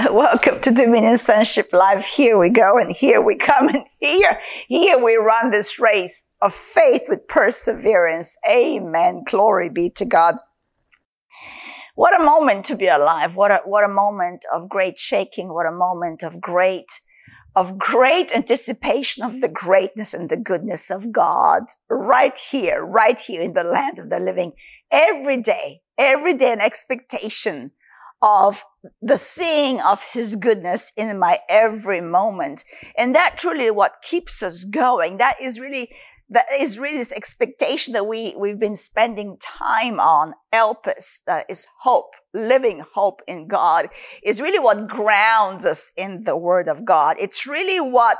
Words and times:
Welcome 0.10 0.60
to 0.62 0.70
Dominion 0.72 1.16
Sonship 1.18 1.72
Live. 1.72 2.04
Here 2.04 2.38
we 2.38 2.50
go 2.50 2.78
and 2.78 2.90
here 2.90 3.20
we 3.20 3.36
come 3.36 3.68
and 3.68 3.84
here, 4.00 4.40
here 4.66 5.02
we 5.02 5.16
run 5.16 5.50
this 5.50 5.78
race 5.78 6.34
of 6.40 6.52
faith 6.54 7.02
with 7.08 7.28
perseverance. 7.28 8.36
Amen. 8.48 9.22
Glory 9.24 9.68
be 9.68 9.90
to 9.90 10.04
God. 10.04 10.36
What 11.94 12.18
a 12.18 12.24
moment 12.24 12.64
to 12.66 12.76
be 12.76 12.88
alive. 12.88 13.36
What 13.36 13.50
a, 13.50 13.60
what 13.64 13.84
a 13.84 13.92
moment 13.92 14.44
of 14.52 14.68
great 14.68 14.98
shaking. 14.98 15.52
What 15.52 15.66
a 15.66 15.72
moment 15.72 16.22
of 16.22 16.40
great, 16.40 17.00
of 17.54 17.78
great 17.78 18.32
anticipation 18.32 19.22
of 19.22 19.40
the 19.40 19.48
greatness 19.48 20.12
and 20.14 20.28
the 20.28 20.38
goodness 20.38 20.90
of 20.90 21.12
God 21.12 21.64
right 21.88 22.36
here, 22.50 22.84
right 22.84 23.20
here 23.20 23.42
in 23.42 23.52
the 23.52 23.64
land 23.64 23.98
of 23.98 24.10
the 24.10 24.18
living 24.18 24.54
every 24.90 25.40
day, 25.40 25.82
every 25.98 26.34
day 26.34 26.52
an 26.52 26.60
expectation 26.60 27.70
of 28.24 28.64
the 29.02 29.18
seeing 29.18 29.80
of 29.82 30.02
his 30.12 30.34
goodness 30.36 30.92
in 30.96 31.18
my 31.18 31.38
every 31.50 32.00
moment. 32.00 32.64
And 32.96 33.14
that 33.14 33.36
truly 33.36 33.70
what 33.70 33.96
keeps 34.02 34.42
us 34.42 34.64
going. 34.64 35.18
That 35.18 35.36
is 35.42 35.60
really, 35.60 35.90
that 36.30 36.46
is 36.58 36.78
really 36.78 36.96
this 36.96 37.12
expectation 37.12 37.92
that 37.92 38.06
we, 38.06 38.34
we've 38.38 38.58
been 38.58 38.76
spending 38.76 39.36
time 39.40 40.00
on. 40.00 40.32
Elpis, 40.54 41.22
that 41.26 41.44
is 41.50 41.66
hope, 41.82 42.12
living 42.32 42.82
hope 42.94 43.20
in 43.28 43.46
God 43.46 43.88
is 44.22 44.40
really 44.40 44.58
what 44.58 44.88
grounds 44.88 45.66
us 45.66 45.92
in 45.94 46.24
the 46.24 46.36
word 46.36 46.66
of 46.66 46.86
God. 46.86 47.16
It's 47.20 47.46
really 47.46 47.78
what 47.78 48.18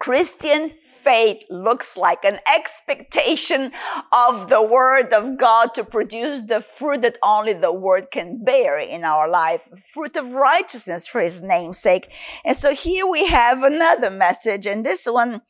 Christian 0.00 0.70
faith 0.70 1.44
looks 1.50 1.96
like 1.96 2.24
an 2.24 2.38
expectation 2.52 3.70
of 4.10 4.48
the 4.48 4.62
word 4.62 5.12
of 5.12 5.38
God 5.38 5.74
to 5.74 5.84
produce 5.84 6.42
the 6.42 6.62
fruit 6.62 7.02
that 7.02 7.18
only 7.22 7.52
the 7.52 7.72
word 7.72 8.10
can 8.10 8.42
bear 8.42 8.78
in 8.78 9.04
our 9.04 9.28
life, 9.30 9.68
fruit 9.92 10.16
of 10.16 10.32
righteousness 10.32 11.06
for 11.06 11.20
his 11.20 11.42
name's 11.42 11.78
sake. 11.78 12.10
And 12.46 12.56
so 12.56 12.74
here 12.74 13.06
we 13.06 13.26
have 13.26 13.62
another 13.62 14.10
message 14.10 14.66
and 14.66 14.84
this 14.86 15.06
one, 15.06 15.42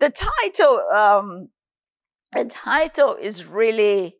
the 0.00 0.10
title, 0.10 0.82
um, 0.94 1.48
the 2.32 2.46
title 2.46 3.14
is 3.20 3.44
really 3.44 4.16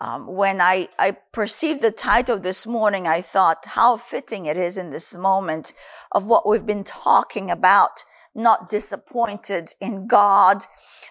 um, 0.00 0.26
when 0.26 0.60
I, 0.60 0.88
I 0.98 1.16
perceived 1.32 1.82
the 1.82 1.90
title 1.90 2.38
this 2.38 2.66
morning, 2.66 3.06
I 3.06 3.22
thought 3.22 3.64
how 3.66 3.96
fitting 3.96 4.44
it 4.44 4.58
is 4.58 4.76
in 4.76 4.90
this 4.90 5.14
moment 5.14 5.72
of 6.12 6.28
what 6.28 6.46
we've 6.46 6.66
been 6.66 6.84
talking 6.84 7.50
about 7.50 8.04
not 8.36 8.68
disappointed 8.68 9.70
in 9.80 10.06
God, 10.06 10.58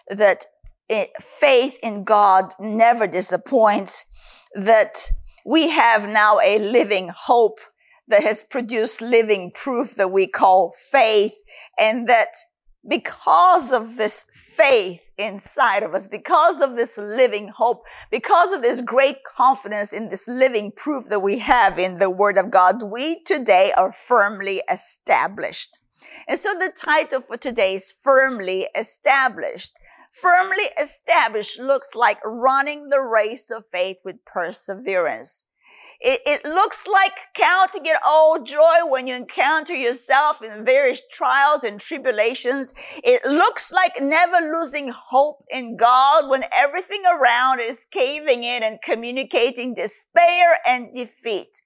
that 0.09 0.45
it, 0.87 1.09
faith 1.19 1.79
in 1.81 2.03
God 2.03 2.53
never 2.59 3.07
disappoints, 3.07 4.05
that 4.53 5.09
we 5.45 5.69
have 5.69 6.07
now 6.07 6.39
a 6.43 6.59
living 6.59 7.09
hope 7.15 7.59
that 8.07 8.23
has 8.23 8.43
produced 8.43 9.01
living 9.01 9.51
proof 9.53 9.95
that 9.95 10.11
we 10.11 10.27
call 10.27 10.71
faith 10.91 11.33
and 11.79 12.07
that 12.07 12.29
because 12.87 13.71
of 13.71 13.97
this 13.97 14.25
faith 14.31 15.09
inside 15.17 15.81
of 15.81 15.95
us, 15.95 16.07
because 16.07 16.61
of 16.61 16.75
this 16.75 16.97
living 16.97 17.47
hope, 17.47 17.83
because 18.11 18.53
of 18.53 18.61
this 18.61 18.81
great 18.81 19.17
confidence 19.23 19.91
in 19.91 20.09
this 20.09 20.27
living 20.27 20.71
proof 20.75 21.05
that 21.09 21.21
we 21.21 21.39
have 21.39 21.79
in 21.79 21.97
the 21.97 22.09
word 22.09 22.37
of 22.37 22.51
God, 22.51 22.83
we 22.83 23.21
today 23.23 23.71
are 23.75 23.91
firmly 23.91 24.61
established. 24.69 25.79
And 26.27 26.39
so 26.39 26.53
the 26.53 26.71
title 26.75 27.21
for 27.21 27.37
today 27.37 27.75
is 27.75 27.91
firmly 27.91 28.67
established. 28.75 29.73
Firmly 30.11 30.65
established 30.81 31.59
looks 31.59 31.95
like 31.95 32.19
running 32.23 32.89
the 32.89 33.01
race 33.01 33.51
of 33.51 33.65
faith 33.65 33.97
with 34.05 34.23
perseverance. 34.25 35.45
It, 35.99 36.21
it, 36.25 36.45
looks 36.45 36.87
like 36.87 37.13
counting 37.33 37.85
it 37.85 37.97
all 38.05 38.43
joy 38.43 38.85
when 38.85 39.07
you 39.07 39.15
encounter 39.15 39.73
yourself 39.73 40.41
in 40.41 40.65
various 40.65 41.01
trials 41.11 41.63
and 41.63 41.79
tribulations. 41.79 42.73
It 43.03 43.25
looks 43.25 43.71
like 43.71 44.01
never 44.01 44.37
losing 44.53 44.93
hope 44.93 45.45
in 45.49 45.77
God 45.77 46.29
when 46.29 46.43
everything 46.55 47.03
around 47.05 47.59
is 47.61 47.85
caving 47.85 48.43
in 48.43 48.61
and 48.61 48.81
communicating 48.81 49.73
despair 49.73 50.59
and 50.67 50.91
defeat. 50.93 51.61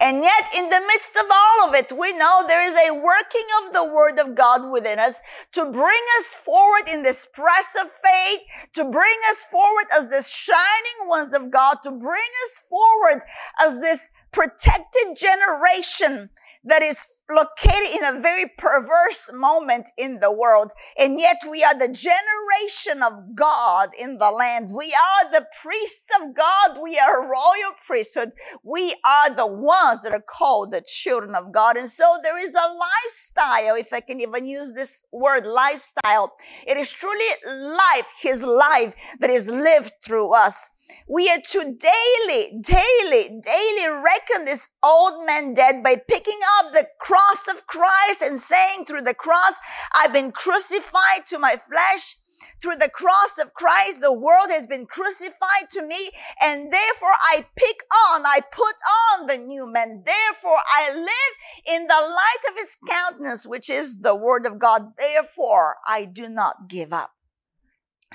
And 0.00 0.22
yet, 0.22 0.44
in 0.54 0.68
the 0.68 0.80
midst 0.80 1.16
of 1.16 1.26
all 1.30 1.68
of 1.68 1.74
it, 1.74 1.92
we 1.92 2.12
know 2.12 2.44
there 2.46 2.64
is 2.66 2.76
a 2.76 2.94
working 2.94 3.46
of 3.62 3.72
the 3.72 3.84
Word 3.84 4.18
of 4.18 4.34
God 4.34 4.70
within 4.70 4.98
us 4.98 5.20
to 5.52 5.64
bring 5.64 6.02
us 6.18 6.34
forward 6.34 6.88
in 6.88 7.02
this 7.02 7.26
press 7.26 7.76
of 7.80 7.90
faith, 7.90 8.40
to 8.74 8.84
bring 8.84 9.18
us 9.30 9.44
forward 9.44 9.86
as 9.96 10.08
the 10.08 10.22
shining 10.22 11.08
ones 11.08 11.32
of 11.32 11.50
God, 11.50 11.82
to 11.82 11.90
bring 11.90 12.30
us 12.46 12.60
forward 12.68 13.22
as 13.60 13.80
this 13.80 14.10
protected 14.36 15.16
generation 15.16 16.28
that 16.62 16.82
is 16.82 17.06
located 17.30 17.96
in 17.98 18.04
a 18.04 18.20
very 18.20 18.44
perverse 18.58 19.30
moment 19.32 19.88
in 19.96 20.20
the 20.20 20.30
world. 20.30 20.72
And 20.98 21.18
yet 21.18 21.38
we 21.50 21.64
are 21.64 21.72
the 21.72 21.88
generation 21.88 23.02
of 23.02 23.34
God 23.34 23.88
in 23.98 24.18
the 24.18 24.30
land. 24.30 24.72
We 24.76 24.94
are 24.94 25.32
the 25.32 25.46
priests 25.62 26.10
of 26.20 26.34
God. 26.36 26.78
We 26.82 26.98
are 26.98 27.24
a 27.24 27.26
royal 27.26 27.72
priesthood. 27.86 28.32
We 28.62 28.94
are 29.06 29.34
the 29.34 29.46
ones 29.46 30.02
that 30.02 30.12
are 30.12 30.20
called 30.20 30.70
the 30.70 30.82
children 30.86 31.34
of 31.34 31.50
God. 31.50 31.78
And 31.78 31.88
so 31.88 32.18
there 32.22 32.38
is 32.38 32.54
a 32.54 32.76
lifestyle, 32.78 33.76
if 33.76 33.94
I 33.94 34.00
can 34.00 34.20
even 34.20 34.46
use 34.46 34.74
this 34.74 35.06
word 35.12 35.46
lifestyle. 35.46 36.34
It 36.66 36.76
is 36.76 36.92
truly 36.92 37.24
life, 37.46 38.12
his 38.20 38.44
life 38.44 38.94
that 39.18 39.30
is 39.30 39.48
lived 39.48 39.92
through 40.04 40.34
us. 40.34 40.68
We 41.08 41.30
are 41.30 41.40
to 41.40 41.58
daily, 41.58 42.58
daily, 42.60 43.40
daily 43.40 43.88
reckon 43.88 44.44
this 44.44 44.68
old 44.82 45.24
man 45.24 45.54
dead 45.54 45.82
by 45.82 45.96
picking 45.96 46.40
up 46.58 46.72
the 46.72 46.88
cross 47.00 47.46
of 47.48 47.66
Christ 47.66 48.22
and 48.22 48.38
saying 48.38 48.84
through 48.84 49.02
the 49.02 49.14
cross, 49.14 49.54
I've 49.94 50.12
been 50.12 50.32
crucified 50.32 51.26
to 51.26 51.38
my 51.38 51.56
flesh. 51.56 52.16
Through 52.60 52.76
the 52.76 52.90
cross 52.90 53.38
of 53.38 53.54
Christ, 53.54 54.00
the 54.00 54.12
world 54.12 54.48
has 54.50 54.66
been 54.66 54.86
crucified 54.86 55.68
to 55.72 55.82
me 55.82 56.10
and 56.42 56.72
therefore 56.72 57.14
I 57.30 57.46
pick 57.54 57.82
on, 58.08 58.22
I 58.24 58.40
put 58.50 58.74
on 59.20 59.26
the 59.26 59.38
new 59.38 59.70
man. 59.70 60.02
Therefore 60.04 60.58
I 60.74 60.92
live 60.92 61.66
in 61.66 61.86
the 61.86 61.94
light 61.94 62.50
of 62.50 62.56
his 62.56 62.76
countenance, 62.88 63.46
which 63.46 63.68
is 63.68 64.00
the 64.00 64.16
word 64.16 64.46
of 64.46 64.58
God. 64.58 64.88
Therefore 64.98 65.76
I 65.86 66.06
do 66.06 66.28
not 66.28 66.68
give 66.68 66.92
up. 66.92 67.15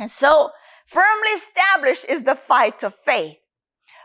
And 0.01 0.09
so 0.09 0.49
firmly 0.87 1.29
established 1.35 2.05
is 2.09 2.23
the 2.23 2.33
fight 2.33 2.81
of 2.81 2.95
faith. 2.95 3.37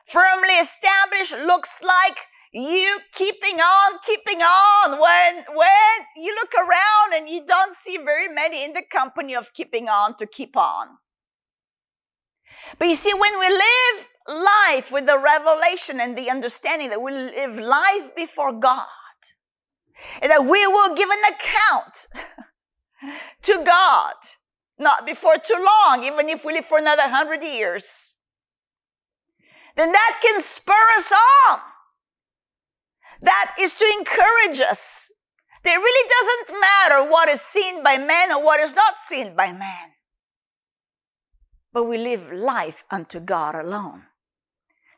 Firmly 0.05 0.53
established 0.61 1.33
looks 1.33 1.83
like 1.83 2.19
you 2.53 2.99
keeping 3.15 3.61
on, 3.61 3.99
keeping 4.07 4.43
on 4.43 5.01
when, 5.01 5.45
when 5.57 6.07
you 6.17 6.34
look 6.34 6.53
around 6.55 7.15
and 7.15 7.31
you 7.31 7.47
don't 7.47 7.75
see 7.75 7.97
very 7.97 8.29
many 8.29 8.62
in 8.62 8.75
the 8.75 8.83
company 8.93 9.34
of 9.34 9.55
keeping 9.55 9.89
on 9.89 10.19
to 10.19 10.27
keep 10.27 10.55
on. 10.55 10.99
But 12.78 12.89
you 12.89 12.95
see, 12.95 13.15
when 13.15 13.41
we 13.41 13.49
live 13.49 14.07
life 14.28 14.93
with 14.93 15.07
the 15.07 15.19
revelation 15.19 15.99
and 15.99 16.17
the 16.17 16.28
understanding 16.28 16.91
that 16.91 17.01
we 17.01 17.11
live 17.11 17.59
life 17.59 18.15
before 18.15 18.53
God, 18.53 18.87
and 20.21 20.31
that 20.31 20.43
we 20.43 20.67
will 20.67 20.95
give 20.95 21.09
an 21.09 21.23
account 21.33 22.07
to 23.43 23.65
God 23.65 24.15
not 24.78 25.06
before 25.06 25.37
too 25.38 25.54
long, 25.54 26.04
even 26.04 26.28
if 26.28 26.44
we 26.44 26.53
live 26.53 26.66
for 26.66 26.78
another 26.78 27.09
hundred 27.09 27.42
years. 27.42 28.14
Then 29.76 29.92
that 29.92 30.20
can 30.22 30.41
spur 30.41 30.72
us 30.97 31.12
on. 31.12 31.60
That 33.22 33.53
is 33.60 33.75
to 33.75 33.94
encourage 33.98 34.60
us. 34.60 35.10
It 35.65 35.70
really 35.70 36.09
doesn't 36.09 36.60
matter 36.60 37.10
what 37.10 37.28
is 37.28 37.41
seen 37.41 37.82
by 37.82 37.98
man 37.98 38.31
or 38.31 38.44
what 38.44 38.60
is 38.60 38.75
not 38.75 38.94
seen 39.04 39.34
by 39.34 39.53
man. 39.53 39.91
But 41.72 41.84
we 41.84 41.98
live 41.98 42.32
life 42.32 42.84
unto 42.91 43.19
God 43.20 43.54
alone. 43.54 44.04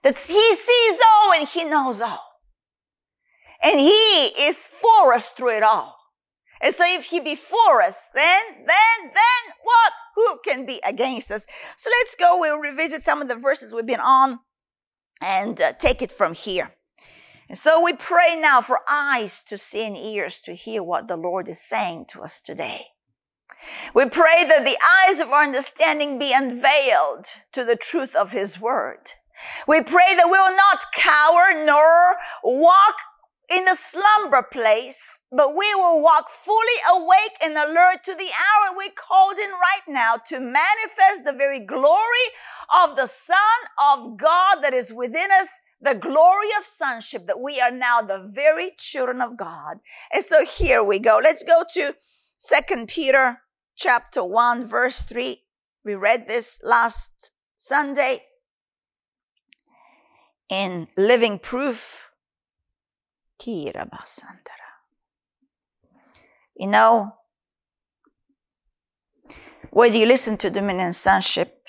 That 0.02 0.18
He 0.18 0.54
sees 0.54 0.98
all 1.06 1.32
and 1.32 1.48
He 1.48 1.64
knows 1.64 2.00
all. 2.00 2.24
And 3.62 3.80
He 3.80 4.26
is 4.40 4.66
for 4.66 5.14
us 5.14 5.30
through 5.30 5.56
it 5.56 5.62
all. 5.62 5.97
And 6.60 6.74
so 6.74 6.84
if 6.86 7.06
he 7.06 7.20
be 7.20 7.34
for 7.34 7.82
us, 7.82 8.10
then, 8.14 8.42
then, 8.56 8.66
then 9.02 9.54
what? 9.62 9.92
Who 10.16 10.38
can 10.44 10.66
be 10.66 10.80
against 10.86 11.30
us? 11.30 11.46
So 11.76 11.90
let's 12.00 12.14
go. 12.14 12.38
We'll 12.40 12.58
revisit 12.58 13.02
some 13.02 13.22
of 13.22 13.28
the 13.28 13.36
verses 13.36 13.72
we've 13.72 13.86
been 13.86 14.00
on 14.00 14.40
and 15.20 15.60
uh, 15.60 15.72
take 15.78 16.02
it 16.02 16.12
from 16.12 16.34
here. 16.34 16.72
And 17.48 17.56
so 17.56 17.82
we 17.82 17.94
pray 17.94 18.36
now 18.38 18.60
for 18.60 18.80
eyes 18.90 19.42
to 19.44 19.56
see 19.56 19.86
and 19.86 19.96
ears 19.96 20.38
to 20.40 20.52
hear 20.52 20.82
what 20.82 21.08
the 21.08 21.16
Lord 21.16 21.48
is 21.48 21.60
saying 21.60 22.06
to 22.10 22.22
us 22.22 22.40
today. 22.40 22.82
We 23.94 24.08
pray 24.08 24.44
that 24.44 24.64
the 24.64 24.78
eyes 25.08 25.20
of 25.20 25.28
our 25.28 25.42
understanding 25.42 26.18
be 26.18 26.32
unveiled 26.32 27.26
to 27.52 27.64
the 27.64 27.76
truth 27.76 28.14
of 28.14 28.32
his 28.32 28.60
word. 28.60 29.12
We 29.66 29.82
pray 29.82 30.14
that 30.16 30.26
we 30.26 30.32
will 30.32 30.56
not 30.56 30.84
cower 30.94 31.64
nor 31.64 32.16
walk 32.42 32.96
in 33.50 33.66
a 33.66 33.74
slumber 33.76 34.42
place, 34.42 35.22
but 35.32 35.56
we 35.56 35.74
will 35.74 36.02
walk 36.02 36.28
fully 36.28 36.78
awake 36.90 37.36
and 37.42 37.56
alert 37.56 38.04
to 38.04 38.14
the 38.14 38.28
hour 38.28 38.76
we 38.76 38.90
called 38.90 39.38
in 39.38 39.50
right 39.50 39.86
now 39.88 40.16
to 40.26 40.38
manifest 40.38 41.24
the 41.24 41.32
very 41.32 41.60
glory 41.60 42.28
of 42.84 42.96
the 42.96 43.06
Son 43.06 43.36
of 43.82 44.18
God 44.18 44.56
that 44.62 44.74
is 44.74 44.92
within 44.92 45.30
us 45.32 45.60
the 45.80 45.94
glory 45.94 46.48
of 46.58 46.64
sonship 46.64 47.26
that 47.26 47.40
we 47.40 47.60
are 47.60 47.70
now 47.70 48.02
the 48.02 48.30
very 48.34 48.72
children 48.76 49.20
of 49.22 49.36
God. 49.36 49.78
And 50.12 50.24
so 50.24 50.44
here 50.44 50.82
we 50.82 50.98
go. 50.98 51.20
Let's 51.22 51.44
go 51.44 51.62
to 51.74 51.94
second 52.36 52.88
Peter 52.88 53.42
chapter 53.76 54.24
one, 54.24 54.66
verse 54.66 55.02
three. 55.02 55.44
We 55.84 55.94
read 55.94 56.26
this 56.26 56.60
last 56.64 57.30
Sunday 57.56 58.18
in 60.50 60.88
living 60.96 61.38
proof. 61.38 62.07
You 66.56 66.66
know, 66.66 67.14
whether 69.70 69.96
you 69.96 70.06
listen 70.06 70.36
to 70.38 70.50
Dominion 70.50 70.92
Sonship, 70.92 71.68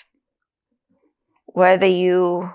whether 1.45 1.85
you 1.85 2.51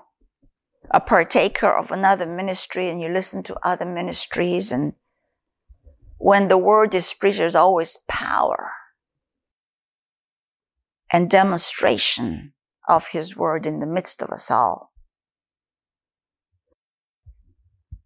a 0.91 1.01
partaker 1.01 1.71
of 1.73 1.91
another 1.91 2.27
ministry 2.27 2.89
and 2.89 3.01
you 3.01 3.09
listen 3.09 3.43
to 3.43 3.57
other 3.67 3.85
ministries 3.85 4.71
and 4.71 4.95
when 6.19 6.49
the 6.49 6.57
word 6.57 6.95
is 6.95 7.13
preached, 7.13 7.39
there's 7.39 7.55
always 7.55 7.99
power 8.09 8.73
and 11.13 11.29
demonstration 11.29 12.55
of 12.89 13.09
his 13.09 13.37
word 13.37 13.67
in 13.67 13.81
the 13.81 13.87
midst 13.87 14.23
of 14.23 14.31
us 14.31 14.51
all. 14.51 14.94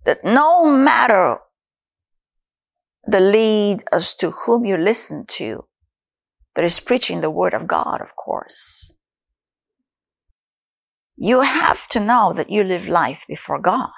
That 0.09 0.25
no 0.25 0.65
matter 0.65 1.37
the 3.07 3.21
lead 3.21 3.85
as 3.93 4.15
to 4.15 4.31
whom 4.31 4.65
you 4.65 4.79
listen 4.79 5.27
to, 5.33 5.67
that 6.55 6.65
is 6.65 6.81
preaching 6.81 7.21
the 7.21 7.29
word 7.29 7.53
of 7.53 7.67
God, 7.67 8.01
of 8.01 8.17
course. 8.17 8.95
You 11.15 11.43
have 11.43 11.87
to 11.89 12.01
know 12.01 12.33
that 12.33 12.49
you 12.49 12.65
live 12.65 12.89
life 12.89 13.27
before 13.29 13.61
God. 13.61 13.91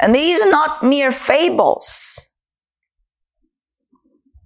And 0.00 0.14
these 0.14 0.40
are 0.40 0.50
not 0.50 0.82
mere 0.82 1.12
fables. 1.12 2.28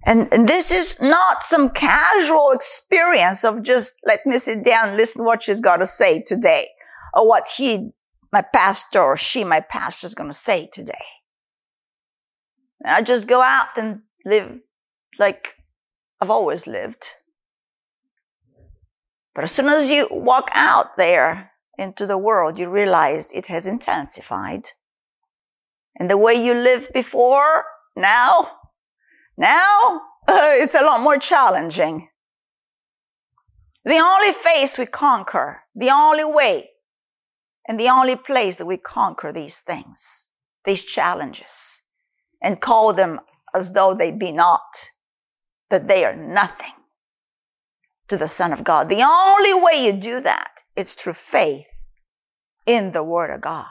And, 0.05 0.27
and, 0.33 0.45
this 0.45 0.71
is 0.71 0.99
not 0.99 1.43
some 1.43 1.69
casual 1.69 2.51
experience 2.51 3.45
of 3.45 3.63
just 3.63 3.93
let 4.05 4.25
me 4.25 4.37
sit 4.39 4.65
down 4.65 4.89
and 4.89 4.97
listen 4.97 5.23
what 5.23 5.41
she's 5.41 5.61
got 5.61 5.77
to 5.77 5.85
say 5.85 6.21
today 6.21 6.65
or 7.13 7.27
what 7.27 7.47
he, 7.57 7.91
my 8.31 8.41
pastor 8.41 9.01
or 9.01 9.17
she, 9.17 9.43
my 9.43 9.59
pastor 9.59 10.07
is 10.07 10.15
going 10.15 10.29
to 10.29 10.37
say 10.37 10.67
today. 10.71 10.93
And 12.83 12.95
I 12.95 13.01
just 13.01 13.27
go 13.27 13.41
out 13.41 13.77
and 13.77 14.01
live 14.25 14.59
like 15.19 15.55
I've 16.19 16.29
always 16.29 16.67
lived. 16.67 17.09
But 19.35 19.43
as 19.43 19.51
soon 19.51 19.67
as 19.67 19.89
you 19.89 20.07
walk 20.11 20.49
out 20.53 20.95
there 20.97 21.51
into 21.77 22.05
the 22.05 22.17
world, 22.17 22.59
you 22.59 22.69
realize 22.69 23.31
it 23.31 23.47
has 23.47 23.65
intensified. 23.65 24.69
And 25.95 26.09
the 26.09 26.17
way 26.17 26.33
you 26.33 26.53
lived 26.53 26.93
before, 26.93 27.65
now, 27.95 28.51
now, 29.37 30.01
uh, 30.27 30.49
it's 30.51 30.75
a 30.75 30.81
lot 30.81 31.01
more 31.01 31.17
challenging. 31.17 32.09
The 33.85 33.97
only 33.97 34.31
face 34.31 34.77
we 34.77 34.85
conquer, 34.85 35.63
the 35.75 35.89
only 35.89 36.23
way, 36.23 36.69
and 37.67 37.79
the 37.79 37.89
only 37.89 38.15
place 38.15 38.57
that 38.57 38.65
we 38.65 38.77
conquer 38.77 39.31
these 39.31 39.59
things, 39.59 40.29
these 40.65 40.83
challenges, 40.83 41.81
and 42.41 42.61
call 42.61 42.93
them 42.93 43.19
as 43.53 43.73
though 43.73 43.93
they 43.93 44.11
be 44.11 44.31
not, 44.31 44.89
that 45.69 45.87
they 45.87 46.03
are 46.03 46.15
nothing, 46.15 46.73
to 48.07 48.17
the 48.17 48.27
Son 48.27 48.51
of 48.51 48.63
God. 48.63 48.89
The 48.89 49.01
only 49.01 49.53
way 49.53 49.85
you 49.85 49.93
do 49.93 50.19
that 50.21 50.63
is 50.75 50.93
through 50.93 51.13
faith 51.13 51.85
in 52.65 52.91
the 52.91 53.03
Word 53.03 53.33
of 53.33 53.41
God. 53.41 53.67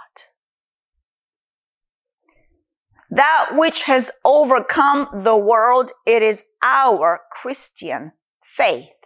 That 3.10 3.50
which 3.52 3.82
has 3.82 4.10
overcome 4.24 5.08
the 5.12 5.36
world, 5.36 5.92
it 6.06 6.22
is 6.22 6.44
our 6.64 7.20
Christian 7.30 8.12
faith, 8.42 9.01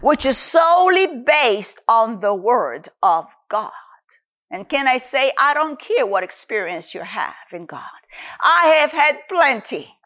which 0.00 0.26
is 0.26 0.38
solely 0.38 1.22
based 1.22 1.80
on 1.88 2.20
the 2.20 2.34
Word 2.34 2.88
of 3.02 3.34
God. 3.48 3.72
And 4.50 4.68
can 4.68 4.86
I 4.86 4.98
say, 4.98 5.32
I 5.38 5.54
don't 5.54 5.80
care 5.80 6.06
what 6.06 6.22
experience 6.22 6.94
you 6.94 7.02
have 7.02 7.34
in 7.52 7.66
God. 7.66 7.82
I 8.40 8.78
have 8.80 8.92
had 8.92 9.28
plenty. 9.28 9.96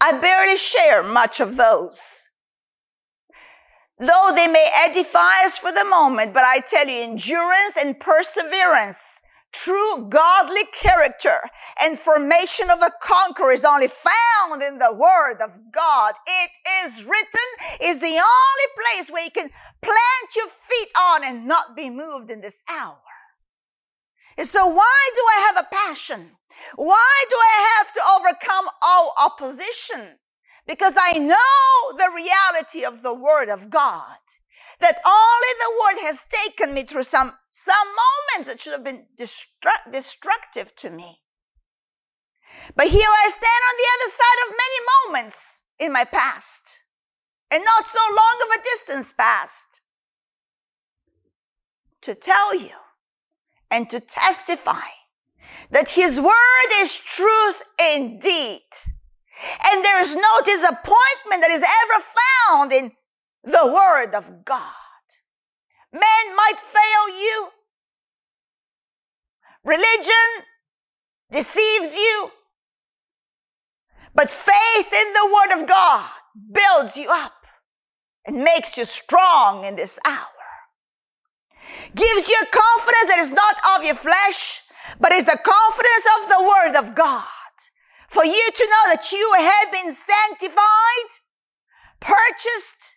I 0.00 0.18
barely 0.18 0.56
share 0.56 1.02
much 1.02 1.38
of 1.38 1.56
those. 1.56 2.28
Though 3.98 4.32
they 4.34 4.48
may 4.48 4.68
edify 4.74 5.44
us 5.44 5.58
for 5.58 5.70
the 5.70 5.84
moment, 5.84 6.34
but 6.34 6.42
I 6.42 6.58
tell 6.58 6.88
you, 6.88 7.04
endurance 7.04 7.76
and 7.80 8.00
perseverance, 8.00 9.22
true 9.52 10.08
godly 10.08 10.64
character 10.72 11.38
and 11.80 11.98
formation 11.98 12.70
of 12.70 12.80
a 12.80 12.90
conqueror 13.00 13.52
is 13.52 13.64
only 13.64 13.88
found 13.88 14.62
in 14.62 14.78
the 14.78 14.92
word 14.92 15.40
of 15.42 15.58
God. 15.72 16.14
It 16.26 16.50
is 16.84 17.04
written 17.04 17.48
is 17.82 18.00
the 18.00 18.06
only 18.06 18.68
place 18.76 19.10
where 19.10 19.24
you 19.24 19.30
can 19.30 19.50
plant 19.80 20.36
your 20.36 20.48
feet 20.48 20.88
on 20.98 21.24
and 21.24 21.46
not 21.46 21.76
be 21.76 21.90
moved 21.90 22.30
in 22.30 22.40
this 22.40 22.62
hour. 22.70 22.98
And 24.38 24.46
so 24.46 24.66
why 24.66 25.10
do 25.14 25.20
I 25.20 25.52
have 25.52 25.64
a 25.64 25.74
passion? 25.74 26.30
Why 26.76 27.24
do 27.28 27.36
I 27.36 27.78
have 27.78 27.92
to 27.92 28.00
overcome 28.18 28.70
all 28.82 29.14
opposition? 29.20 30.18
Because 30.66 30.94
I 30.98 31.18
know 31.18 31.96
the 31.96 32.10
reality 32.14 32.84
of 32.84 33.02
the 33.02 33.14
Word 33.14 33.48
of 33.48 33.68
God. 33.68 34.18
That 34.82 35.00
only 35.06 35.52
the 35.58 35.72
Word 35.80 36.06
has 36.08 36.26
taken 36.26 36.74
me 36.74 36.82
through 36.82 37.04
some, 37.04 37.32
some 37.48 37.86
moments 37.86 38.48
that 38.48 38.60
should 38.60 38.72
have 38.72 38.82
been 38.82 39.06
destruct, 39.16 39.92
destructive 39.92 40.74
to 40.76 40.90
me. 40.90 41.20
But 42.74 42.88
here 42.88 43.08
I 43.08 43.28
stand 43.28 43.62
on 43.68 43.76
the 43.78 43.90
other 43.94 44.10
side 44.10 44.40
of 44.44 44.56
many 44.58 44.78
moments 44.98 45.62
in 45.78 45.92
my 45.92 46.04
past. 46.04 46.80
And 47.50 47.64
not 47.64 47.86
so 47.86 48.00
long 48.10 48.38
of 48.42 48.58
a 48.58 48.62
distance 48.62 49.12
past. 49.12 49.82
To 52.00 52.14
tell 52.16 52.52
you 52.52 52.76
and 53.70 53.88
to 53.88 54.00
testify 54.00 54.88
that 55.70 55.90
His 55.90 56.20
Word 56.20 56.70
is 56.80 56.98
truth 56.98 57.62
indeed 57.94 58.66
and 59.70 59.84
there 59.84 60.00
is 60.00 60.14
no 60.14 60.40
disappointment 60.44 61.40
that 61.40 61.50
is 61.50 61.62
ever 61.62 62.04
found 62.20 62.72
in 62.72 62.92
the 63.44 63.66
word 63.66 64.14
of 64.14 64.44
God. 64.44 64.72
Men 65.92 66.36
might 66.36 66.58
fail 66.58 67.08
you. 67.08 67.48
Religion 69.64 70.46
deceives 71.30 71.94
you. 71.94 72.30
But 74.14 74.32
faith 74.32 74.92
in 74.92 75.12
the 75.12 75.30
word 75.32 75.60
of 75.60 75.68
God 75.68 76.10
builds 76.52 76.96
you 76.96 77.10
up 77.10 77.46
and 78.26 78.44
makes 78.44 78.76
you 78.76 78.84
strong 78.84 79.64
in 79.64 79.76
this 79.76 79.98
hour. 80.06 80.26
Gives 81.94 82.28
you 82.28 82.38
confidence 82.50 83.08
that 83.08 83.18
is 83.18 83.32
not 83.32 83.56
of 83.76 83.84
your 83.84 83.94
flesh, 83.94 84.62
but 85.00 85.12
is 85.12 85.24
the 85.24 85.38
confidence 85.42 86.06
of 86.20 86.28
the 86.28 86.42
word 86.42 86.76
of 86.76 86.94
God 86.94 87.24
for 88.12 88.26
you 88.26 88.50
to 88.54 88.68
know 88.68 88.92
that 88.92 89.10
you 89.10 89.34
have 89.38 89.72
been 89.72 89.90
sanctified, 89.90 91.10
purchased, 91.98 92.96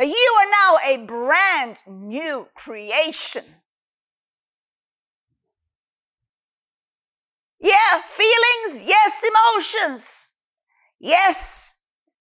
that 0.00 0.06
you 0.06 0.36
are 0.40 0.50
now 0.50 0.78
a 0.82 1.06
brand 1.06 1.76
new 1.86 2.48
creation. 2.54 3.44
Yeah, 7.60 8.00
feelings, 8.08 8.82
yes, 8.82 9.22
emotions. 9.22 10.32
Yes, 10.98 11.76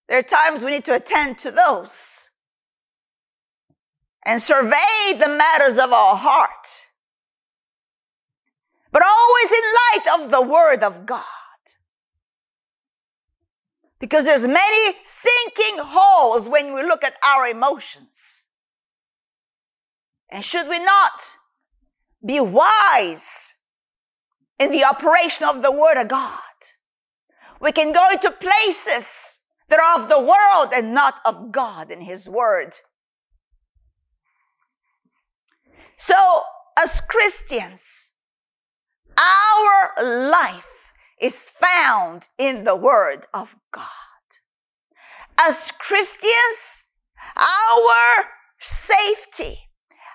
there 0.09 0.19
are 0.19 0.21
times 0.21 0.62
we 0.62 0.71
need 0.71 0.83
to 0.86 0.95
attend 0.95 1.38
to 1.38 1.51
those 1.51 2.31
and 4.25 4.41
survey 4.41 5.13
the 5.13 5.29
matters 5.29 5.77
of 5.77 5.93
our 5.93 6.17
heart. 6.17 6.67
But 8.91 9.03
always 9.03 9.51
in 9.51 9.63
light 9.63 10.19
of 10.19 10.31
the 10.31 10.41
Word 10.41 10.83
of 10.83 11.05
God. 11.05 11.24
Because 14.00 14.25
there's 14.25 14.48
many 14.48 14.94
sinking 15.03 15.84
holes 15.84 16.48
when 16.48 16.74
we 16.74 16.84
look 16.84 17.03
at 17.03 17.18
our 17.24 17.48
emotions. 17.48 18.48
And 20.32 20.44
should 20.44 20.70
we 20.70 20.79
not 20.79 21.36
be 22.25 22.39
wise 22.39 23.56
in 24.58 24.72
the 24.72 24.86
operation 24.86 25.48
of 25.48 25.62
the 25.62 25.72
Word 25.72 26.00
of 26.00 26.08
God? 26.08 26.39
We 27.60 27.72
can 27.72 27.91
go 27.91 28.10
into 28.12 28.32
places 28.32 29.41
that 29.68 29.79
are 29.79 30.01
of 30.01 30.08
the 30.08 30.20
world 30.20 30.74
and 30.74 30.94
not 30.94 31.20
of 31.25 31.51
God 31.51 31.91
and 31.91 32.03
His 32.03 32.29
Word. 32.29 32.75
So, 35.98 36.44
as 36.77 37.01
Christians, 37.01 38.13
our 39.18 40.29
life 40.29 40.78
is 41.21 41.49
found 41.49 42.29
in 42.38 42.63
the 42.63 42.75
Word 42.75 43.25
of 43.33 43.55
God. 43.71 43.85
As 45.39 45.71
Christians, 45.71 46.88
our 47.38 48.25
safety, 48.59 49.69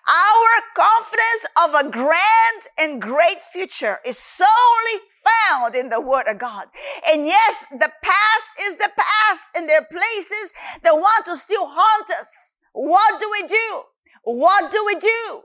our 0.07 0.63
confidence 0.77 1.47
of 1.63 1.75
a 1.75 1.91
grand 1.91 2.69
and 2.79 3.01
great 3.01 3.43
future 3.43 3.99
is 4.05 4.19
solely 4.19 5.01
found 5.25 5.75
in 5.75 5.89
the 5.89 6.01
Word 6.01 6.27
of 6.29 6.39
God. 6.39 6.67
And 7.11 7.25
yes, 7.25 7.65
the 7.71 7.91
past 8.03 8.51
is 8.61 8.77
the 8.77 8.91
past, 8.97 9.51
and 9.57 9.69
there 9.69 9.81
are 9.81 9.87
places 9.91 10.53
that 10.83 10.95
want 10.95 11.25
to 11.25 11.37
still 11.37 11.67
haunt 11.67 12.11
us. 12.11 12.55
What 12.73 13.21
do 13.21 13.31
we 13.31 13.49
do? 13.49 13.83
What 14.25 14.71
do 14.71 14.85
we 14.85 14.97
do? 14.97 15.43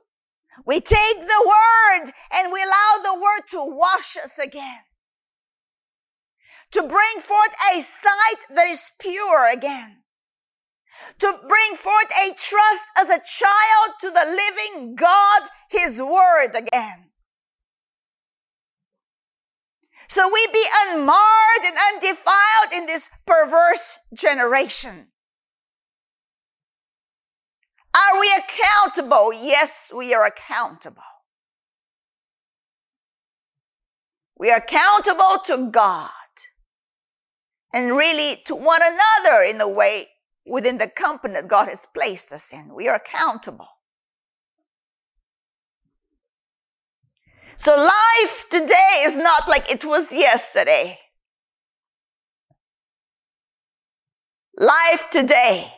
We 0.66 0.82
take 0.82 1.20
the 1.22 1.46
Word 1.46 2.12
and 2.34 2.52
we 2.52 2.62
allow 2.62 3.04
the 3.04 3.20
Word 3.20 3.48
to 3.52 3.64
wash 3.64 4.18
us 4.18 4.38
again. 4.40 4.82
To 6.74 6.82
bring 6.82 7.20
forth 7.20 7.56
a 7.76 7.82
sight 7.82 8.46
that 8.54 8.68
is 8.68 8.92
pure 9.00 9.52
again 9.52 10.00
to 11.20 11.40
bring 11.48 11.76
forth 11.76 12.12
a 12.12 12.34
trust 12.36 12.86
as 12.98 13.10
a 13.10 13.22
child 13.26 13.96
to 14.02 14.10
the 14.10 14.26
living 14.26 14.96
God, 14.96 15.44
His 15.70 16.02
Word 16.02 16.56
again. 16.56 17.06
So 20.08 20.28
we 20.32 20.48
be 20.52 20.66
unmarred 20.88 21.64
and 21.66 21.78
undefiled 21.94 22.74
in 22.74 22.86
this 22.88 23.10
perverse 23.28 24.00
generation. 24.14 25.08
Are 27.96 28.20
we 28.20 28.32
accountable? 28.38 29.32
Yes, 29.34 29.92
we 29.96 30.14
are 30.14 30.26
accountable. 30.26 31.04
We 34.38 34.50
are 34.52 34.58
accountable 34.58 35.38
to 35.46 35.70
God 35.70 36.10
and 37.74 37.96
really 37.96 38.38
to 38.46 38.56
one 38.56 38.82
another 38.82 39.42
in 39.44 39.58
the 39.58 39.70
way 39.70 40.08
within 40.46 40.78
the 40.78 40.88
company 40.88 41.36
that 41.36 41.48
God 41.48 41.68
has 41.70 41.86
placed 41.86 42.34
us 42.34 42.52
in. 42.52 42.74
We 42.74 42.88
are 42.88 42.96
accountable. 42.96 43.68
So 47.56 47.76
life 47.76 48.46
today 48.50 49.04
is 49.04 49.18
not 49.18 49.50
like 49.50 49.70
it 49.70 49.84
was 49.84 50.14
yesterday. 50.14 50.98
Life 54.58 55.10
today 55.12 55.74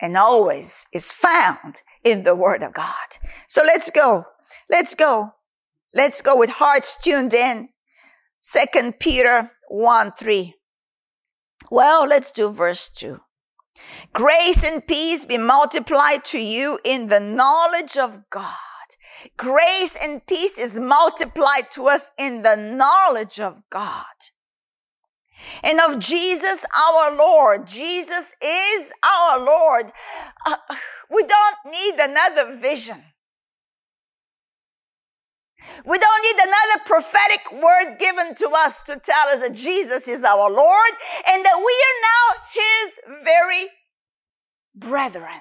and 0.00 0.16
always 0.16 0.86
is 0.92 1.12
found 1.12 1.82
in 2.04 2.24
the 2.24 2.34
Word 2.34 2.62
of 2.62 2.74
God. 2.74 3.18
So 3.48 3.62
let's 3.64 3.90
go. 3.90 4.24
Let's 4.70 4.94
go. 4.94 5.30
Let's 5.94 6.20
go 6.20 6.36
with 6.36 6.50
hearts 6.50 6.98
tuned 7.02 7.32
in. 7.32 7.70
Second 8.40 8.98
Peter 8.98 9.50
1 9.68 10.12
3. 10.12 10.54
Well, 11.70 12.06
let's 12.06 12.30
do 12.30 12.50
verse 12.50 12.88
2. 12.88 13.20
Grace 14.12 14.64
and 14.64 14.86
peace 14.86 15.26
be 15.26 15.38
multiplied 15.38 16.24
to 16.26 16.38
you 16.38 16.78
in 16.84 17.08
the 17.08 17.20
knowledge 17.20 17.96
of 17.96 18.30
God. 18.30 18.54
Grace 19.36 19.96
and 20.00 20.26
peace 20.26 20.58
is 20.58 20.78
multiplied 20.78 21.70
to 21.72 21.88
us 21.88 22.10
in 22.18 22.42
the 22.42 22.56
knowledge 22.56 23.40
of 23.40 23.62
God. 23.70 24.04
And 25.62 25.80
of 25.80 25.98
Jesus 25.98 26.64
our 26.76 27.16
Lord. 27.16 27.66
Jesus 27.66 28.34
is 28.42 28.92
our 29.04 29.44
Lord. 29.44 29.90
Uh, 30.46 30.56
we 31.10 31.24
don't 31.24 31.56
need 31.70 31.94
another 31.98 32.56
vision. 32.56 33.02
We 35.84 35.98
don't 35.98 36.22
need 36.22 36.36
another 36.36 36.84
prophetic 36.86 37.52
word 37.52 37.98
given 37.98 38.34
to 38.36 38.50
us 38.54 38.82
to 38.84 38.98
tell 38.98 39.28
us 39.28 39.40
that 39.40 39.54
Jesus 39.54 40.08
is 40.08 40.24
our 40.24 40.50
Lord 40.50 40.90
and 41.28 41.44
that 41.44 41.56
we 41.58 41.84
are 41.84 41.98
now 42.02 42.42
His 42.52 43.24
very 43.24 43.68
brethren. 44.74 45.40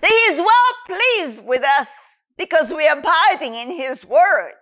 That 0.00 0.10
He 0.10 0.32
is 0.32 0.38
well 0.38 0.98
pleased 0.98 1.44
with 1.44 1.62
us 1.64 2.22
because 2.36 2.72
we 2.72 2.86
are 2.86 2.98
abiding 2.98 3.54
in 3.54 3.70
His 3.70 4.04
word. 4.04 4.58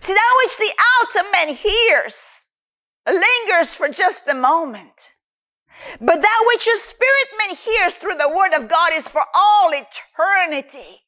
See, 0.00 0.14
that 0.14 0.34
which 0.42 0.56
the 0.56 0.72
outer 1.00 1.30
man 1.32 1.54
hears 1.54 2.46
lingers 3.06 3.76
for 3.76 3.88
just 3.88 4.28
a 4.28 4.34
moment. 4.34 5.15
But 6.00 6.20
that 6.20 6.44
which 6.48 6.66
your 6.66 6.76
spirit 6.76 7.28
man 7.38 7.56
hears 7.56 7.96
through 7.96 8.14
the 8.14 8.28
word 8.28 8.52
of 8.54 8.68
God 8.68 8.90
is 8.94 9.08
for 9.08 9.22
all 9.34 9.70
eternity. 9.70 11.00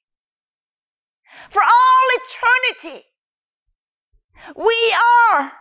For 1.51 1.63
all 1.63 2.07
eternity. 2.81 3.05
We 4.57 4.95
are, 5.35 5.53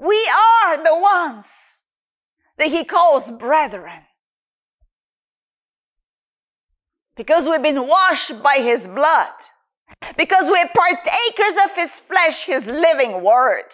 we 0.00 0.30
are 0.32 0.76
the 0.82 0.98
ones 0.98 1.82
that 2.58 2.68
he 2.68 2.84
calls 2.84 3.30
brethren. 3.30 4.02
Because 7.16 7.48
we've 7.48 7.62
been 7.62 7.86
washed 7.86 8.42
by 8.42 8.56
his 8.58 8.86
blood. 8.86 9.32
Because 10.16 10.50
we're 10.50 10.68
partakers 10.74 11.54
of 11.64 11.74
his 11.76 11.98
flesh, 11.98 12.44
his 12.44 12.66
living 12.66 13.22
word. 13.22 13.70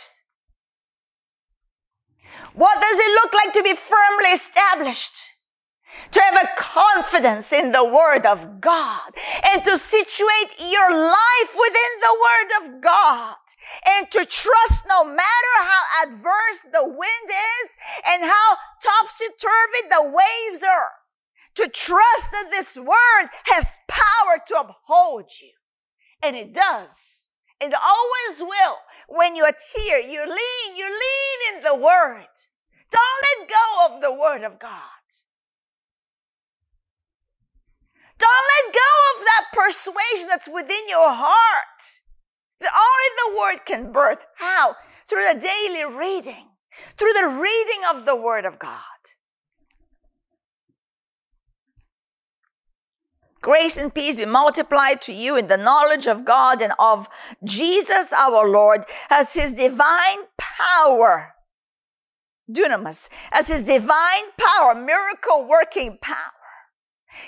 What 2.55 2.81
does 2.81 2.99
it 2.99 3.15
look 3.23 3.33
like 3.33 3.53
to 3.55 3.63
be 3.63 3.75
firmly 3.75 4.33
established? 4.33 5.31
To 6.13 6.21
have 6.21 6.43
a 6.43 6.49
confidence 6.57 7.53
in 7.53 7.73
the 7.73 7.85
Word 7.85 8.27
of 8.27 8.61
God 8.61 9.11
and 9.53 9.65
to 9.65 9.79
situate 9.79 10.71
your 10.71 10.91
life 10.91 11.53
within 11.53 11.93
the 12.01 12.17
Word 12.27 12.51
of 12.61 12.83
God 12.83 13.37
and 13.89 14.11
to 14.11 14.25
trust 14.25 14.85
no 14.89 15.05
matter 15.05 15.55
how 15.59 16.07
adverse 16.07 16.67
the 16.73 16.85
wind 16.85 17.29
is 17.29 17.77
and 18.09 18.25
how 18.25 18.57
topsy-turvy 18.83 19.89
the 19.91 20.03
waves 20.05 20.63
are. 20.63 20.93
To 21.57 21.69
trust 21.69 22.31
that 22.33 22.49
this 22.51 22.77
Word 22.77 23.29
has 23.47 23.77
power 23.87 24.41
to 24.49 24.61
uphold 24.61 25.31
you. 25.41 25.53
And 26.23 26.37
it 26.37 26.55
does. 26.55 27.29
It 27.61 27.75
always 27.75 28.41
will. 28.41 28.79
When 29.13 29.37
you 29.37 29.45
adhere, 29.45 29.99
you 29.99 30.25
lean, 30.25 30.77
you 30.77 30.89
lean 30.89 31.55
in 31.55 31.63
the 31.63 31.75
Word. 31.75 32.33
Don't 32.91 33.21
let 33.23 33.47
go 33.47 33.95
of 33.95 34.01
the 34.01 34.11
Word 34.11 34.43
of 34.43 34.59
God. 34.59 35.05
Don't 38.19 38.49
let 38.57 38.73
go 38.73 38.91
of 39.13 39.25
that 39.27 39.45
persuasion 39.53 40.29
that's 40.29 40.49
within 40.49 40.89
your 40.89 41.13
heart. 41.13 42.01
That 42.61 42.73
only 42.73 43.11
the 43.19 43.39
Word 43.39 43.67
can 43.67 43.93
birth. 43.93 44.25
How? 44.37 44.77
Through 45.07 45.27
the 45.35 45.41
daily 45.41 45.95
reading. 45.95 46.49
Through 46.97 47.13
the 47.13 47.39
reading 47.39 47.83
of 47.95 48.07
the 48.07 48.17
Word 48.17 48.47
of 48.47 48.59
God. 48.59 48.92
Grace 53.43 53.77
and 53.77 53.93
peace 53.93 54.19
be 54.19 54.25
multiplied 54.25 55.03
to 55.03 55.13
you 55.13 55.37
in 55.37 55.49
the 55.49 55.57
knowledge 55.57 56.07
of 56.07 56.25
God 56.25 56.63
and 56.63 56.73
of 56.79 57.09
Jesus 57.43 58.13
our 58.13 58.49
Lord 58.49 58.85
as 59.11 59.35
his 59.35 59.53
divine 59.53 60.29
power, 60.39 61.35
dunamis, 62.49 63.09
as 63.33 63.49
his 63.49 63.65
divine 63.65 64.31
power, 64.39 64.77
miracle 64.77 65.45
working 65.49 65.99
power, 66.01 66.17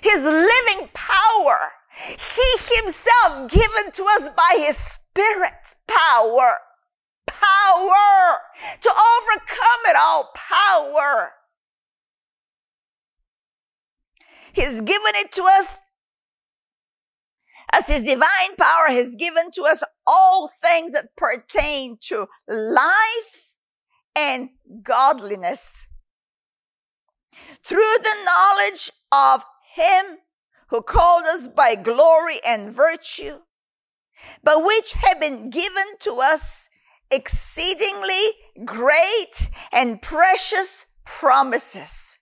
his 0.02 0.24
living 0.24 0.88
power, 0.94 1.72
he 2.06 2.76
himself 2.76 3.50
given 3.50 3.90
to 3.90 4.04
us 4.04 4.30
by 4.30 4.54
his 4.56 4.76
spirit 4.76 5.74
power, 5.88 6.58
power 7.26 8.38
to 8.80 8.88
overcome 8.88 9.82
it 9.88 9.96
all, 9.96 10.30
power. 10.32 11.32
He's 14.52 14.80
given 14.80 15.12
it 15.16 15.32
to 15.32 15.42
us 15.42 15.80
as 17.74 17.88
his 17.88 18.04
divine 18.04 18.56
power 18.56 18.88
has 18.88 19.16
given 19.16 19.50
to 19.50 19.62
us 19.62 19.82
all 20.06 20.48
things 20.48 20.92
that 20.92 21.16
pertain 21.16 21.96
to 22.00 22.26
life 22.48 23.54
and 24.16 24.50
godliness. 24.82 25.88
Through 27.32 27.96
the 28.00 28.16
knowledge 28.24 28.92
of 29.10 29.44
him 29.74 30.18
who 30.68 30.82
called 30.82 31.24
us 31.24 31.48
by 31.48 31.74
glory 31.74 32.36
and 32.46 32.72
virtue, 32.72 33.38
but 34.44 34.64
which 34.64 34.92
have 34.92 35.20
been 35.20 35.50
given 35.50 35.98
to 36.00 36.20
us 36.22 36.68
exceedingly 37.10 38.22
great 38.64 39.50
and 39.72 40.00
precious 40.00 40.86
promises. 41.04 42.18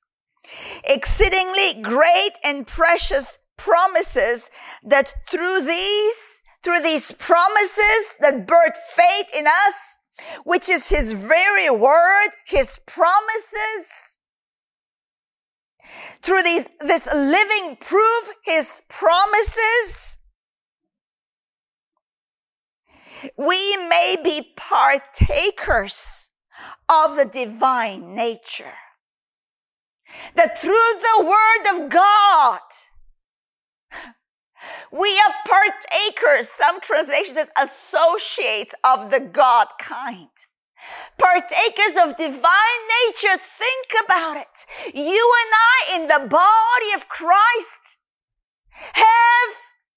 Exceedingly 0.85 1.83
great 1.83 2.33
and 2.43 2.67
precious 2.67 3.39
promises 3.65 4.51
that 4.83 5.13
through 5.29 5.63
these, 5.63 6.41
through 6.63 6.83
these 6.83 7.13
promises 7.13 8.17
that 8.21 8.47
birth 8.47 8.77
faith 8.77 9.29
in 9.37 9.47
us, 9.47 9.97
which 10.45 10.69
is 10.69 10.89
his 10.89 11.13
very 11.13 11.71
word, 11.71 12.29
his 12.47 12.81
promises, 12.87 14.19
through 16.23 16.43
these, 16.43 16.69
this 16.81 17.09
living 17.13 17.77
proof, 17.81 18.33
his 18.45 18.83
promises, 18.89 20.19
we 23.37 23.77
may 23.89 24.17
be 24.23 24.53
partakers 24.57 26.31
of 26.89 27.17
the 27.17 27.25
divine 27.25 28.15
nature. 28.15 28.75
that 30.35 30.59
through 30.59 30.73
the 30.73 31.25
word 31.25 31.83
of 31.83 31.91
God, 31.91 32.61
we 34.91 35.09
are 35.09 35.35
partakers, 35.47 36.49
some 36.49 36.81
translations 36.81 37.37
says 37.37 37.51
associates 37.61 38.75
of 38.85 39.11
the 39.11 39.21
God 39.21 39.69
kind. 39.79 40.29
Partakers 41.19 41.97
of 42.03 42.17
divine 42.17 42.83
nature, 43.07 43.39
think 43.39 43.87
about 44.05 44.37
it. 44.37 44.67
You 44.95 45.33
and 45.43 45.53
I 45.55 45.97
in 45.97 46.09
the 46.09 46.29
body 46.29 46.91
of 46.97 47.09
Christ 47.09 47.99
have 48.93 49.55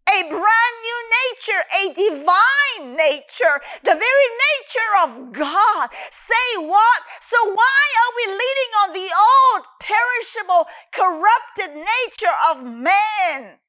a 0.08 0.30
brand 0.30 0.76
new 0.86 1.00
nature, 1.26 1.64
a 1.74 1.94
divine 1.94 2.96
nature, 2.96 3.60
the 3.84 3.96
very 3.96 4.30
nature 4.46 4.94
of 5.04 5.32
God. 5.34 5.90
Say 6.12 6.58
what? 6.58 7.02
So 7.20 7.38
why 7.54 7.82
are 8.02 8.14
we 8.16 8.26
leaning 8.28 8.72
on 8.84 8.94
the 8.94 9.10
old, 9.10 9.66
perishable, 9.80 10.68
corrupted 10.92 11.76
nature 11.76 12.36
of 12.52 12.64
man? 12.64 13.60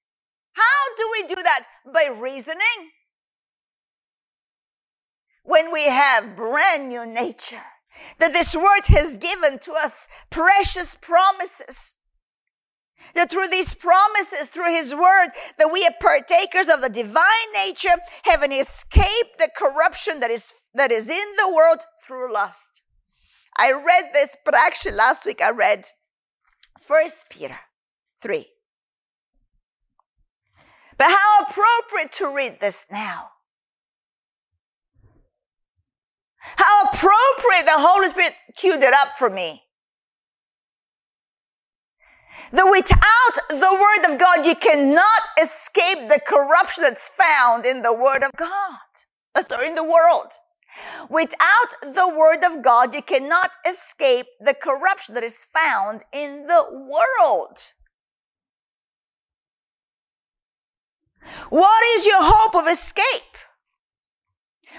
How 0.56 0.94
do 0.96 1.08
we 1.12 1.34
do 1.34 1.42
that? 1.42 1.66
By 1.92 2.08
reasoning. 2.18 2.92
When 5.44 5.70
we 5.70 5.84
have 5.84 6.34
brand 6.34 6.88
new 6.88 7.06
nature, 7.06 7.62
that 8.18 8.32
this 8.32 8.56
word 8.56 8.86
has 8.86 9.18
given 9.18 9.58
to 9.60 9.72
us 9.72 10.08
precious 10.30 10.96
promises. 10.96 11.96
That 13.14 13.30
through 13.30 13.48
these 13.48 13.74
promises, 13.74 14.48
through 14.48 14.74
his 14.74 14.94
word, 14.94 15.28
that 15.58 15.70
we 15.70 15.84
are 15.84 15.94
partakers 16.00 16.68
of 16.68 16.80
the 16.80 16.88
divine 16.88 17.52
nature, 17.54 17.96
having 18.24 18.52
escaped 18.52 19.38
the 19.38 19.50
corruption 19.54 20.20
that 20.20 20.30
is, 20.30 20.54
that 20.74 20.90
is 20.90 21.10
in 21.10 21.28
the 21.36 21.52
world 21.54 21.80
through 22.02 22.32
lust. 22.32 22.82
I 23.58 23.72
read 23.72 24.10
this, 24.12 24.36
but 24.44 24.54
actually 24.54 24.96
last 24.96 25.26
week 25.26 25.40
I 25.42 25.50
read 25.50 25.84
First 26.78 27.28
Peter 27.30 27.58
3. 28.20 28.46
But 30.98 31.08
how 31.08 31.46
appropriate 31.48 32.12
to 32.12 32.34
read 32.34 32.58
this 32.60 32.86
now. 32.90 33.30
How 36.56 36.84
appropriate 36.84 37.66
the 37.66 37.78
Holy 37.78 38.08
Spirit 38.08 38.34
queued 38.56 38.82
it 38.82 38.94
up 38.94 39.16
for 39.18 39.28
me. 39.28 39.62
That 42.52 42.70
without 42.70 43.48
the 43.48 43.74
Word 43.74 44.12
of 44.12 44.20
God, 44.20 44.46
you 44.46 44.54
cannot 44.54 45.22
escape 45.42 46.08
the 46.08 46.20
corruption 46.24 46.84
that's 46.84 47.08
found 47.08 47.66
in 47.66 47.82
the 47.82 47.92
Word 47.92 48.22
of 48.22 48.30
God. 48.36 48.78
Uh, 49.34 49.42
that's 49.42 49.62
in 49.64 49.74
the 49.74 49.82
world. 49.82 50.32
Without 51.10 51.74
the 51.82 52.08
Word 52.08 52.44
of 52.44 52.62
God, 52.62 52.94
you 52.94 53.02
cannot 53.02 53.50
escape 53.68 54.26
the 54.40 54.54
corruption 54.54 55.14
that 55.14 55.24
is 55.24 55.44
found 55.44 56.04
in 56.12 56.46
the 56.46 56.64
world. 56.70 57.58
What 61.50 61.82
is 61.96 62.06
your 62.06 62.22
hope 62.22 62.54
of 62.54 62.68
escape? 62.68 63.36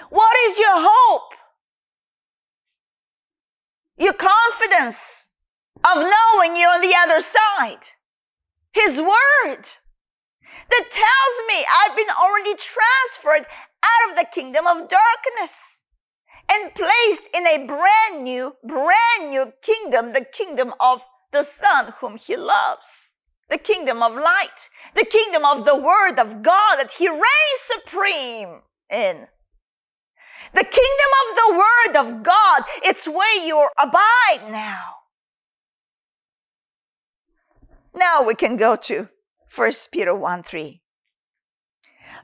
What 0.09 0.35
is 0.45 0.59
your 0.59 0.75
hope? 0.75 1.33
Your 3.97 4.13
confidence 4.13 5.29
of 5.83 6.03
knowing 6.03 6.55
you're 6.55 6.69
on 6.69 6.81
the 6.81 6.95
other 6.95 7.21
side. 7.21 7.83
His 8.73 8.99
word 8.99 9.63
that 10.69 10.85
tells 10.91 11.35
me 11.47 11.65
I've 11.79 11.95
been 11.95 12.07
already 12.09 12.53
transferred 12.55 13.47
out 13.83 14.09
of 14.09 14.17
the 14.17 14.27
kingdom 14.31 14.67
of 14.67 14.87
darkness 14.87 15.85
and 16.51 16.73
placed 16.75 17.27
in 17.35 17.45
a 17.47 17.65
brand 17.65 18.23
new, 18.23 18.53
brand 18.63 19.29
new 19.29 19.51
kingdom, 19.61 20.13
the 20.13 20.25
kingdom 20.25 20.73
of 20.79 21.03
the 21.31 21.43
Son 21.43 21.93
whom 21.99 22.17
he 22.17 22.35
loves 22.35 23.16
the 23.49 23.57
kingdom 23.57 24.03
of 24.03 24.13
light, 24.13 24.69
the 24.95 25.05
kingdom 25.05 25.45
of 25.45 25.65
the 25.65 25.75
word 25.75 26.19
of 26.19 26.41
God 26.41 26.77
that 26.77 26.95
he 26.97 27.07
reigns 27.07 27.23
supreme 27.61 28.61
in. 28.91 29.27
The 30.53 30.63
kingdom 30.63 31.11
of 31.21 31.35
the 31.35 31.53
word 31.53 31.97
of 31.97 32.23
God, 32.23 32.63
it's 32.83 33.07
where 33.07 33.45
you 33.45 33.67
abide 33.77 34.51
now. 34.51 34.95
Now 37.93 38.23
we 38.25 38.35
can 38.35 38.57
go 38.57 38.75
to 38.75 39.09
1 39.53 39.71
Peter 39.91 40.15
1 40.15 40.43
3. 40.43 40.81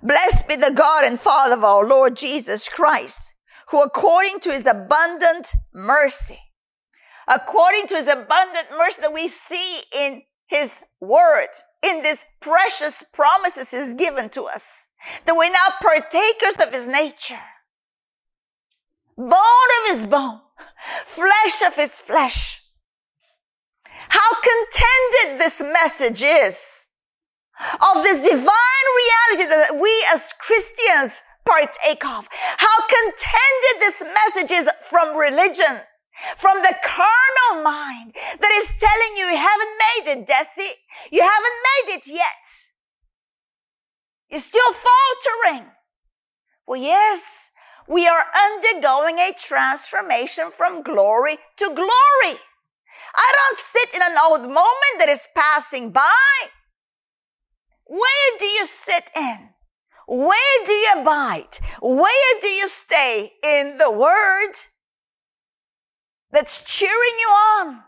Blessed 0.01 0.47
be 0.47 0.55
the 0.55 0.73
God 0.75 1.05
and 1.05 1.19
Father 1.19 1.55
of 1.55 1.63
our 1.63 1.87
Lord 1.87 2.15
Jesus 2.15 2.69
Christ, 2.69 3.33
who 3.69 3.81
according 3.81 4.39
to 4.41 4.51
his 4.51 4.65
abundant 4.65 5.55
mercy, 5.73 6.39
according 7.27 7.87
to 7.87 7.95
his 7.95 8.07
abundant 8.07 8.67
mercy 8.77 9.01
that 9.01 9.13
we 9.13 9.27
see 9.27 9.81
in 9.97 10.23
his 10.53 10.83
word 11.01 11.47
in 11.81 12.03
these 12.03 12.23
precious 12.39 13.03
promises 13.11 13.71
he's 13.71 13.93
given 13.95 14.29
to 14.29 14.43
us. 14.43 14.87
That 15.25 15.35
we're 15.35 15.51
now 15.51 15.69
partakers 15.81 16.57
of 16.61 16.71
his 16.71 16.87
nature. 16.87 17.41
Bone 19.17 19.71
of 19.81 19.97
his 19.97 20.05
bone, 20.05 20.41
flesh 21.07 21.61
of 21.65 21.75
his 21.75 21.99
flesh. 21.99 22.61
How 24.09 24.29
contented 24.33 25.39
this 25.39 25.61
message 25.61 26.21
is 26.23 26.87
of 27.81 28.03
this 28.03 28.21
divine 28.21 28.87
reality 29.03 29.49
that 29.49 29.79
we 29.81 30.05
as 30.13 30.33
Christians 30.33 31.23
partake 31.45 32.05
of. 32.05 32.27
How 32.57 32.77
contented 32.87 33.79
this 33.79 34.03
message 34.03 34.51
is 34.51 34.69
from 34.81 35.17
religion 35.17 35.81
from 36.37 36.61
the 36.61 36.75
carnal 36.83 37.63
mind 37.63 38.13
that 38.39 38.51
is 38.51 38.75
telling 38.79 39.17
you 39.17 39.25
you 39.25 39.37
haven't 39.37 39.75
made 39.87 40.11
it, 40.13 40.27
Deci. 40.27 40.69
You 41.11 41.21
haven't 41.21 41.59
made 41.69 41.95
it 41.97 42.07
yet. 42.07 42.45
You're 44.29 44.39
still 44.39 44.73
faltering. 44.73 45.71
Well, 46.65 46.81
yes, 46.81 47.51
we 47.87 48.07
are 48.07 48.25
undergoing 48.35 49.19
a 49.19 49.33
transformation 49.37 50.49
from 50.51 50.83
glory 50.83 51.37
to 51.57 51.65
glory. 51.65 52.39
I 53.15 53.31
don't 53.31 53.59
sit 53.59 53.93
in 53.93 54.01
an 54.01 54.17
old 54.23 54.41
moment 54.41 54.95
that 54.99 55.09
is 55.09 55.27
passing 55.35 55.91
by. 55.91 56.47
Where 57.85 58.39
do 58.39 58.45
you 58.45 58.65
sit 58.65 59.11
in? 59.15 59.49
Where 60.07 60.65
do 60.65 60.71
you 60.71 60.93
abide? 60.97 61.59
Where 61.81 62.41
do 62.41 62.47
you 62.47 62.67
stay 62.67 63.33
in 63.43 63.77
the 63.77 63.91
Word? 63.91 64.53
That's 66.33 66.63
cheering 66.65 67.17
you 67.19 67.27
on. 67.29 67.83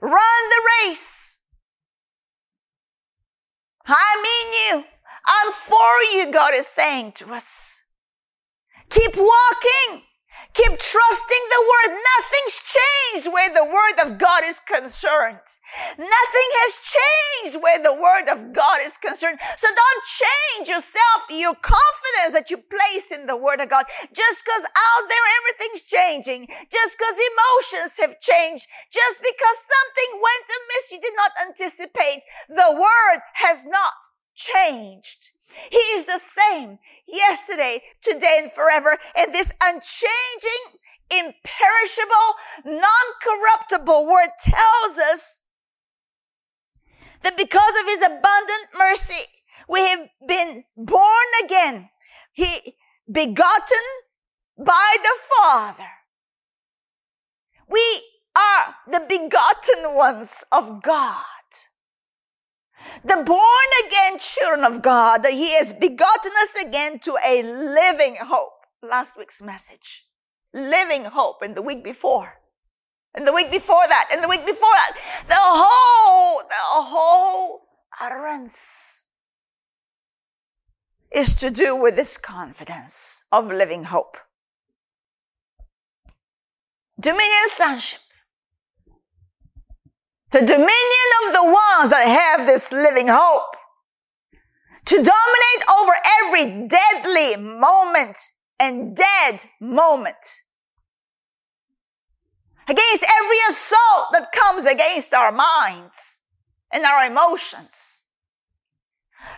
Run 0.00 0.48
the 0.48 0.62
race. 0.88 1.38
I 3.86 4.22
mean 4.24 4.80
you. 4.82 4.84
I'm 5.26 5.52
for 5.52 6.02
you, 6.14 6.32
God 6.32 6.54
is 6.54 6.66
saying 6.66 7.12
to 7.16 7.34
us. 7.34 7.82
Keep 8.88 9.16
walking. 9.16 10.05
Keep 10.56 10.78
trusting 10.80 11.44
the 11.52 11.62
word. 11.68 12.00
Nothing's 12.16 12.56
changed 12.64 13.28
where 13.28 13.52
the 13.52 13.64
word 13.64 14.00
of 14.00 14.16
God 14.16 14.40
is 14.44 14.56
concerned. 14.64 15.44
Nothing 16.00 16.50
has 16.64 16.72
changed 16.80 17.60
where 17.60 17.76
the 17.76 17.92
word 17.92 18.32
of 18.32 18.56
God 18.56 18.80
is 18.80 18.96
concerned. 18.96 19.36
So 19.56 19.68
don't 19.68 20.04
change 20.08 20.72
yourself, 20.72 21.28
your 21.28 21.52
confidence 21.60 22.32
that 22.32 22.48
you 22.48 22.56
place 22.56 23.12
in 23.12 23.26
the 23.28 23.36
word 23.36 23.60
of 23.60 23.68
God. 23.68 23.84
Just 24.16 24.48
because 24.48 24.64
out 24.64 25.04
there 25.12 25.26
everything's 25.44 25.84
changing. 25.84 26.48
Just 26.72 26.96
because 26.96 27.16
emotions 27.20 27.92
have 28.00 28.16
changed. 28.24 28.64
Just 28.88 29.20
because 29.20 29.58
something 29.60 30.10
went 30.24 30.46
amiss 30.56 30.88
you 30.88 31.00
did 31.04 31.16
not 31.20 31.36
anticipate. 31.36 32.24
The 32.48 32.72
word 32.72 33.20
has 33.44 33.64
not 33.68 34.08
changed. 34.32 35.35
He 35.70 35.78
is 35.78 36.06
the 36.06 36.18
same 36.18 36.78
yesterday, 37.06 37.80
today, 38.02 38.38
and 38.42 38.52
forever. 38.52 38.98
And 39.16 39.32
this 39.32 39.52
unchanging, 39.62 40.80
imperishable, 41.10 42.34
non-corruptible 42.64 44.06
word 44.06 44.30
tells 44.40 44.98
us 45.12 45.42
that 47.22 47.36
because 47.36 47.72
of 47.80 47.86
his 47.86 48.02
abundant 48.02 48.68
mercy, 48.76 49.24
we 49.68 49.80
have 49.88 50.08
been 50.26 50.64
born 50.76 51.26
again. 51.44 51.90
He 52.32 52.76
begotten 53.10 53.84
by 54.58 54.96
the 55.02 55.14
Father. 55.36 55.88
We 57.68 58.02
are 58.36 58.74
the 58.90 59.04
begotten 59.08 59.96
ones 59.96 60.44
of 60.52 60.82
God 60.82 61.24
the 63.04 63.22
born 63.24 63.70
again 63.86 64.18
children 64.18 64.64
of 64.64 64.82
God, 64.82 65.22
that 65.22 65.32
He 65.32 65.56
has 65.56 65.72
begotten 65.72 66.32
us 66.40 66.64
again 66.64 66.98
to 67.00 67.16
a 67.26 67.42
living 67.42 68.16
hope. 68.20 68.66
Last 68.82 69.18
week's 69.18 69.42
message. 69.42 70.04
Living 70.52 71.04
hope 71.04 71.42
and 71.42 71.54
the 71.56 71.62
week 71.62 71.84
before. 71.84 72.40
And 73.14 73.26
the 73.26 73.32
week 73.32 73.50
before 73.50 73.86
that, 73.88 74.08
and 74.12 74.22
the 74.22 74.28
week 74.28 74.44
before 74.44 74.60
that. 74.60 74.96
The 75.26 75.34
whole, 75.38 76.38
the 76.40 76.54
whole 76.90 77.62
utterance 78.00 79.08
is 81.10 81.34
to 81.36 81.50
do 81.50 81.74
with 81.74 81.96
this 81.96 82.18
confidence 82.18 83.22
of 83.32 83.46
living 83.46 83.84
hope. 83.84 84.18
Dominion 87.00 87.48
sonship. 87.48 88.00
The 90.32 90.40
dominion 90.40 91.10
of 91.26 91.32
the 91.32 91.44
ones 91.44 91.90
that 91.90 92.04
have 92.36 92.46
this 92.46 92.72
living 92.72 93.08
hope 93.08 93.56
to 94.86 94.96
dominate 94.96 95.64
over 95.78 95.92
every 96.22 96.68
deadly 96.68 97.36
moment 97.42 98.18
and 98.60 98.96
dead 98.96 99.44
moment. 99.60 100.42
Against 102.68 103.04
every 103.04 103.36
assault 103.48 104.08
that 104.12 104.32
comes 104.32 104.66
against 104.66 105.14
our 105.14 105.30
minds 105.30 106.24
and 106.72 106.84
our 106.84 107.04
emotions. 107.04 108.06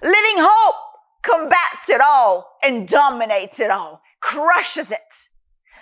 Living 0.03 0.37
hope 0.39 0.77
combats 1.23 1.91
it 1.91 2.01
all 2.01 2.57
and 2.63 2.89
dominates 2.89 3.61
it 3.61 3.71
all, 3.71 4.01
crushes 4.21 4.91
it. 4.91 5.29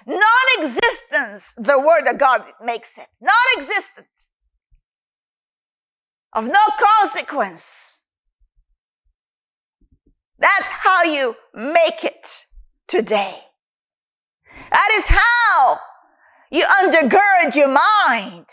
Non-existence, 0.07 1.55
the 1.57 1.81
word 1.81 2.09
of 2.09 2.19
God 2.19 2.42
makes 2.62 2.99
it. 2.99 3.09
Non-existent. 3.21 4.07
Of 6.37 6.49
no 6.49 6.61
consequence. 6.79 8.03
That's 10.38 10.70
how 10.70 11.03
you 11.03 11.35
make 11.55 12.05
it 12.05 12.44
today. 12.87 13.38
That 14.70 14.88
is 14.92 15.09
how 15.09 15.79
you 16.51 16.66
undergird 16.66 17.57
your 17.57 17.68
mind 17.68 18.46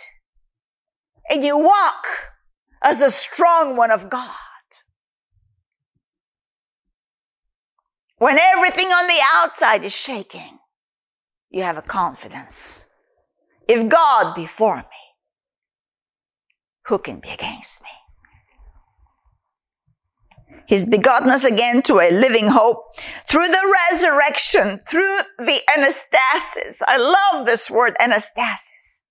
and 1.30 1.44
you 1.44 1.58
walk 1.58 2.06
as 2.82 3.02
a 3.02 3.10
strong 3.10 3.76
one 3.76 3.92
of 3.92 4.10
God. 4.10 4.30
When 8.18 8.40
everything 8.40 8.88
on 8.88 9.08
the 9.08 9.20
outside 9.34 9.84
is 9.84 9.94
shaking, 9.94 10.60
you 11.50 11.64
have 11.64 11.78
a 11.78 11.82
confidence. 11.82 12.86
If 13.68 13.90
God 13.90 14.36
be 14.36 14.46
for 14.46 14.78
me, 14.78 14.84
who 16.86 16.98
can 16.98 17.20
be 17.20 17.30
against 17.30 17.82
me? 17.82 17.90
He's 20.68 20.86
begotten 20.86 21.30
us 21.30 21.44
again 21.44 21.82
to 21.84 22.00
a 22.00 22.12
living 22.12 22.48
hope 22.48 22.96
through 22.98 23.48
the 23.48 23.76
resurrection, 23.92 24.80
through 24.80 25.20
the 25.38 25.60
anastasis. 25.70 26.82
I 26.88 26.98
love 26.98 27.46
this 27.46 27.70
word 27.70 27.96
anastasis. 28.00 29.04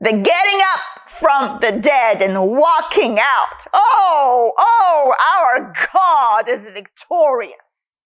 The 0.00 0.12
getting 0.12 0.60
up 0.74 1.08
from 1.08 1.60
the 1.60 1.78
dead 1.78 2.22
and 2.22 2.50
walking 2.50 3.18
out. 3.20 3.66
Oh, 3.72 4.52
oh, 4.58 5.14
our 5.38 5.72
God 5.92 6.48
is 6.48 6.68
victorious. 6.72 7.96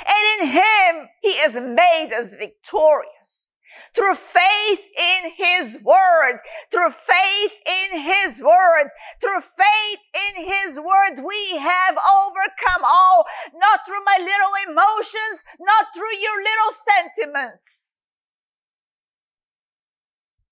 And 0.00 0.42
in 0.42 0.48
Him, 0.52 1.08
He 1.22 1.38
has 1.38 1.54
made 1.54 2.12
us 2.16 2.34
victorious 2.34 3.49
through 3.94 4.14
faith 4.14 4.80
in 4.98 5.32
His 5.36 5.78
Word, 5.82 6.40
through 6.70 6.90
faith 6.90 7.52
in 7.66 8.00
His 8.02 8.42
Word, 8.42 8.90
through 9.20 9.40
faith 9.40 10.00
in 10.14 10.44
His 10.44 10.78
Word, 10.78 11.24
we 11.26 11.58
have 11.58 11.96
overcome 11.96 12.84
all, 12.86 13.24
not 13.54 13.80
through 13.86 14.04
my 14.04 14.18
little 14.18 14.72
emotions, 14.72 15.42
not 15.60 15.86
through 15.94 16.16
your 16.20 16.38
little 16.38 16.72
sentiments 16.72 17.99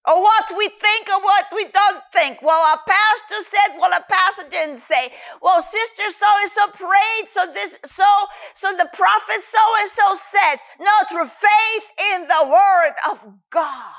or 0.09 0.23
what 0.23 0.51
we 0.57 0.69
think 0.69 1.09
or 1.09 1.21
what 1.23 1.47
we 1.55 1.67
don't 1.69 2.03
think. 2.13 2.41
Well, 2.41 2.65
our 2.65 2.81
pastor 2.89 3.43
said, 3.43 3.77
well, 3.79 3.93
a 3.93 4.03
pastor 4.11 4.49
didn't 4.49 4.79
say. 4.79 5.11
Well, 5.43 5.61
sister 5.61 6.09
so 6.09 6.27
and 6.41 6.51
so 6.51 6.69
prayed, 6.69 7.29
so 7.29 7.47
this, 7.53 7.77
so, 7.85 8.09
so 8.55 8.73
the 8.73 8.89
prophet 8.95 9.43
so 9.43 9.61
and 9.81 9.91
so 9.91 10.15
said. 10.17 10.57
No, 10.81 10.93
through 11.11 11.29
faith 11.29 11.87
in 12.15 12.23
the 12.23 12.49
word 12.49 12.95
of 13.11 13.35
God. 13.51 13.95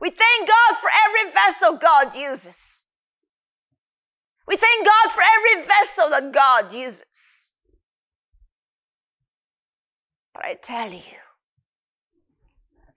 We 0.00 0.10
thank 0.10 0.48
God 0.48 0.76
for 0.80 0.90
every 1.06 1.32
vessel 1.32 1.76
God 1.76 2.16
uses. 2.16 2.86
We 4.46 4.56
thank 4.56 4.84
God 4.84 5.10
for 5.12 5.22
every 5.22 5.66
vessel 5.66 6.10
that 6.10 6.32
God 6.32 6.74
uses. 6.74 7.54
But 10.34 10.44
I 10.44 10.54
tell 10.60 10.90
you, 10.90 11.22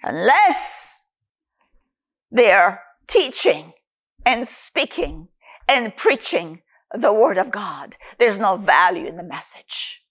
unless 0.03 1.03
they're 2.31 2.81
teaching 3.07 3.73
and 4.25 4.47
speaking 4.47 5.29
and 5.67 5.95
preaching 5.95 6.62
the 6.93 7.13
word 7.13 7.38
of 7.38 7.51
God, 7.51 7.95
there's 8.19 8.39
no 8.39 8.57
value 8.57 9.05
in 9.05 9.17
the 9.17 9.23
message. 9.23 10.03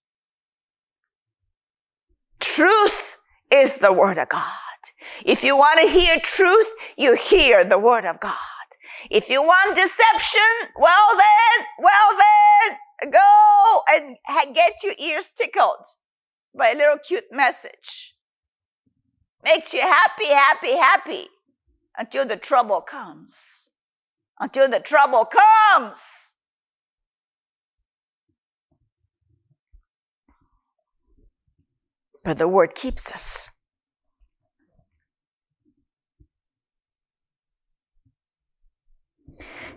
Truth 2.41 3.17
is 3.51 3.79
the 3.79 3.93
word 3.93 4.19
of 4.19 4.29
God. 4.29 4.43
If 5.25 5.45
you 5.45 5.57
want 5.57 5.81
to 5.81 5.89
hear 5.89 6.19
truth, 6.23 6.75
you 6.97 7.17
hear 7.17 7.65
the 7.65 7.79
word 7.79 8.05
of 8.05 8.21
God. 8.21 8.35
If 9.11 9.29
you 9.29 9.43
want 9.43 9.77
deception, 9.77 10.43
well 10.79 11.17
then, 11.17 11.67
well 11.79 12.19
then, 12.19 13.13
go 13.13 13.83
and 13.93 14.55
get 14.55 14.83
your 14.83 14.95
ears 14.99 15.31
tickled 15.37 15.85
by 16.57 16.71
a 16.71 16.77
little 16.77 16.99
cute 16.99 17.25
message. 17.31 18.16
Makes 19.47 19.75
you 19.75 19.81
happy, 19.81 20.27
happy, 20.27 20.77
happy 20.77 21.29
until 21.97 22.27
the 22.27 22.37
trouble 22.37 22.81
comes. 22.81 23.71
Until 24.41 24.69
the 24.69 24.81
trouble 24.81 25.25
comes. 25.25 26.35
But 32.25 32.39
the 32.39 32.49
word 32.49 32.75
keeps 32.75 33.13
us. 33.13 33.51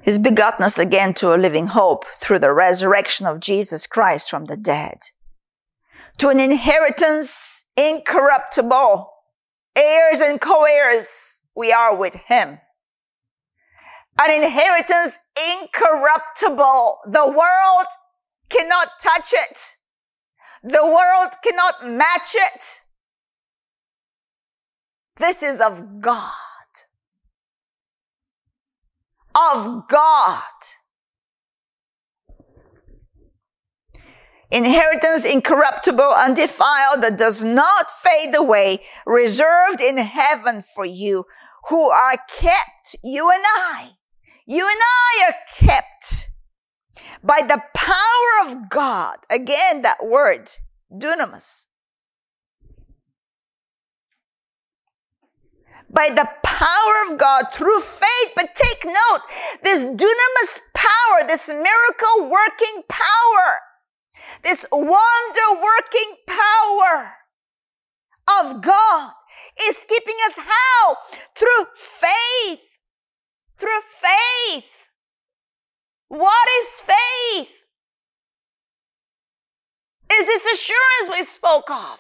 He's 0.02 0.18
begotten 0.18 0.66
us 0.66 0.80
again 0.80 1.14
to 1.16 1.36
a 1.36 1.38
living 1.38 1.68
hope 1.68 2.06
through 2.16 2.40
the 2.40 2.52
resurrection 2.52 3.28
of 3.28 3.40
Jesus 3.40 3.86
Christ 3.86 4.32
from 4.32 4.46
the 4.46 4.58
dead, 4.58 4.98
to 6.18 6.30
an 6.30 6.40
inheritance 6.40 7.66
incorruptible, 7.78 9.12
heirs 9.80 10.20
and 10.20 10.40
co-heirs 10.40 11.42
we 11.56 11.72
are 11.72 11.96
with 11.96 12.16
him. 12.28 12.60
An 14.22 14.44
inheritance 14.44 15.18
incorruptible. 15.54 17.00
The 17.08 17.26
world 17.26 17.88
cannot 18.50 18.88
touch 19.02 19.34
it. 19.34 19.76
The 20.64 20.86
world 20.86 21.34
cannot 21.44 21.88
match 21.88 22.36
it. 22.36 22.82
This 25.16 25.42
is 25.44 25.62
of 25.62 26.02
God. 26.02 26.32
Of 29.36 29.88
God. 29.88 30.44
Inheritance 34.52 35.26
incorruptible, 35.26 36.14
undefiled, 36.18 37.04
that 37.04 37.18
does 37.18 37.44
not 37.44 37.92
fade 37.92 38.36
away, 38.36 38.80
reserved 39.06 39.82
in 39.82 39.98
heaven 39.98 40.62
for 40.62 40.86
you, 40.86 41.24
who 41.70 41.90
are 41.90 42.18
kept, 42.28 42.96
you 43.04 43.30
and 43.30 43.44
I. 43.46 43.92
You 44.48 44.68
and 44.68 44.80
I 44.82 45.28
are 45.28 45.36
kept 45.58 46.30
by 47.24 47.42
the 47.48 47.62
power 47.74 48.48
of 48.48 48.70
God. 48.70 49.18
Again, 49.30 49.84
that 49.84 49.98
word, 50.04 50.50
dunamis. 50.92 51.66
By 55.92 56.10
the 56.10 56.28
power 56.44 57.12
of 57.12 57.18
God 57.18 57.46
through 57.54 57.80
faith. 57.80 58.32
But 58.36 58.56
take 58.56 58.86
note, 58.86 59.22
this 59.64 59.84
dunamis 59.84 60.60
power, 60.74 61.28
this 61.28 61.50
miracle 61.50 62.30
working 62.30 62.84
power, 62.88 63.60
this 64.44 64.66
wonder 64.72 65.62
working 65.62 66.16
power 66.28 67.14
of 68.42 68.62
God 68.62 69.12
is 69.68 69.86
keeping 69.88 70.16
us 70.28 70.38
how? 70.38 70.98
Through 71.36 71.66
faith. 71.76 72.78
Through 73.58 73.82
faith. 74.02 74.72
What 76.08 76.48
is 76.62 76.82
faith? 76.82 77.56
Is 80.12 80.26
this 80.26 80.46
assurance 80.54 81.18
we 81.18 81.24
spoke 81.24 81.70
of? 81.70 82.00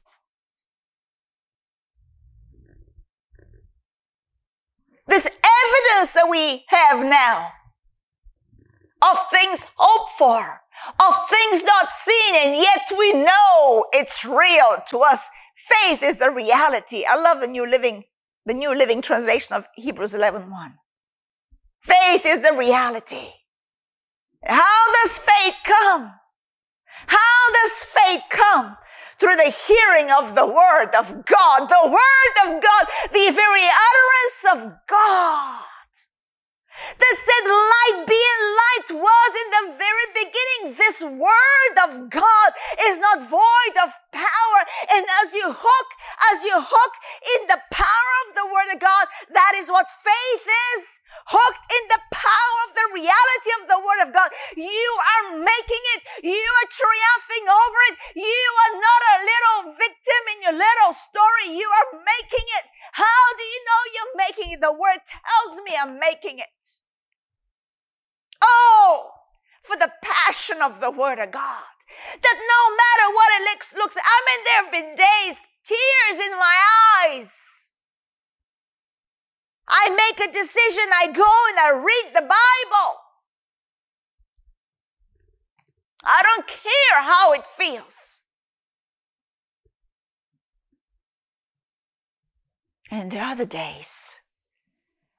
This 5.07 5.25
evidence 5.25 6.13
that 6.13 6.27
we 6.29 6.65
have 6.67 7.05
now 7.05 7.51
of 9.01 9.17
things 9.31 9.65
hoped 9.75 10.11
for, 10.17 10.61
of 10.99 11.29
things 11.29 11.63
not 11.63 11.89
seen, 11.91 12.35
and 12.35 12.55
yet 12.55 12.97
we 12.97 13.13
know 13.13 13.85
it's 13.93 14.25
real 14.25 14.77
to 14.89 14.99
us. 14.99 15.29
Faith 15.55 16.03
is 16.03 16.19
the 16.19 16.31
reality. 16.31 17.03
I 17.07 17.21
love 17.21 17.41
the 17.41 17.47
New 17.47 17.69
Living, 17.69 18.05
the 18.45 18.53
New 18.53 18.75
Living 18.75 19.01
Translation 19.01 19.55
of 19.55 19.67
Hebrews 19.75 20.15
11 20.15 20.49
1. 20.49 20.73
Faith 21.81 22.25
is 22.25 22.41
the 22.41 22.55
reality. 22.57 23.29
How 24.43 24.91
does 25.03 25.17
faith 25.17 25.55
come? 25.65 26.13
How 27.07 27.51
does 27.53 27.85
faith 27.85 28.23
come? 28.29 28.77
Through 29.19 29.35
the 29.35 29.53
hearing 29.67 30.09
of 30.11 30.33
the 30.33 30.45
word 30.45 30.95
of 30.97 31.25
God, 31.25 31.67
the 31.67 31.89
word 31.89 32.47
of 32.47 32.63
God, 32.63 32.87
the 33.11 33.31
very 33.33 33.65
utterance 33.65 34.65
of 34.65 34.73
God 34.87 35.68
that 36.97 37.15
said 37.19 37.45
light 37.47 38.07
be 38.07 38.19
and 38.19 38.43
light 38.55 38.89
was 39.03 39.31
in 39.35 39.49
the 39.51 39.65
very 39.77 40.07
beginning. 40.15 40.61
This 40.77 40.99
word 41.03 41.75
of 41.85 42.09
God 42.09 42.49
is 42.89 42.99
not 42.99 43.27
void 43.29 43.75
of 43.83 43.91
power. 44.11 44.59
And 44.91 45.05
as 45.23 45.33
you 45.33 45.51
hook, 45.51 45.89
as 46.31 46.43
you 46.43 46.55
hook 46.55 46.93
in 47.37 47.47
the 47.47 47.61
power 47.71 48.13
of 48.27 48.35
the 48.35 48.47
word 48.47 48.69
of 48.75 48.79
God, 48.79 49.05
that 49.33 49.53
is 49.55 49.69
what 49.69 49.89
faith 49.89 50.45
is. 50.45 50.99
Hooked 51.25 51.65
in 51.73 51.83
the 51.89 52.01
power 52.13 52.59
of 52.69 52.71
the 52.77 52.87
reality 52.93 53.51
of 53.57 53.63
the 53.65 53.81
word 53.81 54.01
of 54.05 54.13
God. 54.13 54.29
You 54.53 54.89
are 55.17 55.25
making 55.41 55.83
it. 55.97 56.01
You 56.21 56.49
are 56.61 56.69
triumphing 56.69 57.45
over 57.49 57.79
it. 57.89 57.95
You 58.13 58.49
are 58.65 58.75
not 58.77 59.01
a 59.01 59.17
little 59.25 59.59
victim 59.73 60.21
in 60.37 60.37
your 60.45 60.55
little 60.57 60.93
story. 60.93 61.57
You 61.57 61.65
are 61.65 61.89
making 61.97 62.47
it. 62.61 62.65
How 62.93 63.23
do 63.37 63.43
you 63.43 63.59
know 63.65 63.81
you're 63.93 64.15
making 64.21 64.47
it? 64.53 64.61
The 64.61 64.73
word 64.73 65.01
tells 65.01 65.61
me 65.65 65.73
I'm 65.73 65.97
making 65.97 66.37
it. 66.39 66.68
Oh, 68.41 69.11
for 69.61 69.75
the 69.77 69.91
passion 70.01 70.61
of 70.61 70.81
the 70.81 70.91
word 70.91 71.19
of 71.19 71.31
God. 71.31 71.75
That 72.21 72.37
no 72.37 72.61
matter 72.75 73.13
what 73.13 73.29
it 73.39 73.49
looks, 73.51 73.73
looks, 73.75 73.97
I 73.97 74.21
mean, 74.25 74.43
there 74.45 74.63
have 74.63 74.71
been 74.71 74.95
days, 74.95 75.37
tears 75.63 76.25
in 76.25 76.37
my 76.37 76.57
eyes. 77.03 77.73
I 79.67 79.89
make 79.89 80.27
a 80.27 80.31
decision, 80.31 80.85
I 80.93 81.07
go 81.11 81.31
and 81.49 81.59
I 81.59 81.71
read 81.71 82.13
the 82.15 82.21
Bible. 82.21 83.01
I 86.03 86.21
don't 86.23 86.47
care 86.47 87.03
how 87.03 87.33
it 87.33 87.45
feels. 87.45 88.21
And 92.89 93.11
there 93.11 93.23
are 93.23 93.35
the 93.35 93.45
days 93.45 94.17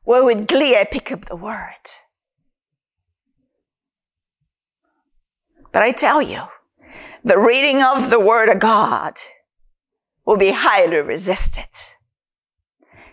where 0.03 0.25
with 0.25 0.49
glee 0.49 0.77
I 0.77 0.85
pick 0.85 1.13
up 1.13 1.27
the 1.27 1.37
word. 1.37 1.87
But 5.73 5.83
I 5.83 5.93
tell 5.93 6.21
you, 6.21 6.43
the 7.23 7.39
reading 7.39 7.83
of 7.83 8.11
the 8.11 8.21
word 8.21 8.49
of 8.49 8.59
God 8.59 9.15
will 10.25 10.37
be 10.37 10.53
highly 10.53 10.99
resisted. 10.99 11.69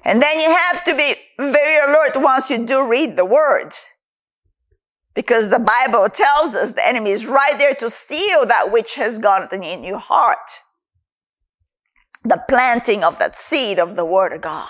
And 0.03 0.21
then 0.21 0.39
you 0.39 0.55
have 0.55 0.83
to 0.85 0.95
be 0.95 1.15
very 1.37 1.77
alert 1.77 2.13
once 2.15 2.49
you 2.49 2.65
do 2.65 2.87
read 2.89 3.15
the 3.15 3.25
word. 3.25 3.73
Because 5.13 5.49
the 5.49 5.59
Bible 5.59 6.07
tells 6.09 6.55
us 6.55 6.73
the 6.73 6.87
enemy 6.87 7.09
is 7.09 7.27
right 7.27 7.57
there 7.57 7.73
to 7.73 7.89
steal 7.89 8.45
that 8.45 8.71
which 8.71 8.95
has 8.95 9.19
gotten 9.19 9.63
in 9.63 9.83
your 9.83 9.99
heart. 9.99 10.61
The 12.23 12.43
planting 12.47 13.03
of 13.03 13.19
that 13.19 13.35
seed 13.35 13.79
of 13.79 13.95
the 13.95 14.05
word 14.05 14.31
of 14.31 14.41
God. 14.41 14.67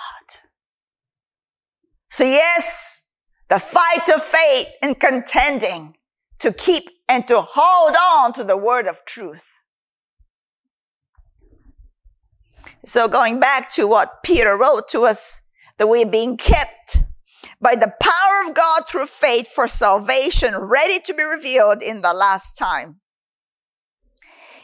So 2.10 2.24
yes, 2.24 3.08
the 3.48 3.58
fight 3.58 4.08
of 4.14 4.22
faith 4.22 4.68
and 4.82 4.98
contending 4.98 5.96
to 6.38 6.52
keep 6.52 6.88
and 7.08 7.26
to 7.28 7.40
hold 7.40 7.96
on 7.96 8.32
to 8.34 8.44
the 8.44 8.56
word 8.56 8.86
of 8.86 9.04
truth. 9.04 9.46
So 12.84 13.08
going 13.08 13.40
back 13.40 13.70
to 13.72 13.88
what 13.88 14.22
Peter 14.22 14.56
wrote 14.56 14.88
to 14.88 15.04
us, 15.06 15.40
that 15.78 15.88
we're 15.88 16.06
being 16.06 16.36
kept 16.36 17.02
by 17.60 17.74
the 17.74 17.92
power 18.00 18.48
of 18.48 18.54
God 18.54 18.82
through 18.88 19.06
faith 19.06 19.48
for 19.48 19.66
salvation 19.66 20.54
ready 20.56 21.00
to 21.00 21.14
be 21.14 21.22
revealed 21.22 21.82
in 21.82 22.02
the 22.02 22.12
last 22.12 22.56
time. 22.56 23.00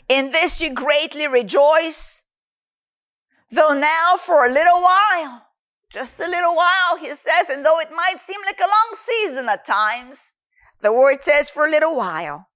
In 0.09 0.33
this 0.33 0.61
you 0.61 0.73
greatly 0.73 1.27
rejoice, 1.27 2.25
though 3.51 3.73
now 3.73 4.17
for 4.19 4.45
a 4.45 4.53
little 4.53 4.83
while, 4.83 5.47
just 5.91 6.21
a 6.21 6.29
little 6.29 6.55
while, 6.55 6.97
he 6.99 7.09
says, 7.15 7.49
and 7.49 7.65
though 7.65 7.81
it 7.81 7.91
might 7.95 8.21
seem 8.21 8.41
like 8.45 8.59
a 8.59 8.63
long 8.63 8.91
season 8.95 9.49
at 9.49 9.65
times, 9.65 10.34
the 10.85 10.93
word 10.93 11.23
says 11.23 11.51
for 11.51 11.67
a 11.67 11.71
little 11.71 11.97
while. 11.97 12.47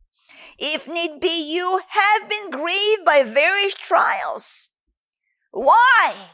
If 0.59 0.87
need 0.87 1.21
be, 1.21 1.53
you 1.53 1.81
have 1.89 2.29
been 2.29 2.51
grieved 2.51 3.05
by 3.05 3.23
various 3.25 3.75
trials. 3.75 4.71
Why? 5.51 6.29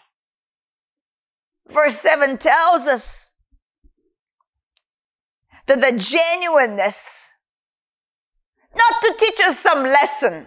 Verse 1.69 1.99
7 1.99 2.37
tells 2.39 2.87
us 2.87 3.33
that 5.67 5.81
the 5.81 5.97
genuineness, 5.97 7.31
not 8.77 9.01
to 9.03 9.15
teach 9.19 9.41
us 9.45 9.61
some 9.61 9.85
lesson, 9.85 10.47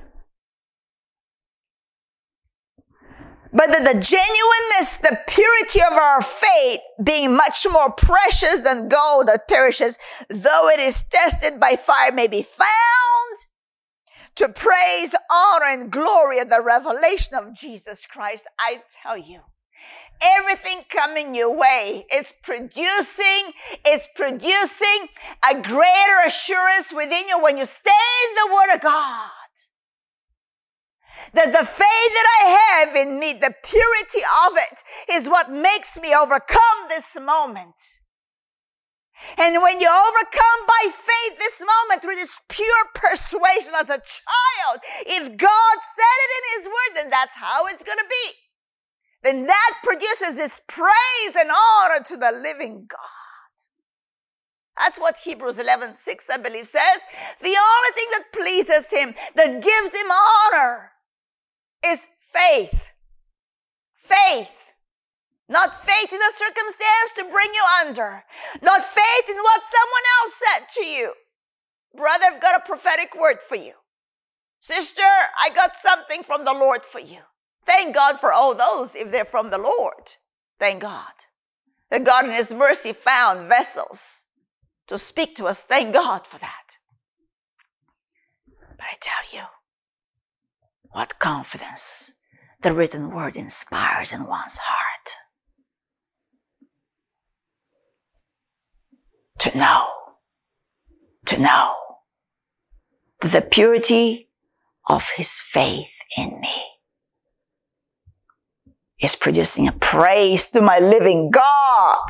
but 3.57 3.71
that 3.71 3.81
the 3.81 3.99
genuineness, 3.99 4.97
the 4.97 5.17
purity 5.27 5.79
of 5.81 5.97
our 5.97 6.21
faith 6.21 6.79
being 7.03 7.35
much 7.35 7.65
more 7.71 7.91
precious 7.91 8.61
than 8.61 8.87
gold 8.87 9.27
that 9.27 9.47
perishes, 9.47 9.97
though 10.29 10.69
it 10.69 10.79
is 10.79 11.03
tested 11.05 11.59
by 11.59 11.75
fire 11.75 12.11
may 12.11 12.27
be 12.27 12.43
found 12.43 12.67
to 14.35 14.47
praise, 14.47 15.15
honor, 15.31 15.65
and 15.65 15.91
glory 15.91 16.37
of 16.37 16.51
the 16.51 16.61
revelation 16.63 17.33
of 17.33 17.55
Jesus 17.55 18.05
Christ. 18.05 18.45
I 18.59 18.83
tell 19.01 19.17
you, 19.17 19.41
everything 20.21 20.83
coming 20.87 21.33
your 21.33 21.57
way, 21.57 22.05
it's 22.11 22.31
producing, 22.43 23.53
it's 23.83 24.07
producing 24.15 25.07
a 25.49 25.55
greater 25.55 26.19
assurance 26.27 26.93
within 26.93 27.27
you 27.27 27.41
when 27.41 27.57
you 27.57 27.65
stay 27.65 27.89
in 27.89 28.35
the 28.35 28.53
Word 28.53 28.75
of 28.75 28.81
God 28.81 29.46
that 31.33 31.51
the 31.51 31.65
faith 31.65 32.11
that 32.13 32.27
I 32.41 32.85
have 32.85 32.95
in 32.95 33.19
me, 33.19 33.33
the 33.33 33.53
purity 33.63 34.23
of 34.47 34.57
it 34.57 34.83
is 35.11 35.29
what 35.29 35.51
makes 35.51 35.99
me 35.99 36.15
overcome 36.15 36.87
this 36.89 37.17
moment. 37.19 37.75
And 39.37 39.61
when 39.61 39.79
you 39.79 39.89
overcome 39.89 40.61
by 40.67 40.91
faith 40.91 41.39
this 41.39 41.61
moment 41.61 42.01
through 42.01 42.15
this 42.15 42.39
pure 42.49 42.83
persuasion 42.93 43.73
as 43.75 43.89
a 43.89 43.97
child, 43.97 44.79
if 45.05 45.37
God 45.37 45.75
said 45.95 46.17
it 46.21 46.31
in 46.37 46.43
His 46.57 46.67
Word, 46.67 46.91
then 46.95 47.09
that's 47.09 47.35
how 47.35 47.65
it's 47.65 47.83
going 47.83 47.97
to 47.97 48.09
be. 48.09 48.31
Then 49.23 49.47
that 49.47 49.73
produces 49.83 50.35
this 50.35 50.61
praise 50.67 51.35
and 51.37 51.49
honor 51.49 52.03
to 52.05 52.17
the 52.17 52.31
living 52.31 52.85
God. 52.87 52.99
That's 54.77 54.99
what 54.99 55.17
Hebrews 55.23 55.57
11, 55.57 55.95
6, 55.95 56.29
I 56.29 56.37
believe 56.37 56.67
says. 56.67 57.01
The 57.41 57.47
only 57.47 57.91
thing 57.95 58.07
that 58.11 58.31
pleases 58.31 58.91
Him, 58.91 59.15
that 59.35 59.63
gives 59.63 59.93
Him 59.93 60.11
honor, 60.11 60.91
is 61.85 62.07
faith. 62.33 62.87
Faith. 63.93 64.73
Not 65.49 65.73
faith 65.73 66.11
in 66.11 66.19
a 66.19 66.31
circumstance 66.31 67.11
to 67.15 67.23
bring 67.23 67.49
you 67.53 67.63
under. 67.81 68.23
Not 68.61 68.83
faith 68.83 69.29
in 69.29 69.37
what 69.37 69.61
someone 69.63 70.03
else 70.19 70.33
said 70.35 70.67
to 70.75 70.85
you. 70.85 71.13
Brother, 71.95 72.25
I've 72.33 72.41
got 72.41 72.61
a 72.61 72.65
prophetic 72.65 73.13
word 73.19 73.37
for 73.41 73.55
you. 73.55 73.73
Sister, 74.59 75.01
I 75.01 75.49
got 75.53 75.75
something 75.77 76.23
from 76.23 76.43
the 76.43 76.53
Lord 76.53 76.85
for 76.85 76.99
you. 76.99 77.19
Thank 77.65 77.95
God 77.95 78.19
for 78.19 78.33
all 78.33 78.53
those 78.53 78.95
if 78.95 79.11
they're 79.11 79.25
from 79.25 79.49
the 79.49 79.57
Lord. 79.57 80.13
Thank 80.59 80.81
God. 80.81 81.13
That 81.89 82.03
God 82.03 82.25
in 82.25 82.31
His 82.31 82.51
mercy 82.51 82.91
found 82.91 83.47
vessels 83.47 84.25
to 84.87 84.97
speak 84.97 85.35
to 85.37 85.47
us. 85.47 85.61
Thank 85.61 85.93
God 85.93 86.27
for 86.27 86.39
that. 86.39 86.77
But 88.77 88.85
I 88.91 88.95
tell 88.99 89.23
you, 89.31 89.47
what 90.97 91.19
confidence 91.19 92.13
the 92.63 92.73
written 92.73 93.11
word 93.11 93.35
inspires 93.35 94.11
in 94.11 94.25
one's 94.25 94.57
heart. 94.57 95.15
To 99.41 99.55
know, 99.55 99.85
to 101.27 101.39
know 101.39 101.75
that 103.21 103.31
the 103.31 103.41
purity 103.41 104.29
of 104.89 105.07
his 105.17 105.39
faith 105.39 105.99
in 106.17 106.41
me 106.41 106.63
is 108.99 109.15
producing 109.15 109.67
a 109.67 109.73
praise 109.73 110.47
to 110.47 110.63
my 110.63 110.79
living 110.79 111.29
God, 111.29 112.07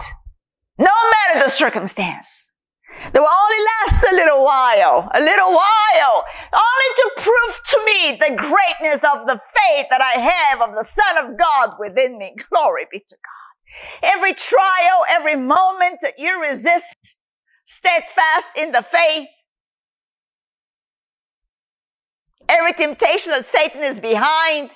no 0.79 0.93
matter 1.11 1.43
the 1.43 1.49
circumstance. 1.49 2.53
They 3.13 3.19
will 3.19 3.27
only 3.27 3.63
last 3.77 4.03
a 4.11 4.15
little 4.15 4.43
while, 4.43 5.09
a 5.13 5.19
little 5.19 5.51
while, 5.51 6.23
only 6.53 6.89
to 6.97 7.11
prove 7.17 7.59
to 7.65 7.83
me 7.85 8.17
the 8.17 8.35
greatness 8.35 9.03
of 9.03 9.25
the 9.27 9.39
faith 9.39 9.87
that 9.89 10.01
I 10.01 10.19
have 10.19 10.61
of 10.61 10.75
the 10.75 10.83
Son 10.83 11.17
of 11.25 11.37
God 11.37 11.71
within 11.79 12.17
me. 12.17 12.35
Glory 12.49 12.87
be 12.91 12.99
to 12.99 13.15
God. 13.15 14.09
Every 14.15 14.33
trial, 14.33 15.03
every 15.09 15.35
moment 15.35 15.99
that 16.01 16.15
you 16.17 16.41
resist, 16.41 17.17
steadfast 17.63 18.57
in 18.57 18.71
the 18.71 18.81
faith, 18.81 19.27
every 22.49 22.73
temptation 22.73 23.31
that 23.31 23.45
Satan 23.45 23.83
is 23.83 23.99
behind, 23.99 24.71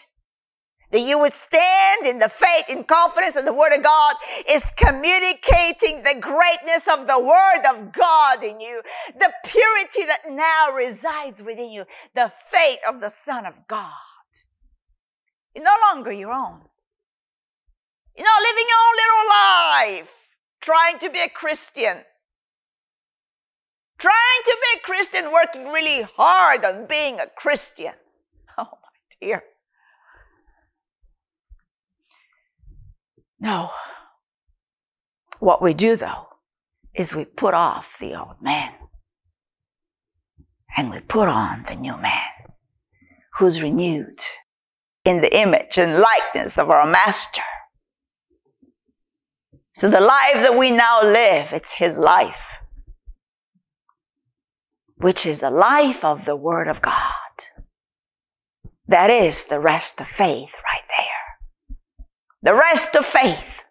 that 0.92 1.00
you 1.00 1.20
would 1.20 1.34
stand 1.34 2.06
in 2.06 2.20
the 2.20 2.30
faith 2.30 2.66
and 2.70 2.88
confidence 2.88 3.36
of 3.36 3.46
the 3.46 3.54
word 3.54 3.76
of 3.76 3.84
God 3.84 4.16
is 4.50 4.72
communicating 4.76 6.04
the 6.04 6.20
greatness 6.20 6.88
of 6.88 7.08
the 7.08 7.20
word 7.20 7.64
of 7.70 7.94
God 7.94 8.44
in 8.44 8.60
you, 8.60 8.82
the 9.18 9.32
purity 9.46 10.06
that 10.06 10.30
now 10.30 10.76
resides 10.76 11.42
within 11.42 11.72
you, 11.72 11.86
the 12.14 12.32
faith 12.52 12.80
of 12.88 13.02
the 13.02 13.10
son 13.10 13.46
of 13.46 13.68
God. 13.68 13.92
You're 15.56 15.64
no 15.64 15.76
longer 15.94 16.12
your 16.12 16.32
own. 16.32 16.62
You're 18.18 18.26
not 18.26 18.42
living 18.42 18.66
your 18.68 18.80
own 18.88 18.96
little 18.98 19.30
life, 19.30 20.14
trying 20.60 21.00
to 21.00 21.10
be 21.10 21.20
a 21.20 21.30
Christian. 21.30 22.04
Trying 23.98 24.42
to 24.46 24.58
be 24.62 24.80
a 24.80 24.86
Christian, 24.86 25.32
working 25.32 25.66
really 25.66 26.04
hard 26.18 26.66
on 26.66 26.88
being 26.88 27.20
a 27.20 27.28
Christian. 27.28 27.94
Oh 28.58 28.64
my 28.64 28.90
dear. 29.22 29.44
No. 33.42 33.72
What 35.40 35.62
we 35.62 35.74
do 35.74 35.96
though 35.96 36.28
is 36.94 37.16
we 37.16 37.26
put 37.26 37.54
off 37.56 37.98
the 38.00 38.14
old 38.18 38.42
man 38.42 38.74
and 40.78 40.92
we 40.92 41.00
put 41.02 41.28
on 41.28 41.64
the 41.64 41.76
new 41.76 41.98
man 41.98 42.30
who's 43.38 43.62
renewed 43.62 44.20
in 45.04 45.22
the 45.22 45.36
image 45.36 45.78
and 45.78 46.00
likeness 46.00 46.60
of 46.60 46.70
our 46.70 46.86
master. 46.86 47.42
So 49.74 49.90
the 49.90 50.02
life 50.02 50.36
that 50.36 50.58
we 50.58 50.70
now 50.70 51.02
live, 51.02 51.52
it's 51.54 51.74
his 51.74 51.98
life, 51.98 52.60
which 54.98 55.26
is 55.26 55.40
the 55.40 55.50
life 55.50 56.06
of 56.06 56.26
the 56.26 56.36
word 56.36 56.68
of 56.68 56.82
God. 56.82 56.94
That 58.88 59.10
is 59.10 59.46
the 59.46 59.60
rest 59.60 60.00
of 60.00 60.08
faith 60.08 60.54
right 60.64 60.84
there. 60.98 61.31
The 62.44 62.56
rest 62.56 62.96
of 62.96 63.06
faith 63.06 63.64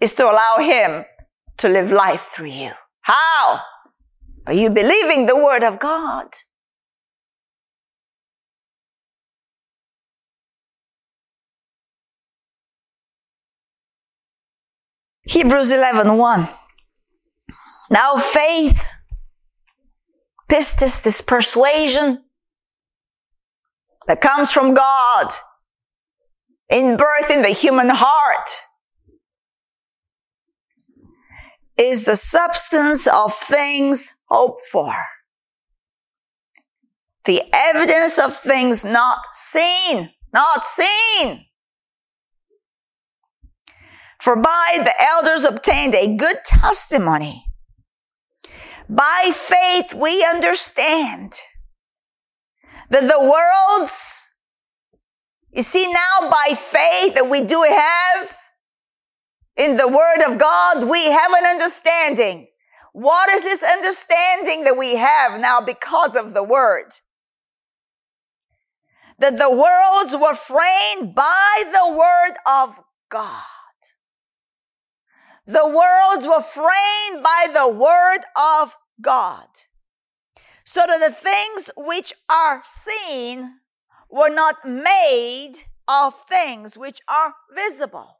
is 0.00 0.12
to 0.14 0.24
allow 0.24 0.56
Him 0.58 1.04
to 1.58 1.68
live 1.68 1.92
life 1.92 2.30
through 2.34 2.48
you. 2.48 2.72
How? 3.02 3.60
By 4.44 4.52
you 4.52 4.70
believing 4.70 5.26
the 5.26 5.36
Word 5.36 5.62
of 5.62 5.78
God. 5.78 6.26
Hebrews 15.24 15.70
11 15.70 16.18
1. 16.18 16.48
Now 17.90 18.16
faith, 18.16 18.86
pistis, 20.50 21.02
this 21.02 21.20
persuasion 21.20 22.24
that 24.08 24.20
comes 24.20 24.50
from 24.50 24.74
God 24.74 25.28
in 26.72 26.96
birth 26.96 27.30
in 27.30 27.42
the 27.42 27.50
human 27.50 27.90
heart 27.90 28.48
is 31.76 32.06
the 32.06 32.16
substance 32.16 33.06
of 33.06 33.34
things 33.34 34.14
hoped 34.28 34.62
for. 34.62 34.94
The 37.24 37.42
evidence 37.52 38.18
of 38.18 38.34
things 38.34 38.84
not 38.84 39.26
seen, 39.32 40.10
not 40.32 40.64
seen. 40.66 41.46
For 44.18 44.36
by 44.36 44.78
the 44.78 44.94
elders 44.98 45.44
obtained 45.44 45.94
a 45.94 46.16
good 46.16 46.38
testimony. 46.44 47.44
By 48.88 49.30
faith 49.32 49.94
we 49.94 50.24
understand 50.24 51.34
that 52.88 53.06
the 53.06 53.20
worlds 53.20 54.31
you 55.52 55.62
see 55.62 55.92
now 55.92 56.30
by 56.30 56.54
faith 56.54 57.14
that 57.14 57.28
we 57.30 57.42
do 57.42 57.62
have 57.62 58.38
in 59.56 59.76
the 59.76 59.88
word 59.88 60.22
of 60.26 60.38
God, 60.38 60.88
we 60.88 61.04
have 61.10 61.32
an 61.32 61.44
understanding. 61.44 62.48
What 62.92 63.28
is 63.30 63.42
this 63.42 63.62
understanding 63.62 64.64
that 64.64 64.76
we 64.78 64.96
have 64.96 65.40
now 65.40 65.60
because 65.60 66.16
of 66.16 66.34
the 66.34 66.42
word? 66.42 66.92
That 69.18 69.38
the 69.38 69.50
worlds 69.50 70.16
were 70.16 70.34
framed 70.34 71.14
by 71.14 71.62
the 71.64 71.96
word 71.96 72.36
of 72.46 72.80
God. 73.10 73.42
The 75.46 75.66
worlds 75.66 76.26
were 76.26 76.42
framed 76.42 77.22
by 77.22 77.46
the 77.52 77.68
word 77.68 78.20
of 78.36 78.76
God. 79.00 79.48
So 80.64 80.80
that 80.86 81.06
the 81.06 81.12
things 81.12 81.70
which 81.76 82.14
are 82.30 82.62
seen 82.64 83.60
were 84.12 84.28
not 84.28 84.56
made 84.64 85.54
of 85.88 86.14
things 86.14 86.76
which 86.76 87.00
are 87.08 87.34
visible. 87.54 88.18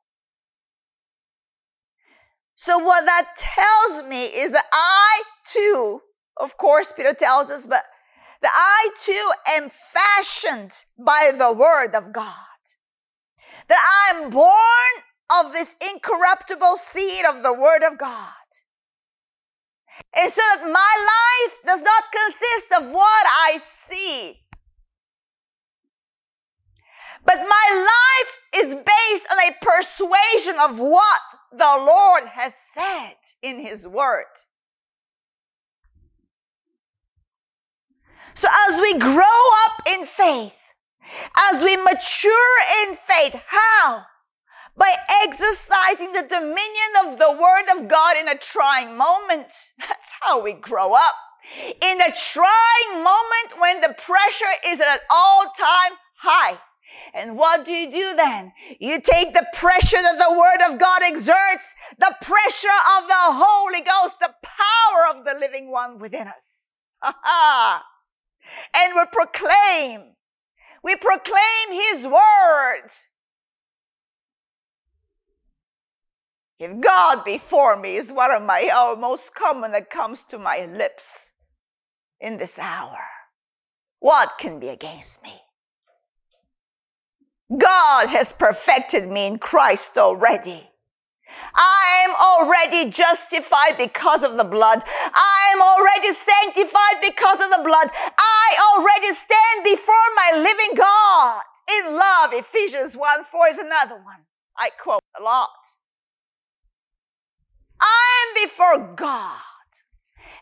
So 2.55 2.78
what 2.78 3.05
that 3.05 3.26
tells 3.37 4.09
me 4.09 4.24
is 4.24 4.52
that 4.52 4.66
I 4.72 5.22
too, 5.44 6.00
of 6.38 6.57
course, 6.57 6.92
Peter 6.92 7.12
tells 7.12 7.50
us, 7.50 7.66
but 7.66 7.83
that 8.40 8.52
I 8.55 8.90
too 8.98 9.33
am 9.57 9.68
fashioned 9.68 10.85
by 10.98 11.33
the 11.37 11.52
word 11.52 11.94
of 11.94 12.12
God. 12.12 12.35
That 13.68 14.14
I'm 14.14 14.31
born 14.31 14.52
of 15.40 15.52
this 15.52 15.76
incorruptible 15.92 16.76
seed 16.76 17.24
of 17.26 17.42
the 17.42 17.52
word 17.52 17.83
of 17.83 17.98
God. 17.98 18.33
And 20.16 20.31
so 20.31 20.40
that 20.55 20.62
my 20.62 20.70
life 20.72 21.59
does 21.66 21.83
not 21.83 22.05
consist 22.12 22.72
of 22.72 22.92
what 22.92 23.26
I 23.26 23.59
see, 23.59 24.41
but 27.25 27.37
my 27.37 27.89
life 28.25 28.39
is 28.55 28.75
based 28.75 29.27
on 29.31 29.39
a 29.39 29.65
persuasion 29.65 30.57
of 30.61 30.79
what 30.79 31.21
the 31.51 31.85
Lord 31.87 32.25
has 32.33 32.55
said 32.55 33.17
in 33.43 33.61
His 33.61 33.87
Word. 33.87 34.27
So 38.35 38.49
as 38.69 38.81
we 38.81 38.99
grow 38.99 39.43
up 39.67 39.83
in 39.87 40.05
faith, 40.07 40.59
as 41.51 41.63
we 41.63 41.77
mature 41.77 42.57
in 42.83 42.95
faith, 42.95 43.41
how? 43.47 44.05
By 44.77 44.95
exercising 45.25 46.13
the 46.13 46.27
dominion 46.29 46.93
of 47.05 47.19
the 47.19 47.37
Word 47.39 47.77
of 47.77 47.89
God 47.89 48.17
in 48.17 48.29
a 48.29 48.39
trying 48.39 48.97
moment. 48.97 49.53
That's 49.79 50.11
how 50.21 50.41
we 50.41 50.55
grow 50.55 50.95
up. 50.95 51.15
In 51.83 52.01
a 52.01 52.13
trying 52.13 53.03
moment 53.03 53.59
when 53.59 53.81
the 53.81 53.95
pressure 53.99 54.55
is 54.67 54.81
at 54.81 54.89
an 54.89 54.99
all 55.11 55.45
time 55.45 55.99
high. 56.17 56.59
And 57.14 57.37
what 57.37 57.64
do 57.64 57.72
you 57.72 57.90
do 57.90 58.14
then? 58.16 58.52
You 58.81 59.00
take 59.00 59.33
the 59.33 59.46
pressure 59.55 59.98
that 60.00 60.18
the 60.18 60.37
word 60.37 60.72
of 60.72 60.78
God 60.78 61.02
exerts, 61.02 61.74
the 61.98 62.14
pressure 62.20 62.68
of 62.98 63.07
the 63.07 63.14
Holy 63.16 63.83
Ghost, 63.83 64.18
the 64.20 64.35
power 64.42 65.16
of 65.16 65.24
the 65.24 65.35
living 65.38 65.70
one 65.70 65.98
within 65.98 66.28
us. 66.28 66.72
and 67.02 68.94
we 68.94 69.05
proclaim, 69.12 70.14
we 70.83 70.96
proclaim 70.96 71.70
his 71.70 72.07
word. 72.07 72.88
If 76.59 76.81
God 76.81 77.24
be 77.24 77.38
for 77.38 77.76
me 77.76 77.96
is 77.96 78.12
one 78.12 78.31
of 78.31 78.42
my 78.42 78.70
oh, 78.72 78.94
most 78.96 79.35
common 79.35 79.72
that 79.72 79.90
comes 79.90 80.22
to 80.24 80.38
my 80.38 80.64
lips 80.64 81.33
in 82.20 82.38
this 82.38 82.57
hour. 82.57 82.98
What 83.98 84.38
can 84.38 84.61
be 84.61 84.68
against 84.68 85.22
me? 85.24 85.40
God 87.59 88.09
has 88.09 88.33
perfected 88.33 89.09
me 89.09 89.27
in 89.27 89.38
Christ 89.38 89.99
already. 89.99 90.69
I 91.55 92.05
am 92.07 92.15
already 92.15 92.91
justified 92.91 93.79
because 93.79 94.23
of 94.23 94.37
the 94.37 94.45
blood. 94.45 94.83
I 94.87 95.51
am 95.53 95.62
already 95.62 96.12
sanctified 96.12 97.01
because 97.03 97.41
of 97.41 97.51
the 97.51 97.62
blood. 97.65 97.88
I 98.19 98.77
already 98.77 99.15
stand 99.15 99.65
before 99.65 99.95
my 100.17 100.33
living 100.35 100.77
God 100.77 101.43
in 101.79 101.97
love. 101.97 102.31
Ephesians 102.33 102.97
1 102.97 103.25
4 103.25 103.49
is 103.49 103.59
another 103.59 103.97
one 103.97 104.25
I 104.57 104.71
quote 104.79 105.03
a 105.19 105.23
lot. 105.23 105.51
I 107.81 108.27
am 108.27 108.45
before 108.45 108.95
God 108.95 109.41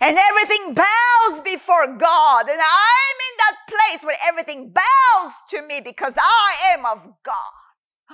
and 0.00 0.16
everything 0.16 0.74
bows 0.74 1.40
before 1.40 1.87
God. 1.96 2.48
And 2.48 2.61
I'm 2.61 3.16
in 3.29 3.37
that 3.38 3.57
place 3.68 4.05
where 4.05 4.16
everything 4.26 4.72
bows 4.72 5.33
to 5.50 5.62
me 5.62 5.81
because 5.85 6.14
I 6.18 6.72
am 6.72 6.85
of 6.87 7.09
God. 7.22 7.35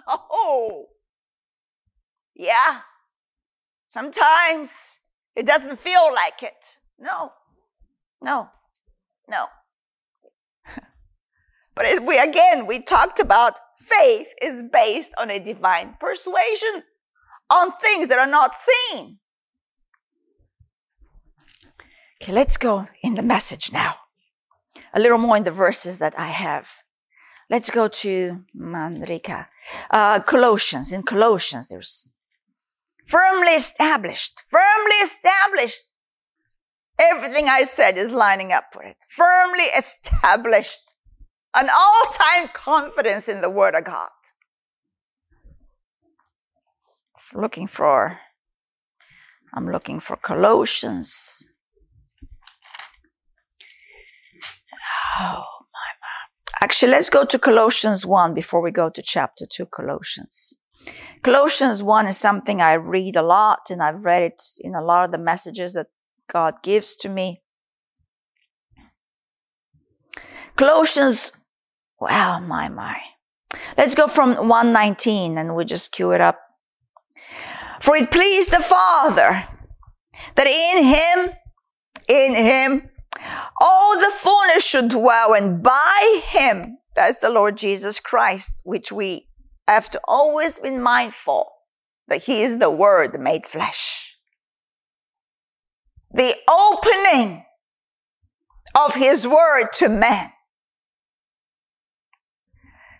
Oh, 0.08 0.86
yeah. 2.34 2.82
Sometimes 3.86 4.98
it 5.34 5.46
doesn't 5.46 5.78
feel 5.78 6.12
like 6.12 6.42
it. 6.42 6.76
No, 6.98 7.32
no, 8.22 8.50
no. 9.28 9.46
but 11.74 11.86
we 12.02 12.18
again, 12.18 12.66
we 12.66 12.82
talked 12.82 13.20
about 13.20 13.58
faith 13.78 14.28
is 14.42 14.62
based 14.70 15.12
on 15.18 15.30
a 15.30 15.38
divine 15.42 15.96
persuasion 15.98 16.82
on 17.50 17.72
things 17.72 18.08
that 18.08 18.18
are 18.18 18.26
not 18.26 18.52
seen. 18.54 19.18
Okay, 22.26 22.34
let's 22.34 22.56
go 22.56 22.88
in 23.04 23.14
the 23.14 23.22
message 23.22 23.72
now. 23.72 23.94
A 24.92 24.98
little 24.98 25.16
more 25.16 25.36
in 25.36 25.44
the 25.44 25.52
verses 25.52 26.00
that 26.00 26.18
I 26.18 26.26
have. 26.26 26.82
Let's 27.48 27.70
go 27.70 27.86
to 27.86 28.42
Manrika. 28.52 29.46
Uh, 29.92 30.18
Colossians. 30.18 30.90
In 30.90 31.04
Colossians, 31.04 31.68
there's 31.68 32.12
firmly 33.04 33.52
established, 33.52 34.42
firmly 34.48 34.96
established. 35.04 35.84
Everything 36.98 37.46
I 37.48 37.62
said 37.62 37.96
is 37.96 38.10
lining 38.12 38.50
up 38.50 38.72
for 38.72 38.82
it. 38.82 38.96
Firmly 39.06 39.66
established. 39.78 40.94
An 41.54 41.68
all-time 41.72 42.48
confidence 42.52 43.28
in 43.28 43.40
the 43.40 43.50
Word 43.50 43.76
of 43.76 43.84
God. 43.84 44.10
Looking 47.36 47.68
for, 47.68 48.18
I'm 49.54 49.70
looking 49.70 50.00
for 50.00 50.16
Colossians. 50.16 51.52
Oh, 55.20 55.44
my! 55.72 56.62
Actually, 56.62 56.92
let's 56.92 57.10
go 57.10 57.24
to 57.24 57.38
Colossians 57.38 58.06
1 58.06 58.34
before 58.34 58.62
we 58.62 58.70
go 58.70 58.90
to 58.90 59.02
chapter 59.02 59.46
2 59.46 59.66
Colossians. 59.66 60.54
Colossians 61.22 61.82
1 61.82 62.06
is 62.08 62.16
something 62.16 62.60
I 62.60 62.74
read 62.74 63.16
a 63.16 63.22
lot 63.22 63.70
and 63.70 63.82
I've 63.82 64.04
read 64.04 64.22
it 64.22 64.42
in 64.60 64.74
a 64.74 64.82
lot 64.82 65.04
of 65.04 65.10
the 65.10 65.18
messages 65.18 65.74
that 65.74 65.88
God 66.32 66.54
gives 66.62 66.94
to 66.96 67.08
me. 67.08 67.42
Colossians, 70.56 71.32
wow, 72.00 72.40
my, 72.40 72.68
my. 72.68 72.98
Let's 73.76 73.94
go 73.94 74.06
from 74.06 74.48
119 74.48 75.36
and 75.36 75.54
we 75.54 75.64
just 75.64 75.92
cue 75.92 76.12
it 76.12 76.20
up. 76.20 76.40
For 77.80 77.96
it 77.96 78.10
pleased 78.10 78.52
the 78.52 78.60
Father 78.60 79.44
that 80.34 80.46
in 80.46 80.84
Him, 80.84 81.36
in 82.08 82.34
Him, 82.34 82.90
all 83.60 83.98
the 83.98 84.12
fullness 84.12 84.66
should 84.66 84.88
dwell 84.88 85.34
and 85.34 85.62
by 85.62 86.20
him, 86.24 86.78
that's 86.94 87.18
the 87.18 87.30
Lord 87.30 87.56
Jesus 87.56 88.00
Christ, 88.00 88.62
which 88.64 88.90
we 88.90 89.28
have 89.68 89.90
to 89.90 90.00
always 90.06 90.58
be 90.58 90.70
mindful 90.70 91.50
that 92.08 92.24
he 92.24 92.42
is 92.42 92.58
the 92.58 92.70
word 92.70 93.20
made 93.20 93.44
flesh. 93.44 94.16
The 96.10 96.34
opening 96.48 97.44
of 98.78 98.94
his 98.94 99.26
word 99.26 99.66
to 99.74 99.88
man. 99.88 100.30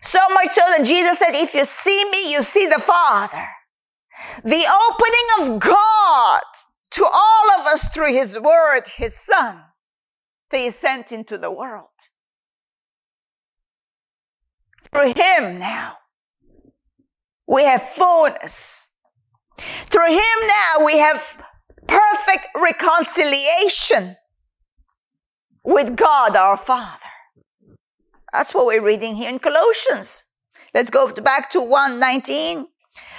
So 0.01 0.19
much 0.29 0.51
so 0.51 0.61
that 0.77 0.85
Jesus 0.85 1.19
said, 1.19 1.31
if 1.31 1.53
you 1.53 1.65
see 1.65 2.05
me, 2.11 2.31
you 2.31 2.43
see 2.43 2.67
the 2.67 2.79
Father. 2.79 3.47
The 4.43 4.65
opening 4.89 5.53
of 5.55 5.59
God 5.59 6.41
to 6.91 7.05
all 7.05 7.51
of 7.59 7.65
us 7.65 7.87
through 7.89 8.13
his 8.13 8.39
word, 8.39 8.83
his 8.95 9.17
son 9.17 9.63
that 10.49 10.57
he 10.57 10.69
sent 10.69 11.11
into 11.11 11.37
the 11.37 11.51
world. 11.51 11.89
Through 14.91 15.13
him 15.13 15.59
now, 15.59 15.97
we 17.47 17.63
have 17.63 17.81
fullness. 17.81 18.91
Through 19.57 20.11
him 20.11 20.47
now, 20.47 20.85
we 20.85 20.97
have 20.99 21.43
perfect 21.87 22.47
reconciliation 22.55 24.15
with 25.63 25.95
God 25.95 26.35
our 26.35 26.57
Father. 26.57 27.03
That's 28.33 28.53
what 28.53 28.65
we're 28.67 28.83
reading 28.83 29.15
here 29.15 29.29
in 29.29 29.39
Colossians. 29.39 30.23
Let's 30.73 30.89
go 30.89 31.11
back 31.11 31.49
to 31.51 31.61
119. 31.61 32.67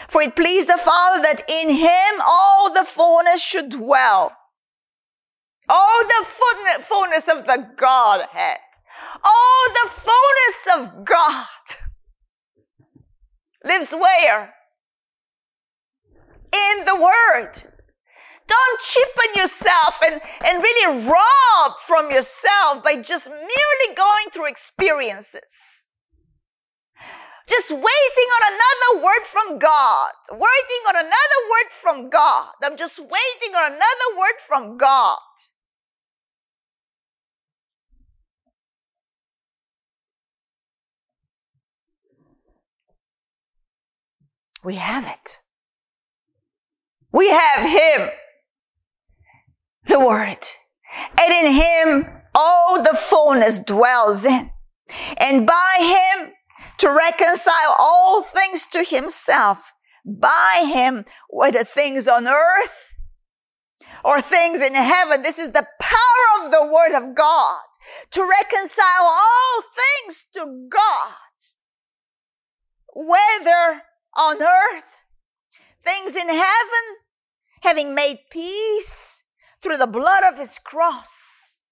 For 0.09 0.23
it 0.23 0.37
pleased 0.37 0.69
the 0.69 0.79
Father 0.79 1.23
that 1.23 1.43
in 1.49 1.75
him 1.75 2.23
all 2.27 2.73
the 2.73 2.85
fullness 2.85 3.43
should 3.43 3.71
dwell 3.71 4.33
Oh, 5.69 6.05
the 6.09 6.81
fullness 6.81 7.29
of 7.29 7.47
the 7.47 7.71
Godhead. 7.77 8.59
Oh, 9.23 9.71
the 9.75 9.91
fullness 9.91 10.91
of 10.91 11.05
God 11.05 11.47
lives 13.65 13.93
where? 13.93 14.55
In 16.53 16.85
the 16.85 16.97
Word. 16.97 17.53
Don't 18.47 18.81
cheapen 18.81 19.43
yourself 19.43 19.99
and, 20.05 20.21
and 20.45 20.63
really 20.63 21.07
rob 21.07 21.79
from 21.87 22.11
yourself 22.11 22.83
by 22.83 22.97
just 22.97 23.29
merely 23.29 23.95
going 23.95 24.31
through 24.33 24.49
experiences. 24.49 25.91
Just 27.47 27.71
waiting 27.71 28.29
on 28.37 28.53
another 28.53 29.05
word 29.05 29.25
from 29.25 29.59
God. 29.59 30.13
Waiting 30.31 30.83
on 30.89 30.97
another 30.97 31.41
word 31.51 31.71
from 31.71 32.11
God. 32.11 32.53
I'm 32.63 32.77
just 32.77 32.99
waiting 32.99 33.55
on 33.55 33.73
another 33.73 34.19
word 34.19 34.39
from 34.47 34.77
God. 34.77 35.19
We 44.65 44.77
have 44.77 45.07
it. 45.07 45.39
We 47.13 47.31
have 47.31 47.69
Him, 47.69 48.11
the 49.87 49.99
Word. 49.99 50.39
And 51.19 51.33
in 51.33 51.53
Him, 51.53 52.23
all 52.35 52.83
the 52.83 52.97
fullness 52.97 53.61
dwells 53.61 54.25
in. 54.25 54.51
And 55.19 55.47
by 55.47 56.13
Him, 56.17 56.33
to 56.79 56.89
reconcile 56.89 57.77
all 57.79 58.23
things 58.23 58.67
to 58.67 58.85
Himself. 58.85 59.73
By 60.05 60.65
Him, 60.67 61.05
whether 61.31 61.65
things 61.65 62.09
on 62.09 62.27
earth 62.27 62.95
or 64.05 64.21
things 64.21 64.61
in 64.61 64.75
heaven. 64.75 65.23
This 65.23 65.39
is 65.39 65.53
the 65.53 65.67
power 65.81 66.45
of 66.45 66.51
the 66.51 66.67
Word 66.73 66.97
of 66.97 67.15
God 67.15 67.63
to 68.11 68.23
reconcile 68.23 69.03
all 69.03 69.63
things 70.07 70.25
to 70.35 70.69
God. 70.71 71.13
Whether 72.95 73.83
on 74.19 74.43
earth, 74.43 74.99
things 75.81 76.17
in 76.17 76.29
heaven, 76.29 76.85
having 77.63 77.95
made 77.95 78.17
peace 78.31 79.23
through 79.63 79.77
the 79.77 79.87
blood 79.87 80.25
of 80.25 80.39
his 80.39 80.59
cross. 80.59 81.63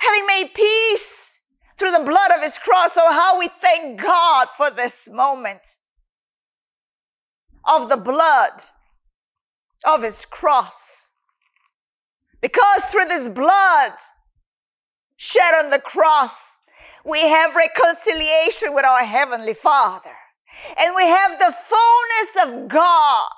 Having 0.00 0.26
made 0.26 0.50
peace 0.54 1.40
through 1.76 1.92
the 1.92 2.04
blood 2.04 2.30
of 2.36 2.42
his 2.42 2.58
cross. 2.58 2.90
Oh, 2.96 3.12
how 3.12 3.38
we 3.38 3.48
thank 3.48 4.00
God 4.00 4.48
for 4.56 4.70
this 4.70 5.08
moment 5.10 5.62
of 7.68 7.88
the 7.88 7.96
blood 7.96 8.62
of 9.86 10.02
his 10.02 10.24
cross. 10.24 11.10
Because 12.40 12.84
through 12.84 13.06
this 13.06 13.28
blood 13.28 13.92
shed 15.16 15.54
on 15.54 15.70
the 15.70 15.78
cross, 15.78 16.58
we 17.04 17.20
have 17.20 17.56
reconciliation 17.56 18.74
with 18.74 18.84
our 18.84 19.04
heavenly 19.04 19.54
Father. 19.54 20.14
And 20.78 20.94
we 20.94 21.04
have 21.04 21.38
the 21.38 21.52
fullness 21.52 22.64
of 22.64 22.68
God 22.68 23.30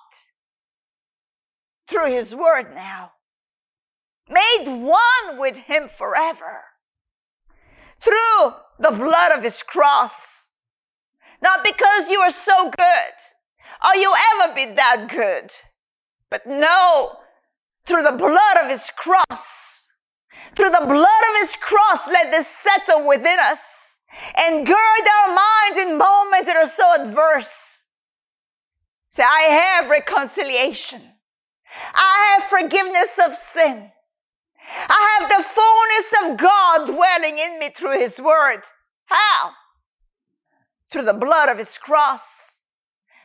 through 1.89 2.13
his 2.13 2.35
word 2.35 2.75
now. 2.75 3.13
Made 4.29 4.65
one 4.67 5.39
with 5.39 5.59
him 5.59 5.89
forever. 5.89 6.65
Through 8.01 8.53
the 8.79 8.91
blood 8.91 9.33
of 9.37 9.43
his 9.43 9.63
cross. 9.63 10.51
Not 11.41 11.65
because 11.65 12.11
you 12.11 12.21
are 12.21 12.31
so 12.31 12.71
good 12.71 13.15
or 13.85 13.97
you 13.97 14.13
ever 14.35 14.55
be 14.55 14.67
that 14.75 15.09
good, 15.09 15.51
but 16.31 16.47
no, 16.47 17.17
through 17.87 18.03
the 18.03 18.13
blood 18.13 18.57
of 18.63 18.71
his 18.71 18.91
cross. 18.91 19.89
Through 20.55 20.71
the 20.71 20.87
blood 20.87 21.23
of 21.31 21.41
his 21.41 21.57
cross, 21.57 22.07
let 22.07 22.31
this 22.31 22.47
settle 22.47 23.07
within 23.07 23.39
us 23.41 23.98
and 24.37 24.67
gird 24.67 24.77
our 24.77 25.35
minds 25.35 25.79
in 25.79 25.99
moments 25.99 26.47
that 26.47 26.57
are 26.57 26.67
so 26.67 27.03
adverse. 27.03 27.85
Say, 29.09 29.23
I 29.23 29.43
have 29.51 29.91
reconciliation. 29.91 31.03
I 31.95 32.37
have 32.37 32.45
forgiveness 32.45 33.19
of 33.25 33.35
sin. 33.35 33.91
I 34.89 35.19
have 35.19 35.29
the 35.29 35.43
fullness 35.43 36.31
of 36.31 36.39
God 36.39 36.87
dwelling 36.87 37.39
in 37.39 37.59
me 37.59 37.71
through 37.71 37.99
His 37.99 38.21
Word. 38.21 38.61
How? 39.07 39.53
Through 40.91 41.05
the 41.05 41.15
blood 41.15 41.49
of 41.49 41.59
His 41.59 41.79
cross. 41.79 42.63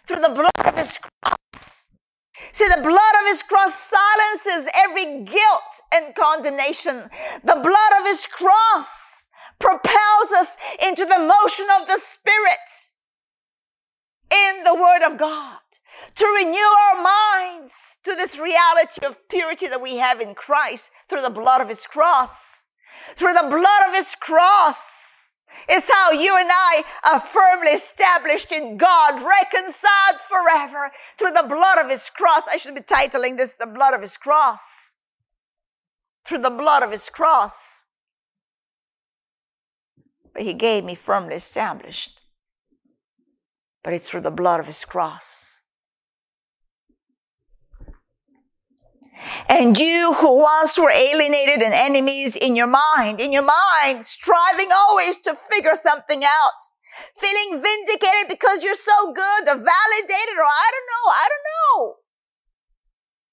Through 0.07 0.21
the 0.21 0.29
blood 0.29 0.51
of 0.65 0.77
His 0.77 0.97
cross. 0.97 1.89
See, 2.51 2.67
the 2.67 2.81
blood 2.81 3.15
of 3.21 3.27
His 3.27 3.43
cross 3.43 3.73
silences 3.73 4.69
every 4.75 5.23
guilt 5.23 5.81
and 5.93 6.15
condemnation. 6.15 7.09
The 7.43 7.59
blood 7.61 8.01
of 8.01 8.05
His 8.07 8.25
cross 8.25 9.27
propels 9.63 10.29
us 10.35 10.57
into 10.85 11.05
the 11.05 11.19
motion 11.19 11.65
of 11.79 11.87
the 11.87 11.97
Spirit 12.01 12.67
in 14.29 14.63
the 14.63 14.75
Word 14.75 15.09
of 15.09 15.17
God 15.17 15.59
to 16.15 16.25
renew 16.25 16.57
our 16.57 17.01
minds 17.01 17.97
to 18.03 18.13
this 18.13 18.37
reality 18.37 19.05
of 19.05 19.29
purity 19.29 19.69
that 19.69 19.81
we 19.81 19.97
have 19.97 20.19
in 20.19 20.35
Christ 20.35 20.91
through 21.07 21.21
the 21.21 21.29
blood 21.29 21.61
of 21.61 21.69
His 21.69 21.87
cross. 21.87 22.67
Through 23.15 23.35
the 23.35 23.47
blood 23.49 23.87
of 23.87 23.95
His 23.95 24.15
cross 24.15 25.37
is 25.69 25.89
how 25.89 26.11
you 26.11 26.35
and 26.37 26.49
I 26.51 26.83
are 27.05 27.21
firmly 27.21 27.71
established 27.71 28.51
in 28.51 28.75
God, 28.75 29.21
reconciled 29.21 30.19
forever 30.27 30.91
through 31.17 31.31
the 31.31 31.47
blood 31.47 31.77
of 31.77 31.89
His 31.89 32.09
cross. 32.09 32.43
I 32.51 32.57
should 32.57 32.75
be 32.75 32.81
titling 32.81 33.37
this 33.37 33.53
the 33.53 33.65
blood 33.65 33.93
of 33.93 34.01
His 34.01 34.17
cross. 34.17 34.97
Through 36.25 36.39
the 36.39 36.49
blood 36.49 36.83
of 36.83 36.91
His 36.91 37.09
cross 37.09 37.82
but 40.33 40.43
he 40.43 40.53
gave 40.53 40.83
me 40.83 40.95
firmly 40.95 41.35
established. 41.35 42.21
But 43.83 43.93
it's 43.93 44.09
through 44.09 44.21
the 44.21 44.31
blood 44.31 44.59
of 44.59 44.67
his 44.67 44.83
cross. 44.85 45.61
And 49.47 49.77
you 49.77 50.13
who 50.19 50.39
once 50.39 50.77
were 50.77 50.91
alienated 50.91 51.61
and 51.61 51.73
enemies 51.73 52.35
in 52.35 52.55
your 52.55 52.67
mind, 52.67 53.21
in 53.21 53.31
your 53.31 53.43
mind, 53.43 54.03
striving 54.03 54.69
always 54.73 55.17
to 55.19 55.35
figure 55.35 55.75
something 55.75 56.23
out, 56.23 56.59
feeling 57.15 57.61
vindicated 57.61 58.29
because 58.29 58.63
you're 58.63 58.73
so 58.73 59.13
good 59.13 59.43
or 59.43 59.55
validated 59.55 60.35
or 60.35 60.49
I 60.49 60.71
don't 60.71 60.89
know, 60.89 61.09
I 61.09 61.29
don't 61.29 61.47
know. 61.53 61.95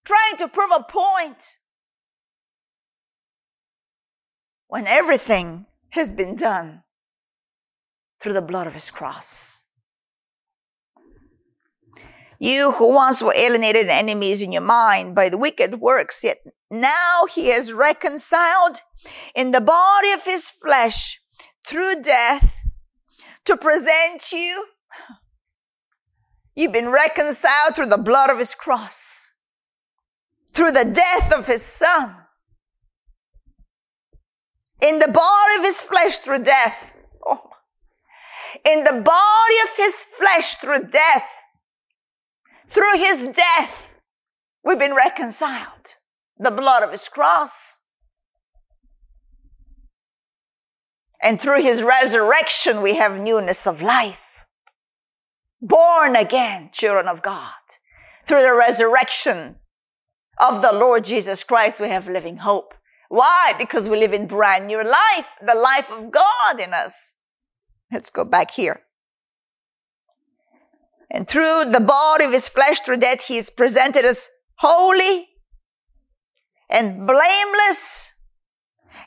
Trying 0.05 0.37
to 0.39 0.49
prove 0.49 0.71
a 0.73 0.85
point. 0.85 1.57
When 4.69 4.87
everything 4.87 5.67
has 5.91 6.13
been 6.13 6.37
done 6.37 6.83
through 8.21 8.35
the 8.35 8.43
blood 8.43 8.67
of 8.67 8.75
his 8.75 8.91
cross. 8.91 9.65
You 12.39 12.73
who 12.73 12.95
once 12.95 13.23
were 13.23 13.35
alienated 13.35 13.89
enemies 13.89 14.41
in 14.41 14.51
your 14.51 14.63
mind 14.63 15.15
by 15.15 15.29
the 15.29 15.37
wicked 15.37 15.81
works, 15.81 16.25
yet 16.25 16.39
now 16.71 17.25
he 17.33 17.49
has 17.49 17.73
reconciled 17.73 18.81
in 19.35 19.51
the 19.51 19.61
body 19.61 20.13
of 20.13 20.25
his 20.25 20.49
flesh 20.49 21.21
through 21.67 22.03
death 22.03 22.63
to 23.45 23.57
present 23.57 24.33
you. 24.33 24.67
You've 26.55 26.73
been 26.73 26.89
reconciled 26.89 27.75
through 27.75 27.87
the 27.87 27.99
blood 27.99 28.31
of 28.31 28.39
his 28.39 28.55
cross, 28.55 29.31
through 30.55 30.73
the 30.73 30.85
death 30.85 31.33
of 31.33 31.47
his 31.47 31.63
son, 31.63 32.15
in 34.83 34.99
the 34.99 35.09
body 35.09 35.57
of 35.59 35.65
his 35.65 35.83
flesh 35.83 36.19
through 36.19 36.43
death. 36.43 36.90
In 38.65 38.85
the 38.85 38.93
body 38.93 39.59
of 39.65 39.77
his 39.77 40.03
flesh 40.03 40.57
through 40.57 40.89
death 40.89 41.29
through 42.71 42.99
his 42.99 43.29
death, 43.35 43.95
we've 44.65 44.79
been 44.79 44.95
reconciled. 44.95 45.97
The 46.39 46.53
blood 46.53 46.83
of 46.83 46.93
his 46.93 47.09
cross. 47.09 47.81
And 51.21 51.39
through 51.39 51.63
his 51.63 51.83
resurrection, 51.83 52.81
we 52.81 52.95
have 52.95 53.21
newness 53.21 53.67
of 53.67 53.83
life. 53.83 54.47
Born 55.61 56.17
again, 56.17 56.71
children 56.73 57.09
of 57.09 57.21
God. 57.21 57.53
Through 58.25 58.43
the 58.43 58.55
resurrection 58.55 59.57
of 60.41 60.63
the 60.63 60.73
Lord 60.73 61.05
Jesus 61.05 61.45
Christ, 61.45 61.81
we 61.81 61.89
have 61.89 62.09
living 62.09 62.39
hope. 62.39 62.73
Why? 63.09 63.53
Because 63.59 63.89
we 63.89 63.99
live 63.99 64.15
in 64.15 64.29
brand 64.29 64.69
new 64.69 64.83
life, 64.83 65.35
the 65.45 65.55
life 65.55 65.91
of 65.91 66.13
God 66.13 66.61
in 66.61 66.73
us. 66.73 67.17
Let's 67.93 68.11
go 68.11 68.25
back 68.25 68.53
here. 68.53 68.83
And 71.11 71.27
through 71.27 71.65
the 71.67 71.81
body 71.81 72.25
of 72.25 72.33
his 72.33 72.49
flesh, 72.49 72.81
through 72.81 72.99
that, 72.99 73.23
he 73.23 73.37
is 73.37 73.51
presented 73.51 74.05
as 74.05 74.31
holy 74.57 75.29
and 76.69 77.07
blameless 77.07 78.15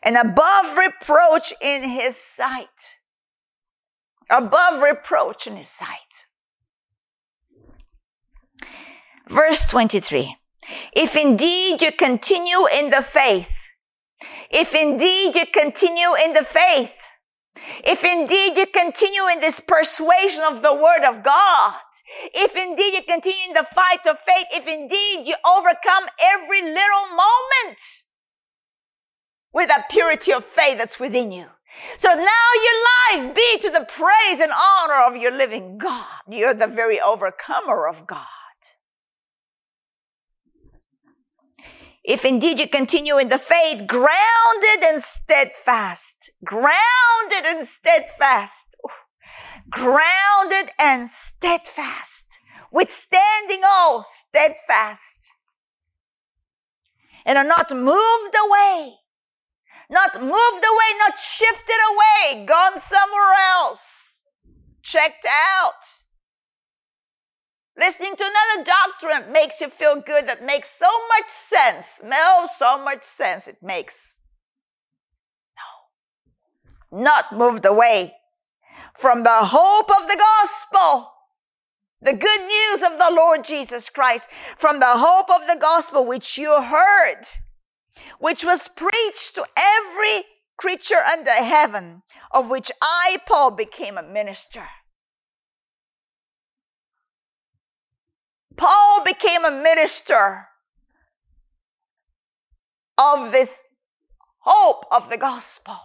and 0.04 0.18
above 0.18 0.78
reproach 0.78 1.54
in 1.62 1.90
his 1.90 2.18
sight. 2.18 2.98
Above 4.30 4.82
reproach 4.82 5.48
in 5.48 5.56
his 5.56 5.70
sight. 5.70 6.26
Verse 9.30 9.66
23. 9.68 10.36
If 10.96 11.16
indeed 11.16 11.82
you 11.82 11.92
continue 11.92 12.68
in 12.80 12.90
the 12.90 13.02
faith, 13.02 13.68
if 14.50 14.76
indeed 14.76 15.36
you 15.36 15.46
continue 15.46 16.10
in 16.24 16.34
the 16.34 16.44
faith, 16.44 17.03
if 17.56 18.04
indeed 18.04 18.58
you 18.58 18.66
continue 18.66 19.28
in 19.32 19.40
this 19.40 19.60
persuasion 19.60 20.44
of 20.50 20.62
the 20.62 20.74
word 20.74 21.04
of 21.08 21.24
God, 21.24 21.76
if 22.34 22.56
indeed 22.56 22.94
you 22.94 23.02
continue 23.02 23.48
in 23.50 23.54
the 23.54 23.68
fight 23.74 24.06
of 24.10 24.18
faith, 24.20 24.48
if 24.52 24.68
indeed 24.68 25.28
you 25.28 25.36
overcome 25.46 26.10
every 26.22 26.62
little 26.62 27.08
moment 27.10 27.80
with 29.54 29.68
that 29.70 29.90
purity 29.90 30.34
of 30.34 30.44
faith 30.44 30.78
that's 30.78 31.00
within 31.00 31.32
you. 31.32 31.48
So 31.98 32.10
now 32.10 32.50
your 32.64 33.24
life 33.26 33.36
be 33.36 33.60
to 33.62 33.70
the 33.70 33.86
praise 33.86 34.40
and 34.40 34.52
honor 34.52 35.08
of 35.08 35.22
your 35.22 35.36
living 35.36 35.78
God. 35.78 36.06
You're 36.30 36.54
the 36.54 36.68
very 36.68 37.00
overcomer 37.00 37.88
of 37.88 38.06
God. 38.06 38.26
If 42.04 42.26
indeed 42.26 42.60
you 42.60 42.68
continue 42.68 43.18
in 43.18 43.30
the 43.30 43.38
faith, 43.38 43.88
grounded 43.88 44.84
and 44.84 45.02
steadfast, 45.02 46.32
grounded 46.44 47.46
and 47.46 47.66
steadfast. 47.66 48.76
Grounded 49.70 50.72
and 50.80 51.08
steadfast, 51.08 52.38
withstanding 52.72 53.62
all 53.66 54.04
steadfast, 54.04 55.32
and 57.26 57.38
are 57.38 57.46
not 57.46 57.72
moved 57.72 58.36
away, 58.46 58.96
not 59.90 60.22
moved 60.22 60.34
away, 60.34 60.98
not 61.00 61.18
shifted 61.18 61.78
away, 61.92 62.46
gone 62.46 62.78
somewhere 62.78 63.34
else, 63.54 64.26
checked 64.82 65.26
out. 65.26 66.03
Listening 67.78 68.16
to 68.16 68.24
another 68.24 68.70
doctrine 68.70 69.34
makes 69.34 69.60
you 69.60 69.70
feel 69.70 70.00
good, 70.00 70.28
that 70.28 70.46
makes 70.46 70.70
so 70.70 70.90
much 71.18 71.30
sense. 71.30 72.02
No, 72.04 72.48
so 72.58 72.78
much 72.84 73.04
sense 73.04 73.48
it 73.48 73.58
makes. 73.64 74.18
No. 76.92 77.02
Not 77.02 77.36
moved 77.36 77.66
away 77.66 78.14
from 78.94 79.24
the 79.24 79.40
hope 79.42 79.90
of 79.90 80.08
the 80.08 80.18
gospel. 80.18 81.10
The 82.02 82.14
good 82.14 82.42
news 82.42 82.84
of 82.84 83.00
the 83.00 83.12
Lord 83.16 83.44
Jesus 83.44 83.90
Christ 83.90 84.30
from 84.30 84.80
the 84.80 84.86
hope 84.98 85.30
of 85.30 85.48
the 85.48 85.58
gospel 85.60 86.06
which 86.06 86.38
you 86.38 86.62
heard, 86.62 87.24
which 88.20 88.44
was 88.44 88.68
preached 88.68 89.36
to 89.36 89.46
every 89.58 90.26
creature 90.58 91.02
under 91.12 91.32
heaven, 91.32 92.04
of 92.32 92.50
which 92.50 92.72
I, 92.82 93.18
Paul, 93.26 93.52
became 93.52 93.98
a 93.98 94.04
minister. 94.04 94.66
Paul 98.56 99.04
became 99.24 99.46
a 99.46 99.52
minister 99.52 100.48
of 102.98 103.32
this 103.32 103.64
hope 104.40 104.86
of 104.92 105.10
the 105.10 105.18
gospel. 105.18 105.76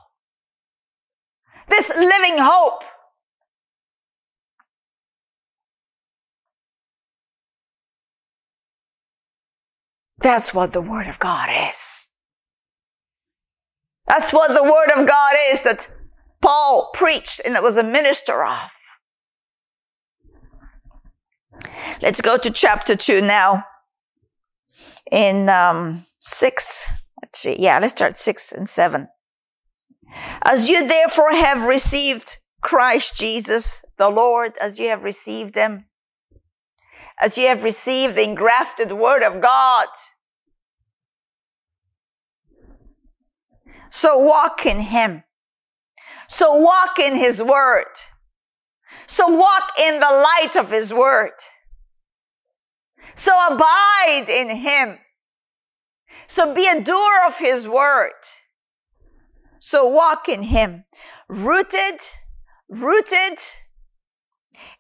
This 1.69 1.91
living 1.91 2.39
hope. 2.39 2.83
That's 10.21 10.53
what 10.53 10.73
the 10.73 10.81
Word 10.81 11.07
of 11.07 11.19
God 11.19 11.49
is. 11.71 12.15
That's 14.09 14.33
what 14.33 14.53
the 14.55 14.65
Word 14.65 14.91
of 14.97 15.07
God 15.07 15.35
is 15.51 15.63
that 15.63 15.89
Paul 16.41 16.91
preached 16.93 17.41
and 17.45 17.55
that 17.55 17.63
was 17.63 17.77
a 17.77 17.85
minister 17.85 18.45
of. 18.45 18.88
Let's 22.03 22.21
go 22.21 22.37
to 22.37 22.51
chapter 22.51 22.95
2 22.97 23.23
now. 23.23 23.65
In 25.11 25.49
um, 25.49 26.03
6, 26.19 26.87
let's 27.23 27.39
see, 27.39 27.57
yeah, 27.59 27.79
let's 27.79 27.93
start 27.93 28.17
6 28.17 28.53
and 28.53 28.69
7. 28.69 29.09
As 30.43 30.69
you 30.69 30.87
therefore 30.87 31.33
have 31.33 31.67
received 31.67 32.39
Christ 32.61 33.17
Jesus, 33.17 33.85
the 33.97 34.11
Lord, 34.11 34.53
as 34.61 34.79
you 34.79 34.89
have 34.89 35.05
received 35.05 35.55
him, 35.55 35.87
as 37.21 37.39
you 37.39 37.49
have 37.49 37.65
received 37.65 38.17
the 38.17 38.23
engrafted 38.23 38.93
word 38.93 39.23
of 39.23 39.41
God, 39.41 39.89
so 43.91 44.19
walk 44.19 44.67
in 44.67 44.81
him. 44.81 45.25
So 46.29 46.55
walk 46.55 46.99
in 46.99 47.17
his 47.17 47.43
word. 47.43 47.87
So 49.09 49.27
walk 49.27 49.73
in 49.81 50.01
the 50.01 50.07
light 50.07 50.55
of 50.57 50.71
his 50.71 50.93
word. 50.93 51.33
So 53.15 53.33
abide 53.51 54.27
in 54.29 54.55
him. 54.55 54.99
So 56.27 56.55
be 56.55 56.69
a 56.69 56.83
doer 56.83 57.21
of 57.27 57.39
his 57.39 57.67
word. 57.67 58.13
So 59.61 59.89
walk 59.89 60.29
in 60.29 60.43
him, 60.43 60.85
rooted, 61.27 62.01
rooted, 62.69 63.39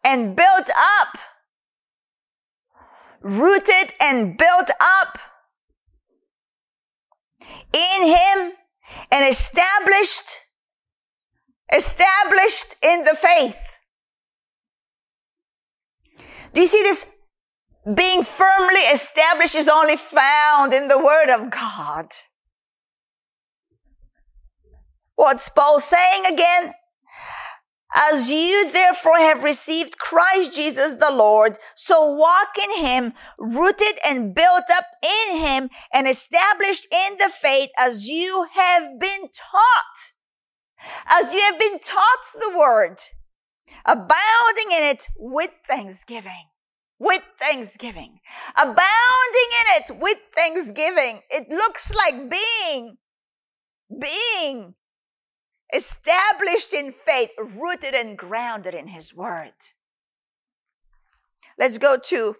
and 0.04 0.36
built 0.36 0.70
up. 1.00 1.16
Rooted 3.22 3.94
and 3.98 4.36
built 4.36 4.70
up 4.78 5.18
in 7.72 8.06
him 8.06 8.52
and 9.10 9.28
established, 9.28 10.38
established 11.74 12.76
in 12.82 13.04
the 13.04 13.14
faith. 13.14 13.77
Do 16.52 16.60
you 16.60 16.66
see 16.66 16.82
this? 16.82 17.06
Being 17.94 18.22
firmly 18.22 18.80
established 18.92 19.54
is 19.54 19.68
only 19.68 19.96
found 19.96 20.74
in 20.74 20.88
the 20.88 20.98
Word 20.98 21.30
of 21.30 21.50
God. 21.50 22.06
What's 25.14 25.48
Paul 25.48 25.80
saying 25.80 26.22
again? 26.32 26.74
As 27.96 28.30
you 28.30 28.70
therefore 28.70 29.16
have 29.16 29.42
received 29.42 29.98
Christ 29.98 30.54
Jesus 30.54 30.94
the 30.94 31.10
Lord, 31.10 31.56
so 31.74 32.12
walk 32.12 32.48
in 32.62 32.84
him, 32.84 33.14
rooted 33.38 33.98
and 34.06 34.34
built 34.34 34.64
up 34.70 34.84
in 35.02 35.38
him 35.38 35.70
and 35.92 36.06
established 36.06 36.86
in 36.92 37.16
the 37.16 37.30
faith 37.30 37.70
as 37.78 38.06
you 38.06 38.46
have 38.52 39.00
been 39.00 39.28
taught. 39.34 40.12
As 41.06 41.32
you 41.32 41.40
have 41.40 41.58
been 41.58 41.78
taught 41.78 42.24
the 42.34 42.56
word, 42.56 42.98
abounding 43.86 44.70
in 44.72 44.84
it 44.84 45.08
with 45.16 45.50
thanksgiving. 45.66 46.48
With 46.98 47.22
thanksgiving. 47.38 48.20
Abounding 48.56 49.50
in 49.60 49.82
it 49.82 50.00
with 50.00 50.18
thanksgiving. 50.34 51.20
It 51.30 51.48
looks 51.50 51.94
like 51.94 52.30
being, 52.30 52.96
being 53.88 54.74
established 55.74 56.72
in 56.74 56.92
faith, 56.92 57.30
rooted 57.38 57.94
and 57.94 58.16
grounded 58.18 58.74
in 58.74 58.88
His 58.88 59.14
Word. 59.14 59.52
Let's 61.58 61.78
go 61.78 61.96
to 62.04 62.34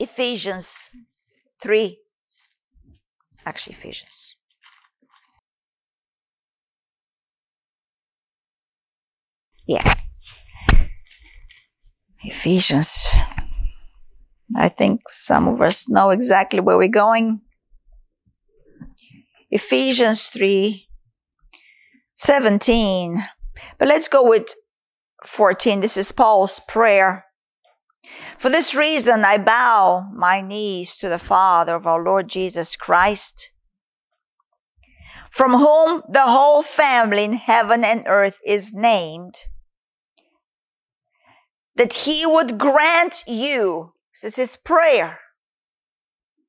Ephesians 0.00 0.90
3. 1.60 1.98
Actually, 3.46 3.74
Ephesians. 3.74 4.34
Yeah. 9.66 9.94
Ephesians. 12.22 13.08
I 14.56 14.68
think 14.68 15.02
some 15.08 15.46
of 15.46 15.60
us 15.60 15.88
know 15.88 16.10
exactly 16.10 16.60
where 16.60 16.78
we're 16.78 16.88
going. 16.88 17.40
Ephesians 19.50 20.28
3 20.28 20.88
17. 22.14 23.22
But 23.78 23.88
let's 23.88 24.08
go 24.08 24.28
with 24.28 24.54
14. 25.24 25.80
This 25.80 25.96
is 25.96 26.12
Paul's 26.12 26.60
prayer. 26.68 27.24
For 28.36 28.48
this 28.48 28.74
reason, 28.74 29.24
I 29.24 29.38
bow 29.38 30.08
my 30.12 30.40
knees 30.40 30.96
to 30.96 31.08
the 31.08 31.18
Father 31.18 31.74
of 31.74 31.86
our 31.86 32.02
Lord 32.02 32.28
Jesus 32.28 32.76
Christ, 32.76 33.50
from 35.30 35.52
whom 35.52 36.02
the 36.08 36.22
whole 36.22 36.62
family 36.62 37.24
in 37.24 37.34
heaven 37.34 37.84
and 37.84 38.04
earth 38.06 38.38
is 38.46 38.72
named, 38.72 39.34
that 41.78 41.94
he 41.94 42.26
would 42.26 42.58
grant 42.58 43.22
you, 43.26 43.92
this 44.12 44.24
is 44.24 44.36
his 44.36 44.56
prayer, 44.56 45.20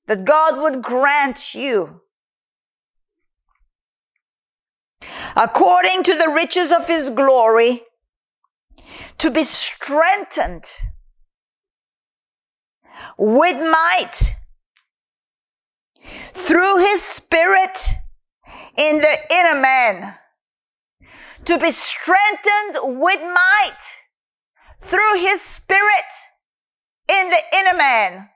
that 0.07 0.25
God 0.25 0.59
would 0.59 0.81
grant 0.81 1.53
you 1.53 2.01
according 5.35 6.01
to 6.03 6.15
the 6.15 6.33
riches 6.35 6.71
of 6.71 6.87
his 6.87 7.11
glory, 7.11 7.83
to 9.19 9.29
be 9.29 9.43
strengthened 9.43 10.65
with 13.17 13.57
might 13.57 14.35
through 16.33 16.77
his 16.77 17.03
spirit 17.03 17.89
in 18.77 18.97
the 18.97 19.17
inner 19.29 19.59
man. 19.59 20.15
To 21.45 21.59
be 21.59 21.69
strengthened 21.69 22.99
with 22.99 23.21
might 23.21 24.08
through 24.79 25.19
his 25.19 25.41
spirit 25.41 26.11
in 27.09 27.29
the 27.29 27.41
inner 27.57 27.77
man. 27.77 28.29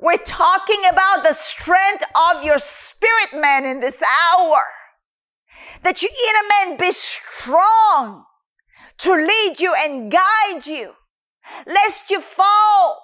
We're 0.00 0.16
talking 0.16 0.82
about 0.90 1.22
the 1.22 1.32
strength 1.32 2.04
of 2.14 2.44
your 2.44 2.58
spirit 2.58 3.40
man 3.40 3.64
in 3.64 3.80
this 3.80 4.02
hour. 4.02 4.60
That 5.82 6.02
your 6.02 6.10
inner 6.10 6.72
man 6.72 6.78
be 6.78 6.90
strong 6.90 8.24
to 8.98 9.12
lead 9.12 9.60
you 9.60 9.74
and 9.84 10.10
guide 10.10 10.66
you, 10.66 10.94
lest 11.66 12.10
you 12.10 12.20
fall 12.20 13.00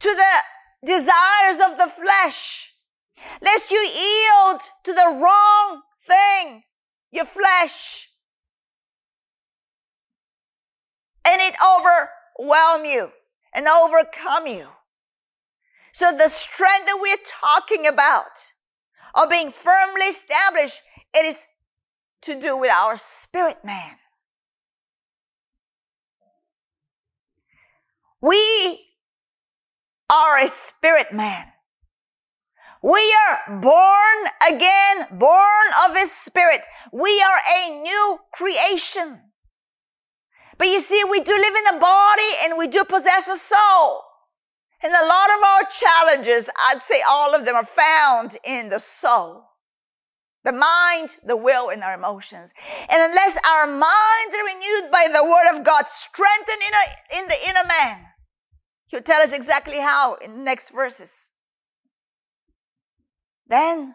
to 0.00 0.08
the 0.08 0.86
desires 0.86 1.58
of 1.58 1.78
the 1.78 1.88
flesh, 1.88 2.72
lest 3.42 3.70
you 3.70 3.78
yield 3.78 4.60
to 4.84 4.92
the 4.92 5.20
wrong 5.22 5.82
thing, 6.02 6.62
your 7.10 7.24
flesh, 7.24 8.07
and 11.28 11.40
it 11.42 11.54
overwhelm 11.62 12.84
you 12.84 13.10
and 13.54 13.66
overcome 13.68 14.46
you. 14.46 14.68
So 15.92 16.12
the 16.16 16.28
strength 16.28 16.86
that 16.86 16.98
we're 17.00 17.16
talking 17.26 17.86
about 17.86 18.52
of 19.14 19.28
being 19.28 19.50
firmly 19.50 20.06
established, 20.06 20.82
it 21.14 21.26
is 21.26 21.46
to 22.22 22.40
do 22.40 22.56
with 22.56 22.70
our 22.70 22.96
spirit 22.96 23.64
man. 23.64 23.96
We 28.20 28.86
are 30.10 30.38
a 30.38 30.48
spirit 30.48 31.12
man. 31.12 31.48
We 32.82 33.14
are 33.28 33.60
born 33.60 34.32
again, 34.48 35.18
born 35.18 35.66
of 35.84 35.96
his 35.96 36.12
spirit. 36.12 36.60
We 36.92 37.10
are 37.22 37.40
a 37.56 37.82
new 37.82 38.18
creation. 38.32 39.27
But 40.58 40.66
you 40.66 40.80
see, 40.80 41.02
we 41.08 41.20
do 41.20 41.32
live 41.32 41.54
in 41.54 41.76
a 41.76 41.80
body 41.80 42.30
and 42.44 42.58
we 42.58 42.66
do 42.66 42.84
possess 42.84 43.28
a 43.28 43.38
soul. 43.38 44.02
And 44.82 44.92
a 44.92 45.06
lot 45.06 45.30
of 45.30 45.42
our 45.42 45.64
challenges, 45.64 46.50
I'd 46.68 46.82
say 46.82 47.02
all 47.08 47.34
of 47.34 47.44
them 47.44 47.56
are 47.56 47.64
found 47.64 48.36
in 48.44 48.68
the 48.68 48.78
soul 48.78 49.48
the 50.44 50.52
mind, 50.52 51.16
the 51.26 51.36
will, 51.36 51.68
and 51.68 51.82
our 51.82 51.94
emotions. 51.94 52.54
And 52.88 53.02
unless 53.02 53.36
our 53.46 53.66
minds 53.66 54.34
are 54.34 54.44
renewed 54.44 54.90
by 54.90 55.06
the 55.12 55.24
word 55.24 55.54
of 55.54 55.64
God, 55.64 55.88
strengthened 55.88 56.62
in, 56.62 57.18
in 57.18 57.28
the 57.28 57.48
inner 57.48 57.66
man, 57.66 58.06
he'll 58.86 59.02
tell 59.02 59.20
us 59.20 59.32
exactly 59.32 59.80
how 59.80 60.14
in 60.14 60.38
the 60.38 60.42
next 60.42 60.70
verses. 60.70 61.32
Then, 63.46 63.94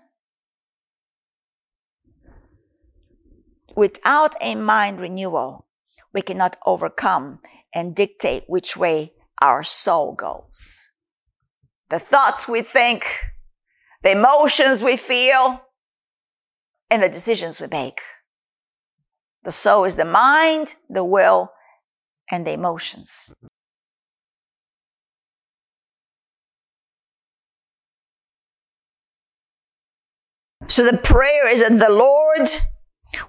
without 3.76 4.36
a 4.41 4.55
mind 4.55 4.99
renewal, 4.99 5.66
we 6.14 6.22
cannot 6.22 6.57
overcome 6.66 7.39
and 7.74 7.95
dictate 7.95 8.43
which 8.47 8.78
way 8.78 9.14
our 9.41 9.64
soul 9.64 10.14
goes. 10.14 10.88
The 11.89 11.99
thoughts 11.99 12.47
we 12.47 12.61
think, 12.61 13.05
the 14.03 14.11
emotions 14.11 14.84
we 14.84 14.97
feel, 14.97 15.61
and 16.89 17.01
the 17.01 17.09
decisions 17.09 17.59
we 17.59 17.68
make. 17.68 17.99
The 19.43 19.51
soul 19.51 19.86
is 19.86 19.97
the 19.97 20.05
mind, 20.05 20.76
the 20.89 21.03
will, 21.03 21.51
and 22.32 22.47
the 22.47 22.53
emotions. 22.53 23.34
So 30.68 30.86
the 30.86 30.97
prayer 30.97 31.49
is 31.49 31.68
that 31.68 31.78
the 31.78 31.93
Lord 31.93 32.49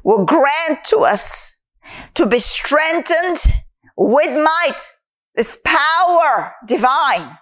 will 0.05 0.24
grant 0.24 0.85
to 0.87 0.99
us 0.99 1.59
to 2.14 2.26
be 2.26 2.39
strengthened 2.39 3.39
with 3.97 4.30
might, 4.30 4.91
this 5.35 5.59
power 5.64 6.55
divine, 6.66 7.39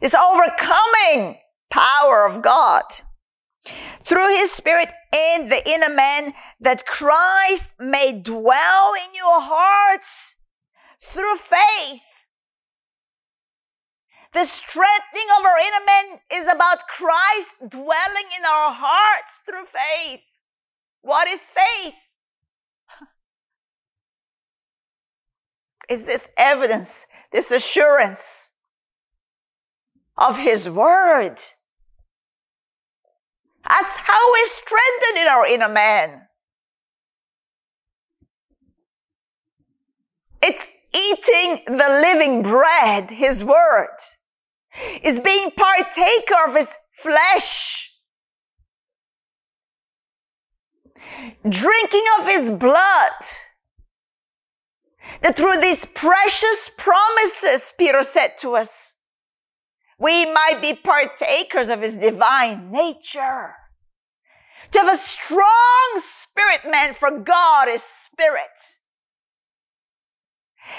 this 0.00 0.14
overcoming 0.14 1.38
power 1.70 2.26
of 2.26 2.42
God 2.42 2.82
through 4.02 4.28
his 4.28 4.50
spirit 4.50 4.88
in 5.12 5.48
the 5.48 5.62
inner 5.66 5.94
man 5.94 6.32
that 6.60 6.86
Christ 6.86 7.74
may 7.78 8.20
dwell 8.22 8.92
in 8.94 9.14
your 9.14 9.40
hearts 9.40 10.36
through 10.98 11.36
faith. 11.36 12.02
The 14.32 14.44
strengthening 14.44 15.26
of 15.38 15.44
our 15.44 15.58
inner 15.58 15.84
man 15.84 16.20
is 16.32 16.48
about 16.52 16.86
Christ 16.86 17.54
dwelling 17.68 18.30
in 18.38 18.44
our 18.44 18.72
hearts 18.72 19.40
through 19.44 19.64
faith. 19.64 20.22
What 21.02 21.26
is 21.26 21.40
faith? 21.40 21.94
Is 25.90 26.04
this 26.04 26.28
evidence, 26.36 27.06
this 27.32 27.50
assurance 27.50 28.52
of 30.16 30.38
His 30.38 30.70
Word? 30.70 31.34
That's 33.68 33.96
how 33.96 34.32
we 34.32 34.44
strengthen 34.44 35.22
in 35.22 35.26
our 35.26 35.46
inner 35.46 35.68
man. 35.68 36.28
It's 40.40 40.70
eating 40.94 41.64
the 41.66 42.00
living 42.02 42.42
bread, 42.42 43.10
His 43.10 43.42
Word. 43.42 43.96
It's 45.02 45.18
being 45.18 45.50
partaker 45.50 46.48
of 46.48 46.56
His 46.56 46.76
flesh. 46.92 47.90
Drinking 51.48 52.04
of 52.20 52.28
His 52.28 52.48
blood. 52.48 53.12
That 55.22 55.36
through 55.36 55.60
these 55.60 55.84
precious 55.86 56.70
promises, 56.76 57.72
Peter 57.78 58.02
said 58.02 58.36
to 58.38 58.56
us, 58.56 58.96
we 59.98 60.24
might 60.32 60.60
be 60.62 60.74
partakers 60.74 61.68
of 61.68 61.82
his 61.82 61.96
divine 61.96 62.70
nature. 62.70 63.54
To 64.72 64.78
have 64.78 64.92
a 64.92 64.96
strong 64.96 65.90
spirit, 65.96 66.60
man, 66.70 66.94
for 66.94 67.18
God 67.18 67.68
is 67.68 67.82
spirit. 67.82 68.78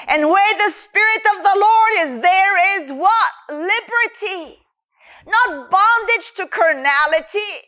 And 0.08 0.28
where 0.28 0.58
the 0.58 0.72
spirit 0.72 1.22
of 1.36 1.44
the 1.44 1.58
Lord 1.60 1.92
is, 2.00 2.22
there 2.22 2.80
is 2.80 2.92
what? 2.92 3.32
Liberty. 3.50 4.62
Not 5.28 5.70
bondage 5.70 6.32
to 6.38 6.48
carnality. 6.48 7.68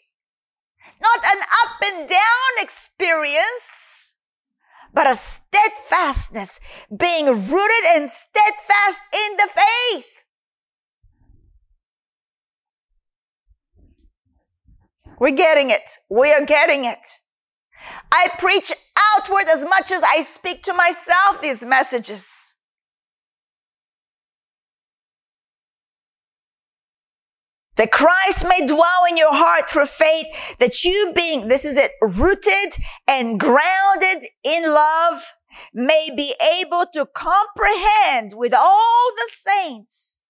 Not 1.01 1.25
an 1.25 1.41
up 1.65 1.81
and 1.83 2.09
down 2.09 2.51
experience, 2.59 4.12
but 4.93 5.09
a 5.09 5.15
steadfastness, 5.15 6.59
being 6.95 7.25
rooted 7.25 7.85
and 7.93 8.07
steadfast 8.09 9.01
in 9.13 9.37
the 9.37 9.49
faith. 9.49 10.23
We're 15.19 15.31
getting 15.31 15.69
it. 15.69 15.97
We 16.09 16.31
are 16.31 16.45
getting 16.45 16.85
it. 16.85 17.19
I 18.11 18.29
preach 18.39 18.71
outward 19.15 19.47
as 19.49 19.65
much 19.65 19.91
as 19.91 20.03
I 20.03 20.21
speak 20.21 20.63
to 20.63 20.73
myself 20.73 21.41
these 21.41 21.63
messages. 21.63 22.52
That 27.75 27.91
Christ 27.91 28.45
may 28.47 28.67
dwell 28.67 29.05
in 29.09 29.17
your 29.17 29.33
heart 29.33 29.69
through 29.69 29.87
faith, 29.87 30.57
that 30.59 30.83
you 30.83 31.11
being, 31.15 31.47
this 31.47 31.65
is 31.65 31.75
it, 31.75 31.91
rooted 32.01 32.77
and 33.07 33.39
grounded 33.39 34.23
in 34.43 34.63
love, 34.63 35.33
may 35.73 36.09
be 36.15 36.33
able 36.61 36.85
to 36.93 37.07
comprehend 37.13 38.33
with 38.35 38.53
all 38.53 39.11
the 39.15 39.29
saints 39.31 40.23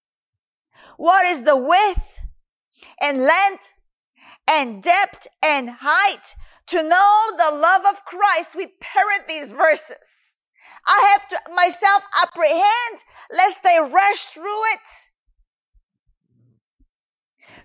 what 0.96 1.26
is 1.26 1.44
the 1.44 1.56
width 1.56 2.18
and 3.00 3.18
length 3.18 3.72
and 4.50 4.82
depth 4.82 5.26
and 5.42 5.70
height 5.80 6.34
to 6.66 6.82
know 6.82 7.30
the 7.36 7.56
love 7.56 7.82
of 7.88 8.04
Christ. 8.04 8.54
We 8.56 8.68
parrot 8.80 9.28
these 9.28 9.52
verses. 9.52 10.42
I 10.86 11.08
have 11.12 11.28
to 11.28 11.54
myself 11.54 12.04
apprehend 12.22 13.04
lest 13.32 13.62
they 13.62 13.78
rush 13.80 14.24
through 14.26 14.64
it. 14.72 15.10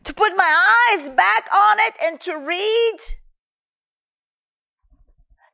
To 0.03 0.13
put 0.13 0.33
my 0.35 0.87
eyes 0.91 1.09
back 1.09 1.45
on 1.53 1.77
it 1.79 1.93
and 2.03 2.19
to 2.21 2.37
read 2.37 2.97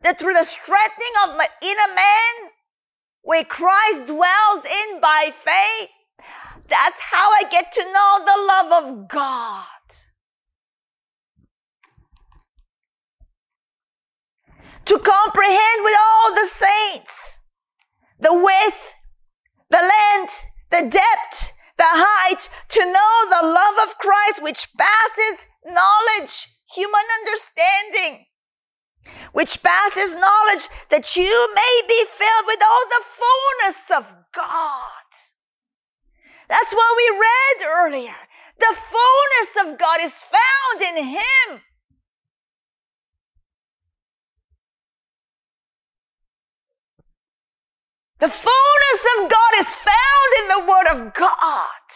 that 0.01 0.19
through 0.19 0.33
the 0.33 0.43
strengthening 0.43 1.13
of 1.23 1.37
my 1.37 1.47
inner 1.61 1.93
man, 1.95 2.51
where 3.21 3.43
Christ 3.43 4.05
dwells 4.05 4.65
in 4.65 5.01
by 5.01 5.31
faith, 5.33 5.89
that's 6.67 6.99
how 6.99 7.31
I 7.31 7.43
get 7.49 7.71
to 7.73 7.83
know 7.83 8.21
the 8.25 8.45
love 8.47 8.83
of 8.83 9.07
God. 9.07 9.65
to 14.85 14.99
comprehend 14.99 15.83
with 15.83 15.95
all 15.99 16.35
the 16.35 16.45
saints 16.47 17.39
the 18.19 18.33
width, 18.33 18.93
the 19.69 19.81
length, 19.81 20.45
the 20.71 20.89
depth, 20.89 21.51
the 21.77 21.87
height, 21.87 22.49
to 22.69 22.85
know 22.85 23.13
the 23.29 23.47
love 23.47 23.87
of 23.87 23.97
Christ 23.97 24.41
which 24.41 24.67
passes 24.77 25.47
knowledge, 25.65 26.47
human 26.73 27.07
understanding, 27.19 28.25
which 29.33 29.61
passes 29.61 30.15
knowledge 30.15 30.67
that 30.89 31.15
you 31.15 31.49
may 31.53 31.75
be 31.87 32.01
filled 32.07 32.45
with 32.47 32.61
all 32.63 32.85
the 32.87 33.05
fullness 33.05 33.91
of 33.91 34.15
God. 34.33 35.09
That's 36.47 36.73
what 36.73 36.97
we 36.97 37.19
read 37.19 37.67
earlier. 37.67 38.15
The 38.59 38.75
fullness 38.75 39.51
of 39.67 39.79
God 39.79 39.99
is 40.01 40.23
found 40.23 40.81
in 40.81 41.03
Him. 41.05 41.61
The 48.25 48.31
fullness 48.31 49.05
of 49.19 49.29
God 49.29 49.53
is 49.59 49.75
found 49.75 50.29
in 50.39 50.47
the 50.47 50.65
Word 50.67 50.87
of 50.95 51.13
God. 51.13 51.87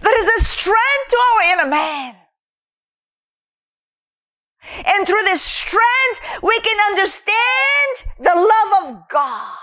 There 0.00 0.18
is 0.20 0.28
a 0.28 0.44
strength 0.44 1.08
to 1.10 1.16
our 1.16 1.52
inner 1.52 1.66
man. 1.66 2.14
And 4.86 5.04
through 5.04 5.22
this 5.24 5.42
strength, 5.42 6.38
we 6.44 6.60
can 6.60 6.78
understand 6.92 8.04
the 8.20 8.36
love 8.36 8.84
of 8.84 9.08
God. 9.08 9.56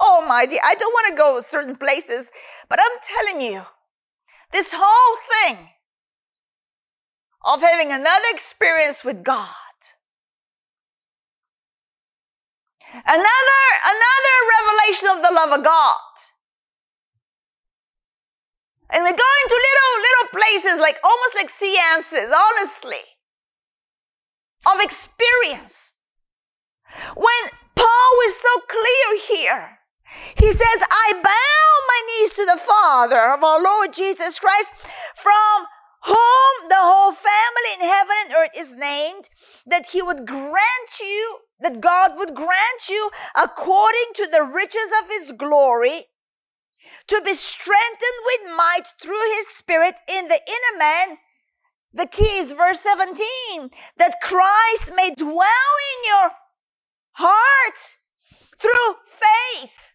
Oh 0.00 0.26
my 0.26 0.44
dear, 0.44 0.58
I 0.64 0.74
don't 0.74 0.92
want 0.92 1.14
to 1.14 1.22
go 1.22 1.38
certain 1.38 1.76
places, 1.76 2.32
but 2.68 2.80
I'm 2.80 2.98
telling 3.00 3.48
you, 3.48 3.62
this 4.50 4.74
whole 4.76 5.18
thing 5.30 5.68
of 7.44 7.60
having 7.60 7.92
another 7.92 8.26
experience 8.32 9.04
with 9.04 9.22
God 9.22 9.69
Another, 12.92 13.62
another 13.86 14.36
revelation 14.58 15.08
of 15.10 15.22
the 15.22 15.34
love 15.34 15.58
of 15.58 15.64
God. 15.64 15.96
And 18.90 19.04
we 19.04 19.10
go 19.10 19.30
into 19.44 19.54
little, 19.54 19.94
little 20.02 20.28
places 20.32 20.80
like 20.80 20.98
almost 21.04 21.34
like 21.36 21.48
seances, 21.48 22.32
honestly, 22.34 23.04
of 24.66 24.80
experience. 24.80 25.94
When 27.14 27.42
Paul 27.76 28.12
is 28.26 28.36
so 28.36 28.60
clear 28.68 29.18
here, 29.28 29.78
he 30.36 30.50
says, 30.50 30.82
I 30.90 31.12
bow 31.22 31.66
my 31.86 32.00
knees 32.08 32.34
to 32.34 32.44
the 32.44 32.58
Father 32.58 33.32
of 33.32 33.44
our 33.44 33.62
Lord 33.62 33.92
Jesus 33.92 34.40
Christ, 34.40 34.72
from 35.14 35.66
whom 36.04 36.68
the 36.68 36.80
whole 36.80 37.12
family 37.12 37.72
in 37.78 37.88
heaven 37.88 38.16
and 38.24 38.34
earth 38.34 38.50
is 38.56 38.74
named, 38.74 39.28
that 39.66 39.90
he 39.92 40.02
would 40.02 40.26
grant 40.26 40.90
you 41.00 41.38
that 41.60 41.80
God 41.80 42.12
would 42.16 42.34
grant 42.34 42.88
you 42.88 43.10
according 43.36 44.12
to 44.14 44.28
the 44.30 44.50
riches 44.54 44.90
of 45.02 45.08
his 45.08 45.32
glory 45.32 46.06
to 47.06 47.22
be 47.24 47.34
strengthened 47.34 48.20
with 48.24 48.56
might 48.56 48.86
through 49.00 49.30
his 49.36 49.48
spirit 49.48 49.94
in 50.08 50.28
the 50.28 50.40
inner 50.46 50.78
man. 50.78 51.18
The 51.92 52.06
key 52.06 52.38
is 52.38 52.52
verse 52.52 52.80
17, 52.80 53.70
that 53.96 54.20
Christ 54.22 54.92
may 54.96 55.10
dwell 55.16 55.34
in 55.34 56.00
your 56.04 56.30
heart 57.12 57.96
through 58.56 58.94
faith. 59.04 59.90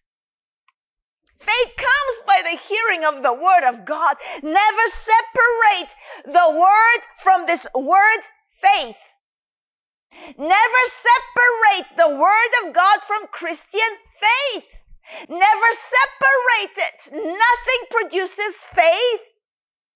Faith 1.38 1.76
comes 1.78 2.26
by 2.26 2.41
the 2.43 2.57
hearing 2.57 3.05
of 3.05 3.24
the 3.24 3.34
word 3.34 3.68
of 3.68 3.86
God. 3.86 4.18
Never 4.41 4.88
separate 4.88 5.95
the 6.26 6.51
word 6.51 7.01
from 7.22 7.45
this 7.45 7.68
word 7.76 8.22
faith. 8.49 9.04
Never 10.38 10.82
separate 10.86 11.97
the 11.97 12.09
word 12.09 12.51
of 12.66 12.74
God 12.74 13.01
from 13.05 13.28
Christian 13.32 13.82
faith. 14.20 14.68
Never 15.30 15.70
separate 15.72 16.78
it. 16.78 17.09
Nothing 17.11 17.82
produces 17.89 18.63
faith. 18.63 19.22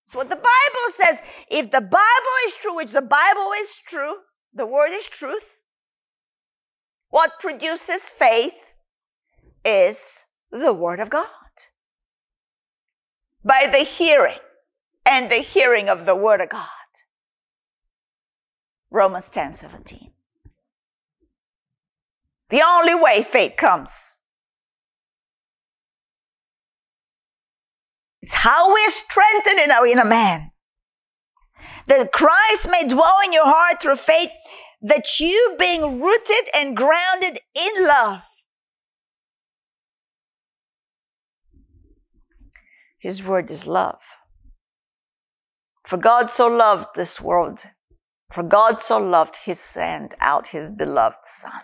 That's 0.04 0.16
what 0.16 0.30
the 0.30 0.36
Bible 0.36 0.94
says. 0.96 1.22
If 1.50 1.72
the 1.72 1.82
Bible 1.82 2.38
is 2.46 2.56
true, 2.58 2.76
which 2.76 2.92
the 2.92 3.02
Bible 3.02 3.52
is 3.60 3.80
true, 3.86 4.16
the 4.54 4.66
word 4.66 4.92
is 4.92 5.08
truth. 5.08 5.62
What 7.10 7.40
produces 7.40 8.10
faith 8.10 8.74
is 9.66 10.26
the 10.52 10.74
word 10.74 11.00
of 11.00 11.10
God. 11.10 11.28
By 13.44 13.68
the 13.72 13.84
hearing 13.84 14.40
and 15.06 15.32
the 15.32 15.38
hearing 15.38 15.90
of 15.90 16.06
the 16.06 16.16
word 16.16 16.42
of 16.42 16.50
God. 16.50 16.79
Romans 18.92 19.30
10 19.30 19.54
17. 19.54 20.12
The 22.50 22.64
only 22.66 22.96
way 22.96 23.24
faith 23.24 23.56
comes. 23.58 24.22
It's 28.22 28.34
how 28.34 28.74
we're 28.74 28.90
strengthened 28.90 29.60
in 29.60 29.72
our 29.72 29.86
inner 29.86 30.06
man. 30.06 30.52
That 31.88 32.12
Christ 32.12 32.68
may 32.70 32.88
dwell 32.88 33.18
in 33.26 33.34
your 33.34 33.46
heart 33.46 33.82
through 33.82 33.96
faith, 33.96 34.30
that 34.82 35.20
you 35.20 35.56
being 35.60 36.02
rooted 36.02 36.50
and 36.56 36.76
grounded 36.76 37.40
in 37.56 37.88
love. 37.88 38.24
His 42.98 43.26
word 43.26 43.50
is 43.50 43.66
love. 43.66 44.02
For 45.86 45.98
God 45.98 46.30
so 46.30 46.48
loved 46.48 46.88
this 46.96 47.22
world 47.22 47.66
for 48.32 48.44
God 48.44 48.82
so 48.82 48.98
loved 48.98 49.38
he 49.46 49.54
sent 49.54 50.14
out 50.20 50.48
his 50.48 50.72
beloved 50.72 51.26
son. 51.26 51.62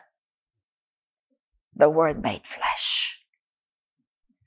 The 1.76 1.90
word 1.90 2.22
made 2.22 2.46
flesh. 2.46 3.20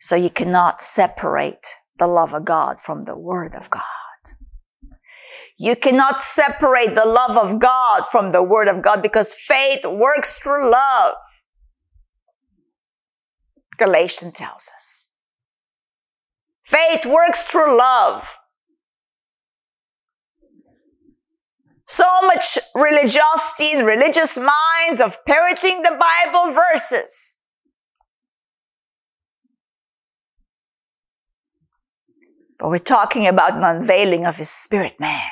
So 0.01 0.17
you 0.17 0.31
cannot 0.31 0.81
separate 0.81 1.75
the 1.99 2.07
love 2.07 2.33
of 2.33 2.45
God 2.45 2.81
from 2.81 3.05
the 3.05 3.17
word 3.17 3.55
of 3.55 3.71
God. 3.71 3.83
You 5.59 5.75
cannot 5.75 6.23
separate 6.23 6.95
the 6.95 7.05
love 7.05 7.37
of 7.37 7.59
God 7.59 8.07
from 8.07 8.31
the 8.31 8.43
word 8.43 8.69
of 8.69 8.81
God 8.81 9.03
because 9.03 9.35
faith 9.35 9.85
works 9.85 10.39
through 10.39 10.71
love. 10.71 11.15
Galatians 13.77 14.35
tells 14.35 14.71
us. 14.75 15.13
Faith 16.63 17.07
works 17.07 17.45
through 17.45 17.77
love. 17.77 18.37
So 21.89 22.05
much 22.23 22.59
religiosity 22.75 23.73
and 23.73 23.87
religious 23.87 24.37
minds 24.37 25.01
of 25.01 25.25
parroting 25.25 25.83
the 25.83 25.99
Bible 25.99 26.53
verses. 26.53 27.41
But 32.59 32.69
we're 32.69 32.79
talking 32.79 33.27
about 33.27 33.55
an 33.55 33.65
unveiling 33.65 34.27
of 34.27 34.37
his 34.37 34.51
spirit 34.51 35.01
man. 35.01 35.31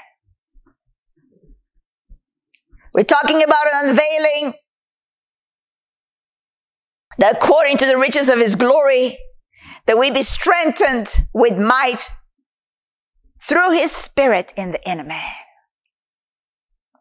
We're 2.95 3.03
talking 3.03 3.43
about 3.43 3.67
an 3.71 3.91
unveiling 3.91 4.55
that 7.19 7.37
according 7.37 7.77
to 7.79 7.87
the 7.87 7.99
riches 7.99 8.31
of 8.31 8.39
his 8.39 8.57
glory, 8.57 9.19
that 9.87 9.99
we 9.99 10.11
be 10.11 10.23
strengthened 10.23 11.09
with 11.35 11.59
might 11.59 12.11
through 13.43 13.73
his 13.73 13.93
spirit 13.93 14.55
in 14.57 14.71
the 14.71 14.81
inner 14.89 15.05
man. 15.05 15.35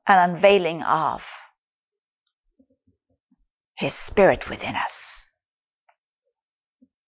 An 0.08 0.30
unveiling 0.30 0.84
of 0.84 1.30
his 3.76 3.94
spirit 3.94 4.50
within 4.50 4.76
us. 4.76 5.32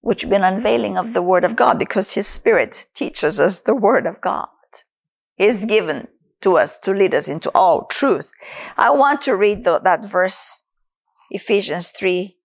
Which 0.01 0.23
would 0.23 0.29
be 0.29 0.35
an 0.35 0.43
unveiling 0.43 0.97
of 0.97 1.13
the 1.13 1.21
word 1.21 1.43
of 1.43 1.55
God 1.55 1.79
because 1.79 2.13
his 2.13 2.27
spirit 2.27 2.87
teaches 2.93 3.39
us 3.39 3.59
the 3.59 3.75
word 3.75 4.05
of 4.05 4.21
God. 4.21 4.47
Is 5.37 5.65
given 5.65 6.07
to 6.41 6.57
us 6.57 6.77
to 6.79 6.91
lead 6.93 7.13
us 7.13 7.27
into 7.27 7.51
all 7.53 7.85
truth. 7.85 8.31
I 8.77 8.91
want 8.91 9.21
to 9.21 9.35
read 9.35 9.63
the, 9.63 9.79
that 9.79 10.05
verse, 10.05 10.61
Ephesians 11.29 11.89
3, 11.89 12.37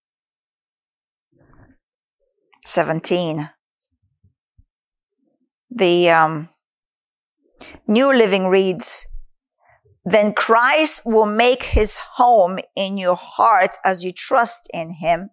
17. 2.65 3.49
The 5.69 6.09
um, 6.09 6.49
New 7.87 8.13
Living 8.13 8.47
reads, 8.47 9.07
Then 10.05 10.33
Christ 10.33 11.03
will 11.05 11.25
make 11.25 11.63
his 11.63 11.97
home 12.15 12.59
in 12.75 12.97
your 12.97 13.15
heart 13.15 13.77
as 13.85 14.03
you 14.03 14.11
trust 14.11 14.69
in 14.73 14.95
him. 14.95 15.29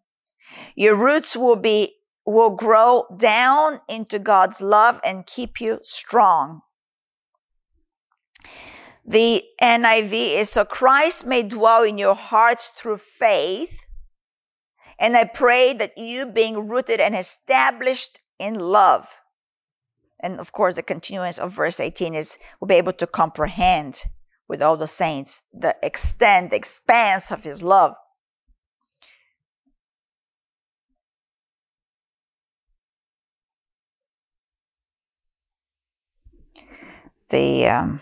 Your 0.77 0.97
roots 0.97 1.37
will 1.37 1.57
be, 1.57 1.97
will 2.25 2.51
grow 2.51 3.05
down 3.17 3.81
into 3.89 4.19
God's 4.19 4.61
love 4.61 5.01
and 5.05 5.27
keep 5.27 5.61
you 5.61 5.81
strong. 5.83 6.63
The 9.05 9.43
NIV 9.61 10.41
is 10.41 10.51
so 10.51 10.65
Christ 10.65 11.27
may 11.27 11.43
dwell 11.43 11.83
in 11.83 11.99
your 11.99 12.15
hearts 12.15 12.69
through 12.69 12.99
faith 12.99 13.87
and 15.01 15.17
I 15.17 15.25
pray 15.25 15.73
that 15.73 15.97
you 15.97 16.27
being 16.27 16.69
rooted 16.69 17.01
and 17.01 17.17
established 17.17 18.21
in 18.39 18.59
love. 18.59 19.21
And 20.23 20.39
of 20.39 20.53
course, 20.53 20.77
the 20.77 20.83
continuance 20.83 21.39
of 21.39 21.53
verse 21.53 21.81
18 21.81 22.15
is 22.15 22.39
we'll 22.61 22.69
be 22.69 22.75
able 22.75 22.93
to 22.93 23.07
comprehend 23.07 24.05
with 24.51 24.61
all 24.61 24.77
the 24.77 24.89
saints 24.89 25.45
the 25.53 25.77
extent, 25.81 26.51
the 26.51 26.57
expanse 26.57 27.31
of 27.31 27.45
his 27.45 27.63
love. 27.63 27.95
The 37.29 37.69
um, 37.69 38.01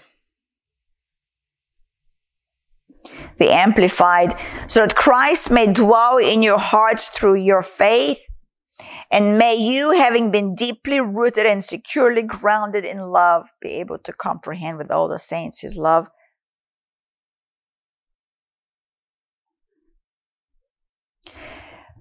the 3.36 3.50
Amplified, 3.50 4.34
so 4.68 4.80
that 4.80 4.96
Christ 4.96 5.50
may 5.50 5.70
dwell 5.70 6.16
in 6.16 6.42
your 6.42 6.58
hearts 6.58 7.10
through 7.10 7.36
your 7.36 7.62
faith. 7.62 8.26
And 9.12 9.36
may 9.36 9.54
you, 9.54 9.92
having 9.92 10.30
been 10.30 10.54
deeply 10.54 10.98
rooted 10.98 11.44
and 11.44 11.62
securely 11.62 12.22
grounded 12.22 12.86
in 12.86 13.00
love, 13.00 13.50
be 13.60 13.80
able 13.80 13.98
to 13.98 14.14
comprehend 14.14 14.78
with 14.78 14.90
all 14.90 15.08
the 15.08 15.18
saints 15.18 15.60
his 15.60 15.76
love. 15.76 16.08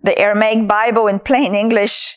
The 0.08 0.18
Aramaic 0.18 0.70
Bible 0.70 1.08
in 1.08 1.20
plain 1.20 1.54
English. 1.54 2.16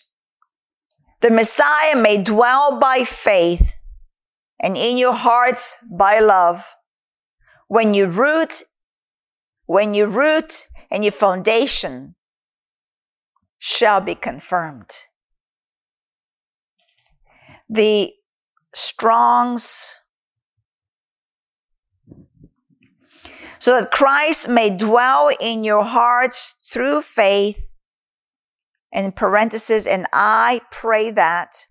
The 1.23 1.29
Messiah 1.29 1.97
may 1.97 2.23
dwell 2.23 2.79
by 2.79 3.03
faith 3.03 3.75
and 4.61 4.77
in 4.77 4.97
your 4.97 5.13
hearts 5.13 5.77
by 5.91 6.21
love. 6.21 6.77
When 7.67 7.93
you 7.93 8.07
root 8.07 8.63
when 9.67 9.93
you 9.93 10.07
root 10.07 10.69
and 10.89 11.03
your 11.03 11.11
foundation 11.11 12.15
shall 13.59 14.01
be 14.01 14.15
confirmed. 14.15 14.91
The 17.69 18.13
Strong's, 18.73 19.97
so 23.59 23.81
that 23.81 23.91
Christ 23.91 24.49
may 24.49 24.77
dwell 24.77 25.29
in 25.41 25.65
your 25.65 25.83
hearts 25.83 26.55
through 26.65 27.03
faith. 27.03 27.67
And 28.93 29.07
in 29.07 29.13
parentheses, 29.13 29.87
and 29.87 30.07
I 30.13 30.63
pray 30.71 31.11
that, 31.13 31.67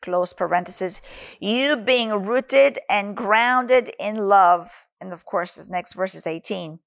close 0.00 0.32
parentheses, 0.32 1.02
you 1.40 1.76
being 1.76 2.22
rooted 2.22 2.78
and 2.88 3.16
grounded 3.16 3.90
in 3.98 4.28
love. 4.28 4.86
And 5.00 5.12
of 5.12 5.24
course, 5.24 5.56
this 5.56 5.68
next 5.68 5.94
verse 5.94 6.14
is 6.14 6.26
18 6.26 6.78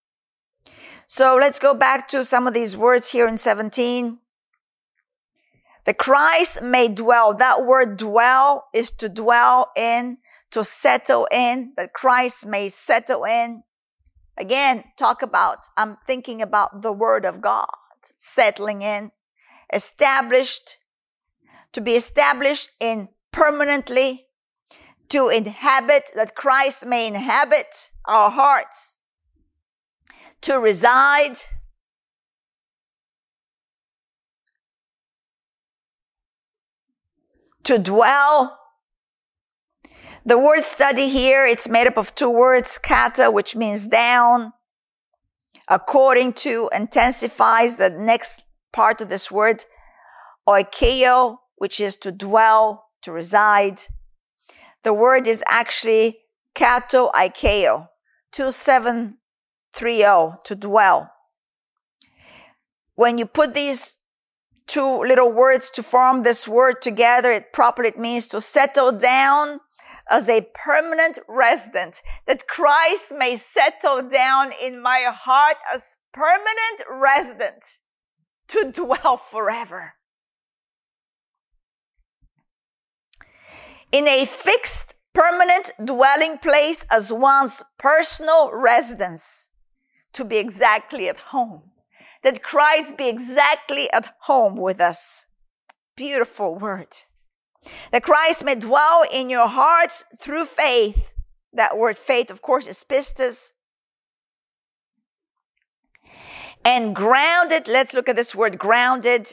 so 1.07 1.37
let's 1.39 1.59
go 1.59 1.73
back 1.73 2.07
to 2.09 2.23
some 2.23 2.47
of 2.47 2.53
these 2.53 2.75
words 2.75 3.11
here 3.11 3.27
in 3.27 3.37
17. 3.37 4.19
The 5.85 5.93
Christ 5.93 6.63
may 6.63 6.87
dwell. 6.87 7.35
That 7.35 7.63
word 7.63 7.97
dwell 7.97 8.65
is 8.73 8.89
to 8.91 9.07
dwell 9.07 9.71
in, 9.77 10.17
to 10.49 10.63
settle 10.63 11.27
in, 11.31 11.73
that 11.77 11.93
Christ 11.93 12.47
may 12.47 12.69
settle 12.69 13.23
in. 13.23 13.63
Again, 14.35 14.85
talk 14.97 15.21
about, 15.21 15.59
I'm 15.77 15.97
thinking 16.07 16.41
about 16.41 16.81
the 16.81 16.91
word 16.91 17.23
of 17.23 17.39
God, 17.39 17.69
settling 18.17 18.81
in, 18.81 19.11
established, 19.71 20.77
to 21.73 21.81
be 21.81 21.91
established 21.91 22.69
in 22.79 23.09
permanently, 23.31 24.27
to 25.09 25.29
inhabit, 25.29 26.11
that 26.15 26.35
Christ 26.35 26.85
may 26.85 27.07
inhabit 27.07 27.91
our 28.07 28.31
hearts 28.31 28.97
to 30.41 30.59
reside. 30.59 31.37
To 37.63 37.79
dwell. 37.79 38.59
The 40.23 40.39
word 40.39 40.63
study 40.63 41.09
here, 41.09 41.45
it's 41.45 41.67
made 41.67 41.87
up 41.87 41.97
of 41.97 42.15
two 42.15 42.29
words, 42.29 42.77
kata, 42.77 43.31
which 43.31 43.55
means 43.55 43.87
down, 43.87 44.53
according 45.67 46.33
to, 46.33 46.69
intensifies 46.75 47.77
the 47.77 47.89
next 47.89 48.44
part 48.75 49.01
of 49.01 49.09
this 49.09 49.31
word, 49.31 49.65
oikeo, 50.47 51.39
which 51.55 51.79
is 51.79 51.95
to 51.95 52.11
dwell, 52.11 52.89
to 53.01 53.13
reside. 53.13 53.79
The 54.83 54.93
word 54.93 55.27
is 55.27 55.43
actually 55.47 56.19
katoikeo, 56.53 57.87
2730, 58.33 60.37
to 60.43 60.55
dwell. 60.55 61.11
When 62.95 63.17
you 63.17 63.25
put 63.25 63.53
these 63.53 63.95
two 64.67 65.03
little 65.03 65.31
words 65.31 65.69
to 65.71 65.81
form 65.81 66.23
this 66.23 66.45
word 66.47 66.81
together, 66.81 67.31
it 67.31 67.53
properly 67.53 67.93
means 67.97 68.27
to 68.29 68.39
settle 68.41 68.91
down 68.91 69.61
as 70.09 70.27
a 70.29 70.47
permanent 70.53 71.19
resident, 71.27 72.01
that 72.27 72.47
Christ 72.47 73.11
may 73.17 73.35
settle 73.37 74.07
down 74.07 74.51
in 74.61 74.79
my 74.81 75.09
heart 75.09 75.57
as 75.73 75.97
permanent 76.13 76.83
resident 76.89 77.79
to 78.49 78.71
dwell 78.71 79.17
forever. 79.17 79.93
In 83.91 84.07
a 84.07 84.25
fixed 84.25 84.95
permanent 85.13 85.71
dwelling 85.83 86.37
place 86.37 86.85
as 86.91 87.11
one's 87.11 87.63
personal 87.79 88.51
residence 88.53 89.49
to 90.13 90.25
be 90.25 90.37
exactly 90.37 91.07
at 91.07 91.19
home. 91.31 91.71
That 92.23 92.43
Christ 92.43 92.97
be 92.97 93.07
exactly 93.07 93.87
at 93.93 94.15
home 94.21 94.55
with 94.55 94.79
us. 94.79 95.25
Beautiful 95.95 96.55
word. 96.55 96.93
That 97.91 98.03
Christ 98.03 98.43
may 98.43 98.55
dwell 98.55 99.03
in 99.13 99.29
your 99.29 99.47
hearts 99.47 100.05
through 100.17 100.45
faith. 100.45 101.13
That 101.53 101.77
word 101.77 101.97
faith, 101.97 102.29
of 102.29 102.41
course, 102.41 102.67
is 102.67 102.83
pistis. 102.83 103.53
And 106.65 106.95
grounded, 106.95 107.67
let's 107.67 107.93
look 107.93 108.09
at 108.09 108.15
this 108.15 108.35
word 108.35 108.57
grounded. 108.57 109.27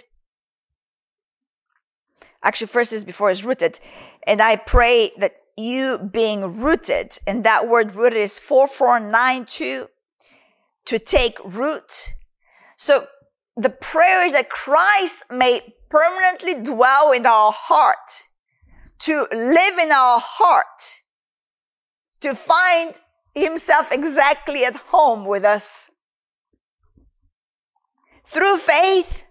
Actually, 2.44 2.66
first 2.66 2.92
is 2.92 3.04
before 3.04 3.30
is 3.30 3.44
rooted. 3.44 3.80
And 4.26 4.42
I 4.42 4.56
pray 4.56 5.10
that 5.16 5.36
you 5.56 5.98
being 6.12 6.60
rooted, 6.60 7.18
and 7.26 7.44
that 7.44 7.68
word 7.68 7.94
rooted 7.94 8.18
is 8.18 8.38
4492 8.38 9.86
to 10.84 10.98
take 10.98 11.38
root. 11.44 12.10
So 12.76 13.06
the 13.56 13.70
prayer 13.70 14.26
is 14.26 14.32
that 14.32 14.50
Christ 14.50 15.24
may 15.30 15.74
permanently 15.88 16.54
dwell 16.54 17.12
in 17.12 17.26
our 17.26 17.52
heart, 17.54 18.24
to 19.00 19.26
live 19.32 19.78
in 19.78 19.92
our 19.92 20.18
heart, 20.20 21.00
to 22.20 22.34
find 22.34 23.00
himself 23.34 23.92
exactly 23.92 24.64
at 24.64 24.76
home 24.76 25.24
with 25.24 25.44
us. 25.44 25.90
Through 28.24 28.58
faith, 28.58 29.24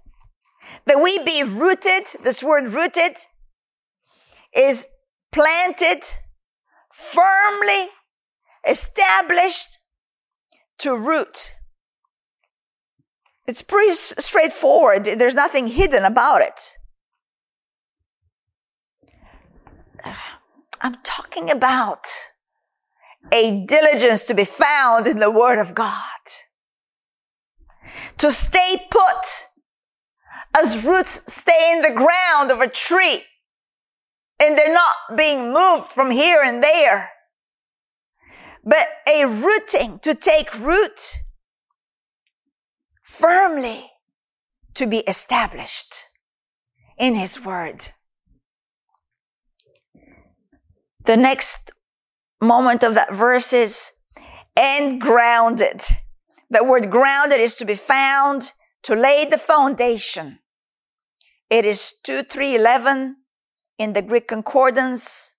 that 0.86 1.02
we 1.02 1.20
be 1.24 1.44
rooted, 1.44 2.04
this 2.24 2.44
word 2.44 2.72
rooted 2.72 3.18
is 4.56 4.88
planted, 5.32 6.02
firmly 6.92 7.88
established 8.68 9.80
to 10.80 10.92
root. 10.92 11.56
It's 13.48 13.62
pretty 13.62 13.94
straightforward. 13.94 15.06
There's 15.06 15.36
nothing 15.36 15.68
hidden 15.68 16.04
about 16.06 16.42
it. 16.42 16.78
I'm 20.82 20.96
talking 21.04 21.52
about 21.52 22.08
a 23.32 23.66
diligence 23.66 24.24
to 24.24 24.34
be 24.34 24.46
found 24.46 25.06
in 25.08 25.20
the 25.20 25.30
Word 25.30 25.60
of 25.60 25.76
God. 25.76 26.02
To 28.18 28.32
stay 28.32 28.78
put 28.90 29.46
as 30.58 30.86
roots 30.86 31.32
stay 31.32 31.74
in 31.74 31.82
the 31.82 31.94
ground 31.94 32.52
of 32.52 32.60
a 32.60 32.68
tree 32.68 33.24
and 34.40 34.58
they're 34.58 34.74
not 34.74 35.18
being 35.18 35.54
moved 35.54 35.92
from 35.92 36.12
here 36.12 36.42
and 36.44 36.64
there. 36.64 37.12
But 38.64 38.88
a 39.08 39.26
rooting 39.26 40.00
to 40.00 40.14
take 40.16 40.60
root 40.60 41.18
firmly 43.02 43.92
to 44.76 44.88
be 44.88 45.00
established 45.00 46.06
in 46.98 47.16
His 47.16 47.44
Word. 47.44 47.90
The 51.06 51.18
next 51.18 51.72
moment 52.42 52.84
of 52.84 52.96
that 52.96 53.14
verse 53.14 53.54
is 53.54 53.92
and 54.58 55.00
grounded. 55.00 55.82
The 56.52 56.66
word 56.66 56.92
grounded 56.92 57.40
is 57.40 57.56
to 57.56 57.66
be 57.66 57.76
found 57.76 58.52
to 58.84 58.94
lay 58.94 59.26
the 59.26 59.38
foundation. 59.38 60.40
It 61.50 61.64
is 61.64 61.94
2 62.04 62.24
3 62.24 62.56
11 62.56 63.16
in 63.78 63.94
the 63.94 64.02
Greek 64.02 64.28
concordance. 64.28 65.36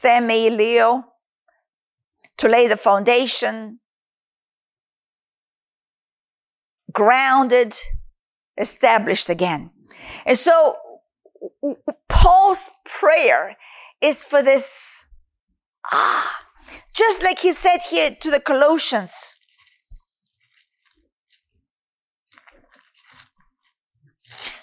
Themelio 0.00 1.04
to 2.38 2.48
lay 2.48 2.66
the 2.68 2.78
foundation. 2.78 3.80
Grounded, 6.90 7.74
established 8.56 9.28
again. 9.28 9.70
And 10.24 10.38
so 10.38 10.76
Paul's 12.08 12.70
prayer 12.86 13.56
is 14.00 14.24
for 14.24 14.42
this, 14.42 15.04
ah, 15.92 16.46
just 16.94 17.22
like 17.22 17.40
he 17.40 17.52
said 17.52 17.80
here 17.90 18.16
to 18.18 18.30
the 18.30 18.40
Colossians. 18.40 19.35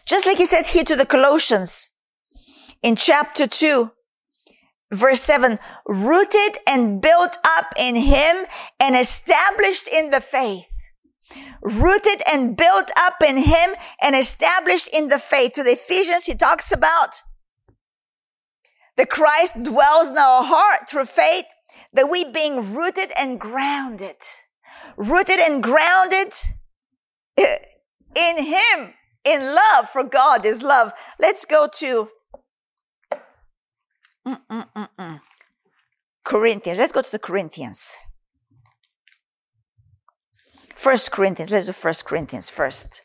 Just 0.08 0.26
like 0.26 0.38
he 0.38 0.46
said 0.46 0.66
here 0.66 0.84
to 0.84 0.96
the 0.96 1.06
Colossians 1.06 1.92
in 2.82 2.96
chapter 2.96 3.48
2, 3.48 3.92
verse 4.94 5.22
7 5.22 5.60
rooted 5.88 6.58
and 6.68 7.02
built 7.02 7.38
up 7.58 7.74
in 7.80 7.96
him 7.96 8.46
and 8.80 8.96
established 8.96 9.88
in 9.88 10.10
the 10.10 10.22
faith. 10.22 10.70
Rooted 11.62 12.22
and 12.32 12.56
built 12.56 12.92
up 12.98 13.16
in 13.26 13.38
him 13.38 13.76
and 14.02 14.16
established 14.16 14.90
in 14.94 15.08
the 15.08 15.20
faith. 15.20 15.54
To 15.54 15.64
the 15.64 15.72
Ephesians, 15.72 16.26
he 16.26 16.36
talks 16.36 16.72
about 16.72 17.22
that 18.98 19.10
Christ 19.10 19.64
dwells 19.64 20.10
in 20.10 20.18
our 20.18 20.44
heart 20.44 20.90
through 20.90 21.06
faith, 21.06 21.46
that 21.94 22.10
we 22.10 22.26
being 22.32 22.74
rooted 22.74 23.12
and 23.18 23.40
grounded, 23.40 24.18
rooted 24.98 25.40
and 25.40 25.64
grounded 25.64 26.34
in 27.38 28.46
Him, 28.46 28.94
in 29.26 29.56
love, 29.56 29.90
for 29.90 30.04
God 30.04 30.46
is 30.46 30.64
love. 30.64 30.94
Let's 31.20 31.46
go 31.46 31.68
to 31.76 32.10
Mm-mm-mm-mm. 34.28 35.20
Corinthians. 36.24 36.80
Let's 36.80 36.92
go 36.92 37.02
to 37.02 37.12
the 37.12 37.20
Corinthians. 37.20 37.98
First 40.74 41.12
Corinthians. 41.12 41.52
Let's 41.52 41.68
do 41.68 41.74
First 41.74 42.06
Corinthians 42.06 42.50
first. 42.50 43.02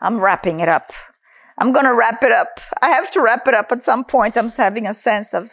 I'm 0.00 0.20
wrapping 0.20 0.60
it 0.60 0.68
up. 0.68 0.92
I'm 1.58 1.72
going 1.72 1.84
to 1.84 1.94
wrap 1.94 2.22
it 2.22 2.32
up. 2.32 2.60
I 2.80 2.88
have 2.88 3.10
to 3.12 3.20
wrap 3.20 3.46
it 3.46 3.54
up 3.54 3.70
at 3.70 3.82
some 3.82 4.04
point. 4.04 4.36
I'm 4.36 4.48
having 4.48 4.86
a 4.86 4.94
sense 4.94 5.34
of, 5.34 5.50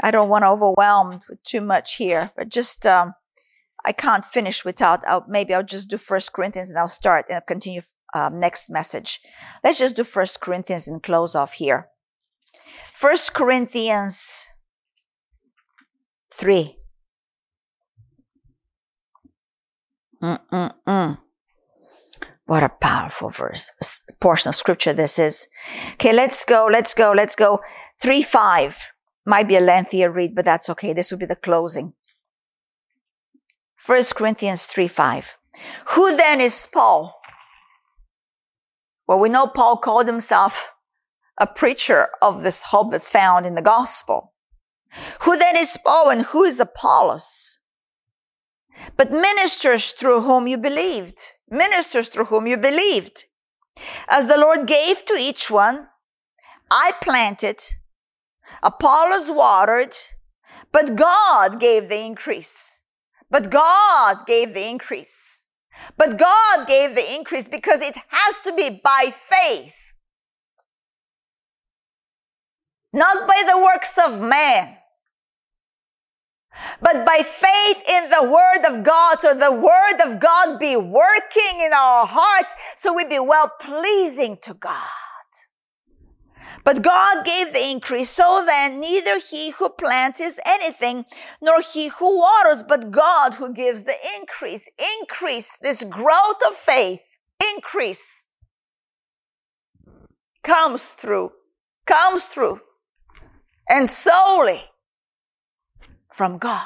I 0.00 0.10
don't 0.10 0.28
want 0.28 0.42
to 0.42 0.48
overwhelm 0.48 1.20
with 1.28 1.42
too 1.42 1.60
much 1.60 1.96
here, 1.96 2.30
but 2.36 2.48
just, 2.48 2.86
um, 2.86 3.14
I 3.86 3.92
can't 3.92 4.24
finish 4.24 4.64
without, 4.64 5.06
I'll, 5.06 5.24
maybe 5.28 5.54
I'll 5.54 5.62
just 5.62 5.88
do 5.88 5.96
First 5.96 6.32
Corinthians 6.32 6.70
and 6.70 6.78
I'll 6.78 6.88
start 6.88 7.26
and 7.28 7.36
I'll 7.36 7.42
continue 7.42 7.80
um, 8.14 8.40
next 8.40 8.68
message. 8.68 9.20
Let's 9.62 9.78
just 9.78 9.94
do 9.94 10.02
First 10.02 10.40
Corinthians 10.40 10.88
and 10.88 11.02
close 11.02 11.36
off 11.36 11.54
here. 11.54 11.88
First 12.92 13.32
Corinthians 13.32 14.48
3. 16.34 16.76
Mm-mm-mm. 20.22 21.18
What 22.46 22.62
a 22.62 22.68
powerful 22.68 23.30
verse, 23.30 23.72
portion 24.20 24.48
of 24.48 24.54
scripture 24.54 24.92
this 24.92 25.18
is. 25.18 25.48
Okay, 25.94 26.12
let's 26.12 26.44
go, 26.44 26.68
let's 26.70 26.94
go, 26.94 27.12
let's 27.14 27.36
go. 27.36 27.60
3 28.00 28.22
5. 28.22 28.88
Might 29.26 29.48
be 29.48 29.56
a 29.56 29.60
lengthier 29.60 30.10
read, 30.10 30.34
but 30.34 30.44
that's 30.44 30.70
okay. 30.70 30.92
This 30.92 31.10
will 31.10 31.18
be 31.18 31.26
the 31.26 31.36
closing. 31.36 31.92
1 33.86 34.02
Corinthians 34.14 34.64
3 34.66 34.88
5. 34.88 35.38
Who 35.94 36.16
then 36.16 36.40
is 36.40 36.68
Paul? 36.72 37.20
Well, 39.06 39.18
we 39.18 39.28
know 39.28 39.46
Paul 39.46 39.76
called 39.76 40.06
himself 40.06 40.72
a 41.38 41.46
preacher 41.46 42.08
of 42.20 42.42
this 42.42 42.62
hope 42.62 42.90
that's 42.90 43.08
found 43.08 43.46
in 43.46 43.54
the 43.54 43.62
gospel. 43.62 44.32
Who 45.22 45.38
then 45.38 45.56
is 45.56 45.78
Paul 45.84 46.10
and 46.10 46.22
who 46.22 46.44
is 46.44 46.58
Apollos? 46.58 47.58
But 48.96 49.12
ministers 49.12 49.92
through 49.92 50.22
whom 50.22 50.46
you 50.46 50.58
believed 50.58 51.32
ministers 51.50 52.08
through 52.08 52.26
whom 52.26 52.46
you 52.46 52.56
believed. 52.56 53.24
As 54.08 54.26
the 54.26 54.38
Lord 54.38 54.66
gave 54.66 55.04
to 55.04 55.14
each 55.14 55.50
one, 55.50 55.88
I 56.70 56.92
planted, 57.02 57.60
Apollos 58.62 59.30
watered, 59.30 59.94
but 60.72 60.96
God 60.96 61.60
gave 61.60 61.88
the 61.88 62.04
increase. 62.04 62.82
But 63.30 63.50
God 63.50 64.26
gave 64.26 64.54
the 64.54 64.68
increase. 64.68 65.46
But 65.96 66.18
God 66.18 66.66
gave 66.66 66.94
the 66.94 67.14
increase 67.14 67.48
because 67.48 67.80
it 67.80 67.96
has 68.08 68.38
to 68.44 68.52
be 68.52 68.80
by 68.82 69.12
faith. 69.12 69.92
Not 72.92 73.28
by 73.28 73.42
the 73.46 73.58
works 73.58 73.98
of 73.98 74.20
man 74.20 74.78
but 76.80 77.04
by 77.04 77.20
faith 77.22 77.82
in 77.88 78.10
the 78.10 78.30
word 78.30 78.64
of 78.66 78.82
God. 78.84 79.20
So 79.20 79.34
the 79.34 79.52
word 79.52 80.00
of 80.04 80.20
God 80.20 80.58
be 80.58 80.76
working 80.76 81.60
in 81.60 81.72
our 81.72 82.06
hearts 82.06 82.54
so 82.76 82.94
we 82.94 83.04
be 83.04 83.18
well 83.18 83.50
pleasing 83.60 84.38
to 84.42 84.54
God. 84.54 85.05
But 86.66 86.82
God 86.82 87.24
gave 87.24 87.52
the 87.52 87.70
increase. 87.70 88.10
So 88.10 88.42
then 88.44 88.80
neither 88.80 89.20
he 89.20 89.52
who 89.52 89.68
plants 89.68 90.20
is 90.20 90.40
anything, 90.44 91.04
nor 91.40 91.60
he 91.60 91.90
who 91.90 92.18
waters, 92.18 92.64
but 92.66 92.90
God 92.90 93.34
who 93.34 93.54
gives 93.54 93.84
the 93.84 93.94
increase. 94.18 94.68
Increase 95.00 95.56
this 95.58 95.84
growth 95.84 96.42
of 96.44 96.56
faith. 96.56 97.18
Increase 97.54 98.26
comes 100.42 100.94
through, 100.94 101.30
comes 101.86 102.26
through 102.26 102.58
and 103.70 103.88
solely 103.88 104.64
from 106.12 106.36
God. 106.36 106.60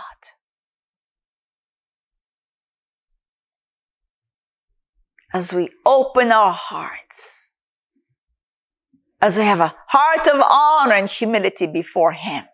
As 5.34 5.53
we 5.53 5.68
open 5.84 6.32
our 6.32 6.55
hearts, 6.55 7.49
as 9.20 9.38
we 9.38 9.44
have 9.44 9.60
a 9.60 9.74
heart 9.88 10.26
of 10.26 10.42
honor 10.50 10.94
and 10.94 11.08
humility 11.08 11.66
before 11.66 12.12
Him, 12.12 12.44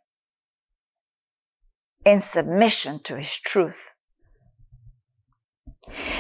in 2.05 2.21
submission 2.21 3.01
to 3.05 3.17
His 3.17 3.39
truth. 3.39 3.95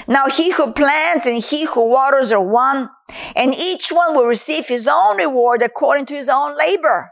Now 0.06 0.26
he 0.28 0.52
who 0.52 0.72
plants 0.72 1.26
and 1.26 1.42
he 1.42 1.66
who 1.66 1.88
waters 1.90 2.32
are 2.32 2.44
one, 2.44 2.90
and 3.34 3.54
each 3.54 3.90
one 3.90 4.14
will 4.14 4.26
receive 4.26 4.68
his 4.68 4.88
own 4.90 5.18
reward 5.18 5.62
according 5.62 6.06
to 6.06 6.14
his 6.14 6.28
own 6.28 6.56
labor. 6.56 7.10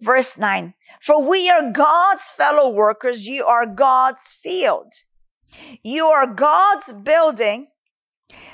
Verse 0.00 0.36
9. 0.36 0.74
For 1.00 1.28
we 1.28 1.48
are 1.48 1.70
God's 1.70 2.30
fellow 2.30 2.72
workers. 2.72 3.28
You 3.28 3.44
are 3.44 3.66
God's 3.66 4.36
field. 4.40 4.92
You 5.82 6.06
are 6.06 6.26
God's 6.26 6.92
building 6.92 7.68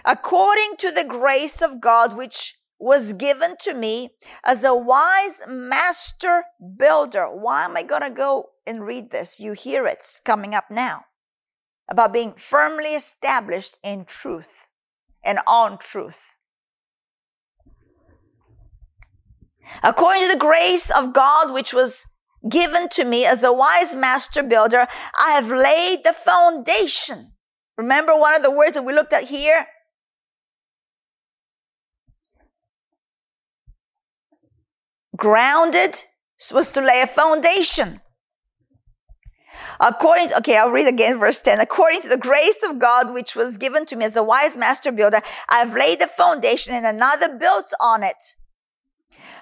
according 0.04 0.76
to 0.78 0.90
the 0.90 1.04
grace 1.04 1.60
of 1.62 1.80
God, 1.80 2.16
which 2.16 2.54
was 2.85 3.14
given 3.14 3.57
to 3.59 3.72
me 3.72 4.11
as 4.45 4.62
a 4.62 4.74
wise 4.74 5.43
master 5.49 6.45
builder. 6.76 7.24
Why 7.24 7.64
am 7.64 7.78
I 7.78 7.82
going 7.82 8.03
to 8.03 8.11
go 8.11 8.51
and 8.66 8.85
read 8.85 9.11
this, 9.11 9.41
you 9.41 9.55
hear 9.55 9.87
it 9.87 10.05
coming 10.22 10.55
up 10.55 10.70
now 10.70 11.07
about 11.89 12.12
being 12.12 12.35
firmly 12.35 12.95
established 12.95 13.78
in 13.82 14.05
truth 14.05 14.68
and 15.24 15.39
on 15.47 15.78
truth. 15.78 16.37
According 19.82 20.24
to 20.24 20.32
the 20.35 20.39
grace 20.39 20.91
of 20.91 21.14
God, 21.14 21.55
which 21.55 21.72
was 21.72 22.07
given 22.51 22.91
to 22.91 23.07
me 23.07 23.24
as 23.24 23.43
a 23.43 23.53
wise 23.53 23.97
master 23.97 24.43
builder, 24.43 24.87
I 25.18 25.30
have 25.30 25.49
laid 25.49 26.05
the 26.05 26.12
foundation. 26.12 27.32
Remember 27.78 28.12
one 28.14 28.35
of 28.35 28.43
the 28.43 28.55
words 28.55 28.74
that 28.74 28.85
we 28.85 28.93
looked 28.93 29.14
at 29.14 29.24
here? 29.24 29.68
Grounded 35.16 36.02
was 36.52 36.70
to 36.72 36.80
lay 36.80 37.00
a 37.00 37.06
foundation. 37.06 38.00
According, 39.80 40.28
to, 40.28 40.38
okay, 40.38 40.56
I'll 40.56 40.70
read 40.70 40.86
again 40.86 41.18
verse 41.18 41.40
10. 41.40 41.60
According 41.60 42.02
to 42.02 42.08
the 42.08 42.16
grace 42.16 42.64
of 42.68 42.78
God, 42.78 43.12
which 43.12 43.34
was 43.34 43.58
given 43.58 43.86
to 43.86 43.96
me 43.96 44.04
as 44.04 44.16
a 44.16 44.22
wise 44.22 44.56
master 44.56 44.92
builder, 44.92 45.20
I've 45.50 45.74
laid 45.74 46.00
the 46.00 46.06
foundation 46.06 46.74
and 46.74 46.86
another 46.86 47.36
built 47.36 47.72
on 47.80 48.02
it. 48.02 48.34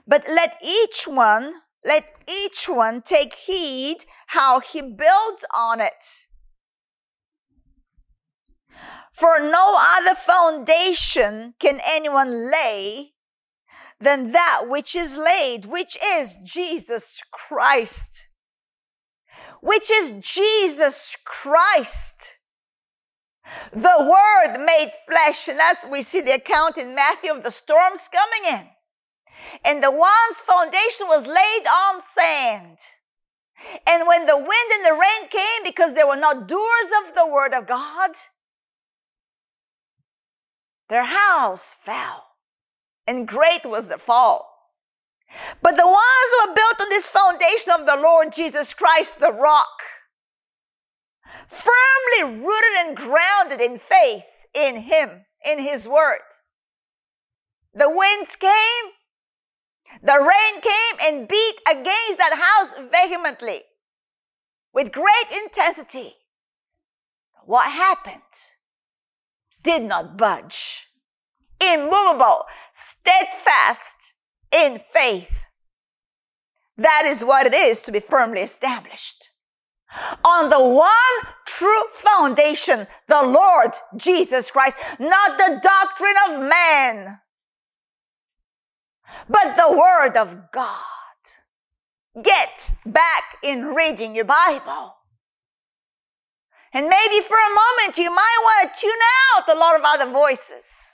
But 0.07 0.25
let 0.29 0.57
each 0.65 1.05
one, 1.07 1.53
let 1.85 2.05
each 2.29 2.67
one 2.69 3.03
take 3.03 3.35
heed 3.35 3.99
how 4.29 4.61
he 4.61 4.81
builds 4.81 5.45
on 5.55 5.81
it. 5.81 6.27
For 9.13 9.39
no 9.39 9.79
other 9.99 10.15
foundation 10.15 11.55
can 11.59 11.81
anyone 11.85 12.51
lay 12.51 13.12
than 14.03 14.33
that 14.33 14.63
which 14.67 14.95
is 14.95 15.17
laid, 15.17 15.67
which 15.67 15.97
is 16.15 16.37
Jesus 16.45 17.23
Christ 17.33 18.29
which 19.63 19.91
is 19.91 20.11
Jesus 20.21 21.17
Christ. 21.25 22.37
The 23.73 23.97
Word 24.01 24.65
made 24.65 24.91
flesh, 25.07 25.49
and 25.49 25.59
that's 25.59 25.87
we 25.87 26.03
see 26.03 26.21
the 26.21 26.35
account 26.35 26.77
in 26.77 26.95
Matthew 26.95 27.31
of 27.31 27.43
the 27.43 27.51
storms 27.51 28.09
coming 28.13 28.61
in. 28.61 28.69
And 29.65 29.83
the 29.83 29.91
one's 29.91 30.41
foundation 30.41 31.07
was 31.07 31.27
laid 31.27 31.67
on 31.67 32.01
sand. 32.01 32.79
And 33.87 34.09
when 34.09 34.27
the 34.27 34.37
wind 34.37 34.73
and 34.73 34.85
the 34.85 35.01
rain 35.01 35.29
came, 35.31 35.63
because 35.65 35.95
they 35.95 36.05
were 36.05 36.17
not 36.17 36.49
doers 36.49 36.91
of 37.07 37.15
the 37.15 37.27
word 37.27 37.55
of 37.55 37.67
God, 37.67 38.11
their 40.89 41.05
house 41.05 41.75
fell. 41.75 42.32
And 43.07 43.27
great 43.27 43.65
was 43.65 43.89
the 43.89 43.99
fall. 43.99 44.49
But 45.63 45.77
the 45.77 45.87
ones 45.87 46.31
who 46.31 46.51
are 46.51 46.55
built 46.55 46.81
on 46.81 46.89
this 46.91 47.09
foundation 47.09 47.73
of 47.73 47.87
the 47.87 48.01
Lord 48.01 48.33
Jesus 48.33 48.75
Christ, 48.75 49.19
the 49.19 49.33
rock, 49.33 49.81
firmly 51.47 52.41
rooted 52.41 52.87
and 52.87 52.97
grounded 52.97 53.61
in 53.61 53.79
faith 53.79 54.25
in 54.55 54.83
Him, 54.83 55.25
in 55.45 55.59
His 55.59 55.89
Word. 55.89 56.21
The 57.75 57.89
winds 57.89 58.37
came, 58.37 58.93
the 60.03 60.19
rain 60.19 60.61
came 60.61 60.97
and 61.15 61.29
beat 61.29 61.55
against 61.71 62.19
that 62.19 62.39
house 62.39 62.89
vehemently 62.91 63.61
with 64.75 64.93
great 64.93 65.43
intensity. 65.45 66.15
What 67.45 67.71
happened? 67.71 68.23
Did 69.63 69.83
not 69.85 70.17
budge. 70.19 70.92
Immovable, 71.75 72.45
steadfast, 72.73 74.15
in 74.53 74.79
faith. 74.79 75.45
That 76.77 77.05
is 77.07 77.25
what 77.25 77.47
it 77.47 77.55
is 77.55 77.81
to 77.83 77.93
be 77.93 78.01
firmly 78.01 78.41
established. 78.41 79.31
On 80.25 80.49
the 80.49 80.61
one 80.61 81.33
true 81.47 81.85
foundation, 81.93 82.87
the 83.09 83.23
Lord 83.23 83.73
Jesus 83.97 84.51
Christ, 84.51 84.77
not 84.99 85.37
the 85.37 85.61
doctrine 85.63 86.15
of 86.29 86.49
man, 86.49 87.19
but 89.29 89.55
the 89.57 89.71
Word 89.71 90.17
of 90.17 90.51
God. 90.51 90.79
Get 92.23 92.73
back 92.87 93.37
in 93.43 93.75
reading 93.75 94.15
your 94.15 94.25
Bible. 94.25 94.97
And 96.75 96.89
maybe 96.89 97.21
for 97.21 97.37
a 97.37 97.55
moment 97.55 97.99
you 97.99 98.11
might 98.11 98.39
want 98.43 98.75
to 98.75 98.81
tune 98.81 98.93
out 99.37 99.55
a 99.55 99.59
lot 99.59 99.77
of 99.77 99.83
other 99.85 100.11
voices. 100.11 100.92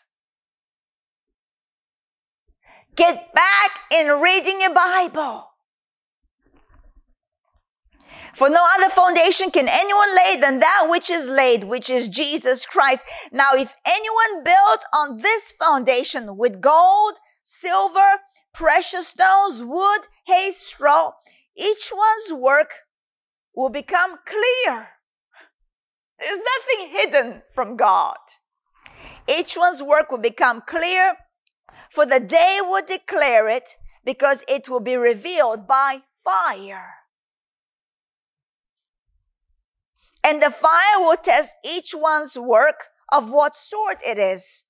Get 2.98 3.32
back 3.32 3.70
in 3.94 4.08
reading 4.20 4.60
your 4.60 4.74
Bible. 4.74 5.52
For 8.34 8.50
no 8.50 8.60
other 8.74 8.90
foundation 8.90 9.52
can 9.52 9.68
anyone 9.68 10.16
lay 10.16 10.40
than 10.40 10.58
that 10.58 10.88
which 10.90 11.08
is 11.08 11.28
laid, 11.30 11.62
which 11.62 11.90
is 11.90 12.08
Jesus 12.08 12.66
Christ. 12.66 13.04
Now, 13.30 13.50
if 13.52 13.72
anyone 13.86 14.42
builds 14.42 14.84
on 14.92 15.18
this 15.18 15.52
foundation 15.52 16.36
with 16.36 16.60
gold, 16.60 17.18
silver, 17.44 18.18
precious 18.52 19.06
stones, 19.06 19.62
wood, 19.62 20.00
hay, 20.26 20.50
straw, 20.50 21.12
each 21.56 21.92
one's 21.94 22.42
work 22.42 22.72
will 23.54 23.70
become 23.70 24.16
clear. 24.26 24.88
There's 26.18 26.40
nothing 26.40 26.96
hidden 26.96 27.42
from 27.54 27.76
God. 27.76 28.16
Each 29.28 29.56
one's 29.56 29.84
work 29.84 30.10
will 30.10 30.18
become 30.18 30.62
clear 30.66 31.16
for 31.90 32.06
the 32.06 32.20
day 32.20 32.58
will 32.62 32.84
declare 32.86 33.48
it 33.48 33.76
because 34.04 34.44
it 34.48 34.68
will 34.68 34.80
be 34.80 34.96
revealed 34.96 35.66
by 35.66 36.02
fire. 36.12 36.94
And 40.24 40.42
the 40.42 40.50
fire 40.50 40.98
will 40.98 41.16
test 41.16 41.56
each 41.64 41.92
one's 41.94 42.36
work 42.38 42.88
of 43.12 43.30
what 43.30 43.56
sort 43.56 43.98
it 44.06 44.18
is. 44.18 44.64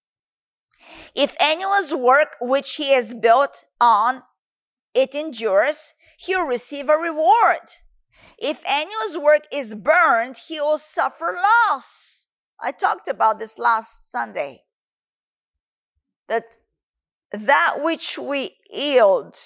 If 1.15 1.35
anyone's 1.41 1.95
work 1.95 2.37
which 2.41 2.77
he 2.77 2.95
has 2.95 3.15
built 3.15 3.65
on 3.81 4.23
it 4.95 5.15
endures, 5.15 5.95
he'll 6.19 6.47
receive 6.47 6.89
a 6.89 6.97
reward. 6.97 7.67
If 8.39 8.63
anyone's 8.67 9.19
work 9.19 9.43
is 9.53 9.75
burned, 9.75 10.37
he 10.49 10.61
will 10.61 10.79
suffer 10.79 11.37
loss. 11.71 12.27
I 12.61 12.73
talked 12.73 13.09
about 13.09 13.39
this 13.39 13.59
last 13.59 14.11
Sunday. 14.11 14.63
That 16.29 16.57
that 17.33 17.77
which 17.79 18.19
we 18.19 18.51
yield 18.71 19.37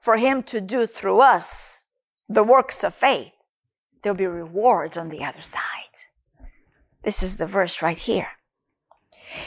for 0.00 0.16
him 0.16 0.42
to 0.44 0.60
do 0.60 0.86
through 0.86 1.20
us, 1.20 1.86
the 2.28 2.44
works 2.44 2.84
of 2.84 2.94
faith, 2.94 3.32
there'll 4.02 4.16
be 4.16 4.26
rewards 4.26 4.96
on 4.96 5.08
the 5.08 5.24
other 5.24 5.40
side. 5.40 5.62
This 7.04 7.22
is 7.22 7.38
the 7.38 7.46
verse 7.46 7.82
right 7.82 7.98
here. 7.98 8.28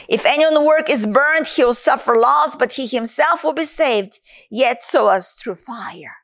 If 0.08 0.24
any 0.24 0.44
work 0.64 0.88
is 0.88 1.06
burned, 1.06 1.46
he'll 1.46 1.74
suffer 1.74 2.14
loss, 2.16 2.54
but 2.54 2.74
he 2.74 2.86
himself 2.86 3.44
will 3.44 3.54
be 3.54 3.64
saved, 3.64 4.20
yet 4.50 4.82
so 4.82 5.08
as 5.08 5.32
through 5.32 5.56
fire. 5.56 6.16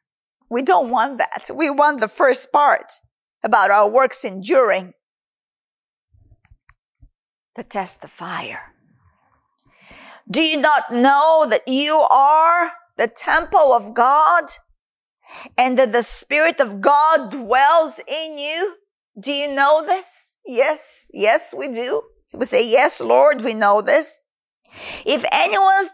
We 0.50 0.62
don't 0.62 0.90
want 0.90 1.18
that. 1.18 1.50
We 1.54 1.70
want 1.70 2.00
the 2.00 2.08
first 2.08 2.52
part 2.52 2.92
about 3.42 3.70
our 3.70 3.90
works 3.90 4.24
enduring 4.24 4.94
the 7.54 7.64
test 7.64 8.04
of 8.04 8.10
fire. 8.10 8.74
Do 10.30 10.42
you 10.42 10.60
not 10.60 10.92
know 10.92 11.46
that 11.48 11.62
you 11.66 11.94
are 11.94 12.72
the 12.96 13.08
temple 13.08 13.72
of 13.72 13.94
God 13.94 14.44
and 15.56 15.78
that 15.78 15.92
the 15.92 16.02
Spirit 16.02 16.60
of 16.60 16.82
God 16.82 17.30
dwells 17.30 17.98
in 18.06 18.36
you? 18.36 18.76
Do 19.18 19.32
you 19.32 19.52
know 19.52 19.82
this? 19.84 20.36
Yes, 20.44 21.08
yes, 21.14 21.54
we 21.56 21.68
do. 21.68 22.02
We 22.34 22.44
say, 22.44 22.70
yes, 22.70 23.00
Lord, 23.00 23.42
we 23.42 23.54
know 23.54 23.80
this. 23.80 24.20
If 25.06 25.24
anyone, 25.32 25.88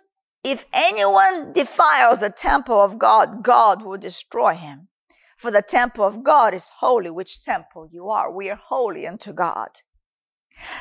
if 0.45 0.67
anyone 0.75 1.53
defiles 1.53 2.21
the 2.21 2.31
temple 2.31 2.81
of 2.81 2.99
God, 2.99 3.45
God 3.45 3.85
will 3.85 3.99
destroy 3.99 4.55
him. 4.55 4.89
For 5.37 5.53
the 5.53 5.63
temple 5.63 6.05
of 6.05 6.25
God 6.25 6.55
is 6.55 6.73
holy, 6.79 7.11
which 7.11 7.45
temple 7.45 7.87
you 7.91 8.09
are. 8.09 8.35
We 8.35 8.51
are 8.51 8.61
holy 8.61 9.07
unto 9.07 9.33
God. 9.33 9.69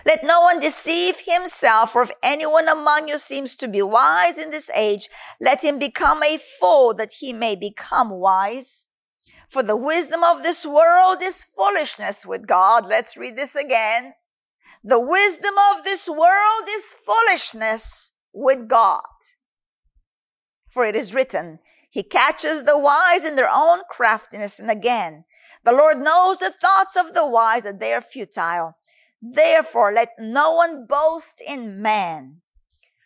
Let 0.05 0.23
no 0.23 0.41
one 0.41 0.59
deceive 0.59 1.21
himself, 1.25 1.95
or 1.95 2.03
if 2.03 2.11
anyone 2.21 2.67
among 2.67 3.07
you 3.07 3.17
seems 3.17 3.55
to 3.57 3.67
be 3.67 3.81
wise 3.81 4.37
in 4.37 4.49
this 4.49 4.69
age, 4.75 5.09
let 5.41 5.63
him 5.63 5.79
become 5.79 6.21
a 6.23 6.37
fool 6.37 6.93
that 6.95 7.13
he 7.19 7.33
may 7.33 7.55
become 7.55 8.09
wise. 8.09 8.87
For 9.47 9.63
the 9.63 9.77
wisdom 9.77 10.23
of 10.23 10.43
this 10.43 10.65
world 10.65 11.17
is 11.21 11.43
foolishness 11.43 12.25
with 12.25 12.47
God. 12.47 12.85
Let's 12.87 13.17
read 13.17 13.37
this 13.37 13.55
again. 13.55 14.13
The 14.83 14.99
wisdom 14.99 15.53
of 15.71 15.83
this 15.83 16.09
world 16.09 16.67
is 16.69 16.93
foolishness 17.05 18.11
with 18.33 18.67
God. 18.67 19.01
For 20.67 20.85
it 20.85 20.95
is 20.95 21.13
written, 21.13 21.59
He 21.89 22.03
catches 22.03 22.63
the 22.63 22.79
wise 22.79 23.23
in 23.23 23.35
their 23.35 23.49
own 23.53 23.81
craftiness. 23.89 24.59
And 24.59 24.71
again, 24.71 25.25
the 25.63 25.71
Lord 25.71 25.99
knows 25.99 26.39
the 26.39 26.51
thoughts 26.51 26.95
of 26.95 27.13
the 27.13 27.29
wise 27.29 27.63
that 27.63 27.79
they 27.79 27.93
are 27.93 28.01
futile. 28.01 28.75
Therefore, 29.25 29.93
let 29.93 30.09
no 30.19 30.53
one 30.53 30.85
boast 30.85 31.41
in 31.47 31.81
man. 31.81 32.41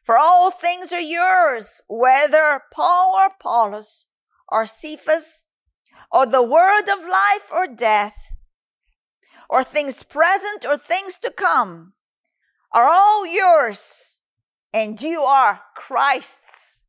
For 0.04 0.18
all 0.18 0.50
things 0.50 0.92
are 0.92 1.00
yours, 1.00 1.82
whether 1.88 2.62
Paul 2.74 3.14
or 3.16 3.28
Apollos 3.28 4.08
or 4.50 4.66
Cephas 4.66 5.46
or 6.12 6.26
the 6.26 6.42
word 6.42 6.90
of 6.90 7.08
life 7.08 7.52
or 7.54 7.68
death, 7.68 8.32
or 9.48 9.64
things 9.64 10.02
present 10.02 10.66
or 10.66 10.76
things 10.76 11.20
to 11.20 11.30
come, 11.30 11.94
are 12.74 12.88
all 12.90 13.28
yours, 13.28 14.22
and 14.74 15.00
you 15.00 15.22
are 15.22 15.62
Christ's. 15.76 16.84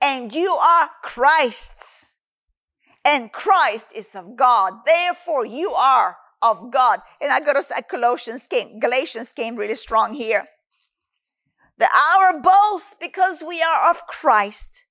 And 0.00 0.34
you 0.34 0.52
are 0.52 0.90
Christ's. 1.02 2.18
And 3.04 3.32
Christ 3.32 3.88
is 3.94 4.14
of 4.14 4.36
God. 4.36 4.74
Therefore, 4.84 5.46
you 5.46 5.70
are 5.70 6.16
of 6.42 6.70
God. 6.70 7.00
And 7.20 7.32
I 7.32 7.40
go 7.40 7.52
to 7.54 7.62
say 7.62 7.76
Colossians 7.88 8.46
came, 8.46 8.78
Galatians 8.78 9.32
came 9.32 9.56
really 9.56 9.74
strong 9.74 10.14
here. 10.14 10.46
The 11.78 11.88
our 11.88 12.40
boast 12.40 13.00
because 13.00 13.42
we 13.46 13.62
are 13.62 13.90
of 13.90 14.06
Christ, 14.06 14.84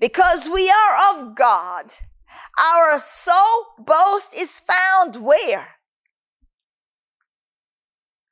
because 0.00 0.48
we 0.52 0.70
are 0.70 1.14
of 1.14 1.34
God. 1.34 1.86
Our 2.60 2.98
sole 2.98 3.66
boast 3.78 4.34
is 4.36 4.60
found 4.60 5.24
where? 5.24 5.76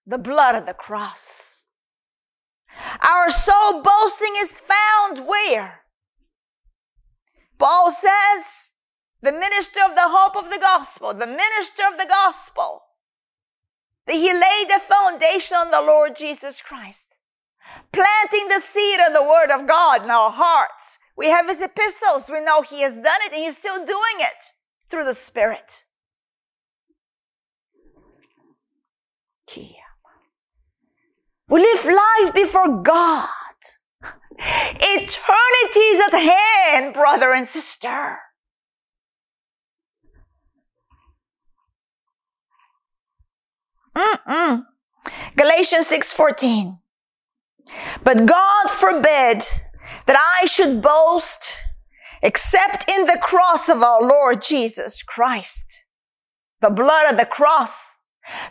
The 0.06 0.18
blood 0.18 0.54
of 0.54 0.66
the 0.66 0.74
cross. 0.74 1.64
Our 3.08 3.30
sole 3.30 3.82
boasting 3.82 4.34
is 4.36 4.60
found 4.60 5.26
where? 5.26 5.80
Paul 7.58 7.90
says, 7.90 8.72
the 9.26 9.32
minister 9.32 9.80
of 9.84 9.94
the 9.94 10.06
hope 10.06 10.36
of 10.36 10.50
the 10.50 10.58
gospel, 10.58 11.12
the 11.12 11.26
minister 11.26 11.82
of 11.90 11.98
the 11.98 12.06
gospel, 12.08 12.82
that 14.06 14.14
he 14.14 14.32
laid 14.32 14.68
the 14.68 14.80
foundation 14.80 15.56
on 15.56 15.70
the 15.70 15.82
Lord 15.82 16.14
Jesus 16.16 16.62
Christ, 16.62 17.18
planting 17.92 18.48
the 18.48 18.60
seed 18.60 19.00
of 19.00 19.12
the 19.12 19.22
word 19.22 19.50
of 19.50 19.66
God 19.66 20.04
in 20.04 20.10
our 20.10 20.30
hearts. 20.30 20.98
We 21.16 21.28
have 21.30 21.48
his 21.48 21.60
epistles. 21.60 22.30
We 22.32 22.40
know 22.40 22.62
he 22.62 22.82
has 22.82 22.96
done 22.96 23.20
it 23.26 23.32
and 23.32 23.42
he's 23.42 23.58
still 23.58 23.84
doing 23.84 24.18
it 24.20 24.52
through 24.88 25.04
the 25.04 25.14
Spirit. 25.14 25.82
We 31.48 31.60
live 31.60 31.84
life 31.84 32.34
before 32.34 32.82
God. 32.82 33.28
Eternity 34.38 35.80
is 35.80 36.12
at 36.12 36.18
hand, 36.18 36.92
brother 36.92 37.32
and 37.32 37.46
sister. 37.46 38.18
Mm-mm. 43.96 44.66
Galatians 45.36 45.88
6:14. 45.88 46.80
But 48.04 48.26
God 48.26 48.70
forbid 48.70 49.42
that 50.06 50.40
I 50.40 50.46
should 50.46 50.82
boast 50.82 51.56
except 52.22 52.90
in 52.90 53.06
the 53.06 53.18
cross 53.20 53.68
of 53.68 53.82
our 53.82 54.02
Lord 54.02 54.42
Jesus 54.42 55.02
Christ. 55.02 55.86
The 56.60 56.70
blood 56.70 57.10
of 57.10 57.16
the 57.16 57.26
cross 57.26 58.00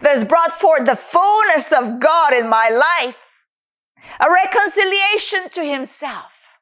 that 0.01 0.11
has 0.11 0.23
brought 0.23 0.53
forth 0.53 0.85
the 0.85 0.95
fullness 0.95 1.71
of 1.71 1.99
God 1.99 2.33
in 2.33 2.49
my 2.49 2.69
life. 2.69 3.45
A 4.19 4.31
reconciliation 4.31 5.49
to 5.53 5.65
himself. 5.65 6.57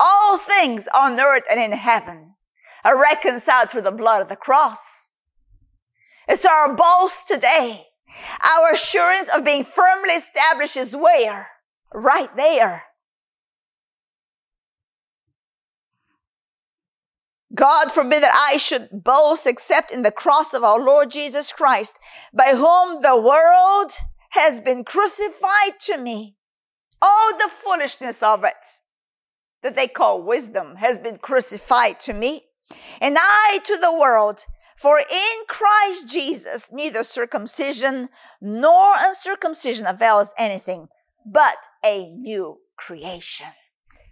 All 0.00 0.38
things 0.38 0.88
on 0.94 1.20
earth 1.20 1.44
and 1.50 1.60
in 1.60 1.72
heaven 1.72 2.34
are 2.84 3.00
reconciled 3.00 3.70
through 3.70 3.82
the 3.82 3.90
blood 3.90 4.22
of 4.22 4.28
the 4.28 4.36
cross. 4.36 5.12
It's 6.28 6.44
our 6.44 6.74
boast 6.74 7.26
today. 7.26 7.84
Our 8.44 8.72
assurance 8.72 9.28
of 9.34 9.44
being 9.44 9.64
firmly 9.64 10.14
established 10.14 10.76
is 10.76 10.94
where? 10.94 11.48
Right 11.92 12.34
there. 12.36 12.84
God 17.54 17.90
forbid 17.90 18.22
that 18.22 18.50
I 18.52 18.58
should 18.58 18.88
boast 18.92 19.46
except 19.46 19.90
in 19.90 20.02
the 20.02 20.12
cross 20.12 20.52
of 20.52 20.62
our 20.62 20.78
Lord 20.78 21.10
Jesus 21.10 21.50
Christ, 21.50 21.98
by 22.32 22.52
whom 22.54 23.00
the 23.00 23.20
world 23.20 23.92
has 24.30 24.60
been 24.60 24.84
crucified 24.84 25.80
to 25.80 25.96
me. 25.96 26.36
All 27.00 27.32
the 27.32 27.48
foolishness 27.48 28.22
of 28.22 28.44
it 28.44 28.54
that 29.62 29.74
they 29.74 29.88
call 29.88 30.22
wisdom 30.22 30.76
has 30.76 30.98
been 30.98 31.18
crucified 31.18 31.98
to 32.00 32.12
me, 32.12 32.42
and 33.00 33.16
I 33.18 33.60
to 33.64 33.76
the 33.76 33.92
world. 33.98 34.44
For 34.78 35.00
in 35.00 35.44
Christ 35.48 36.08
Jesus, 36.08 36.70
neither 36.72 37.02
circumcision 37.02 38.10
nor 38.40 38.94
uncircumcision 38.96 39.88
avails 39.88 40.32
anything, 40.38 40.86
but 41.26 41.56
a 41.84 42.10
new 42.10 42.58
creation. 42.76 43.48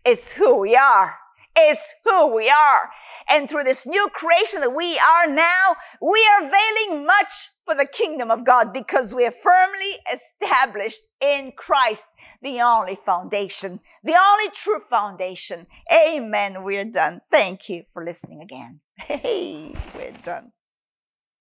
It's 0.04 0.32
who 0.32 0.58
we 0.58 0.74
are. 0.74 1.18
It's 1.56 1.94
who 2.04 2.34
we 2.34 2.50
are. 2.50 2.90
And 3.30 3.48
through 3.48 3.62
this 3.62 3.86
new 3.86 4.08
creation 4.12 4.60
that 4.60 4.74
we 4.74 4.98
are 4.98 5.32
now, 5.32 5.76
we 6.02 6.26
are 6.32 6.46
availing 6.46 7.06
much 7.06 7.50
for 7.64 7.76
the 7.76 7.86
kingdom 7.86 8.32
of 8.32 8.44
God 8.44 8.72
because 8.72 9.14
we 9.14 9.24
are 9.24 9.30
firmly 9.30 9.98
established 10.12 11.02
in 11.20 11.52
Christ, 11.56 12.06
the 12.42 12.60
only 12.60 12.96
foundation, 12.96 13.78
the 14.02 14.16
only 14.16 14.50
true 14.52 14.80
foundation. 14.80 15.68
Amen. 16.08 16.64
We're 16.64 16.84
done. 16.84 17.20
Thank 17.30 17.68
you 17.68 17.84
for 17.92 18.04
listening 18.04 18.42
again. 18.42 18.80
Hey, 18.98 19.74
we're 19.94 20.12
done. 20.22 20.52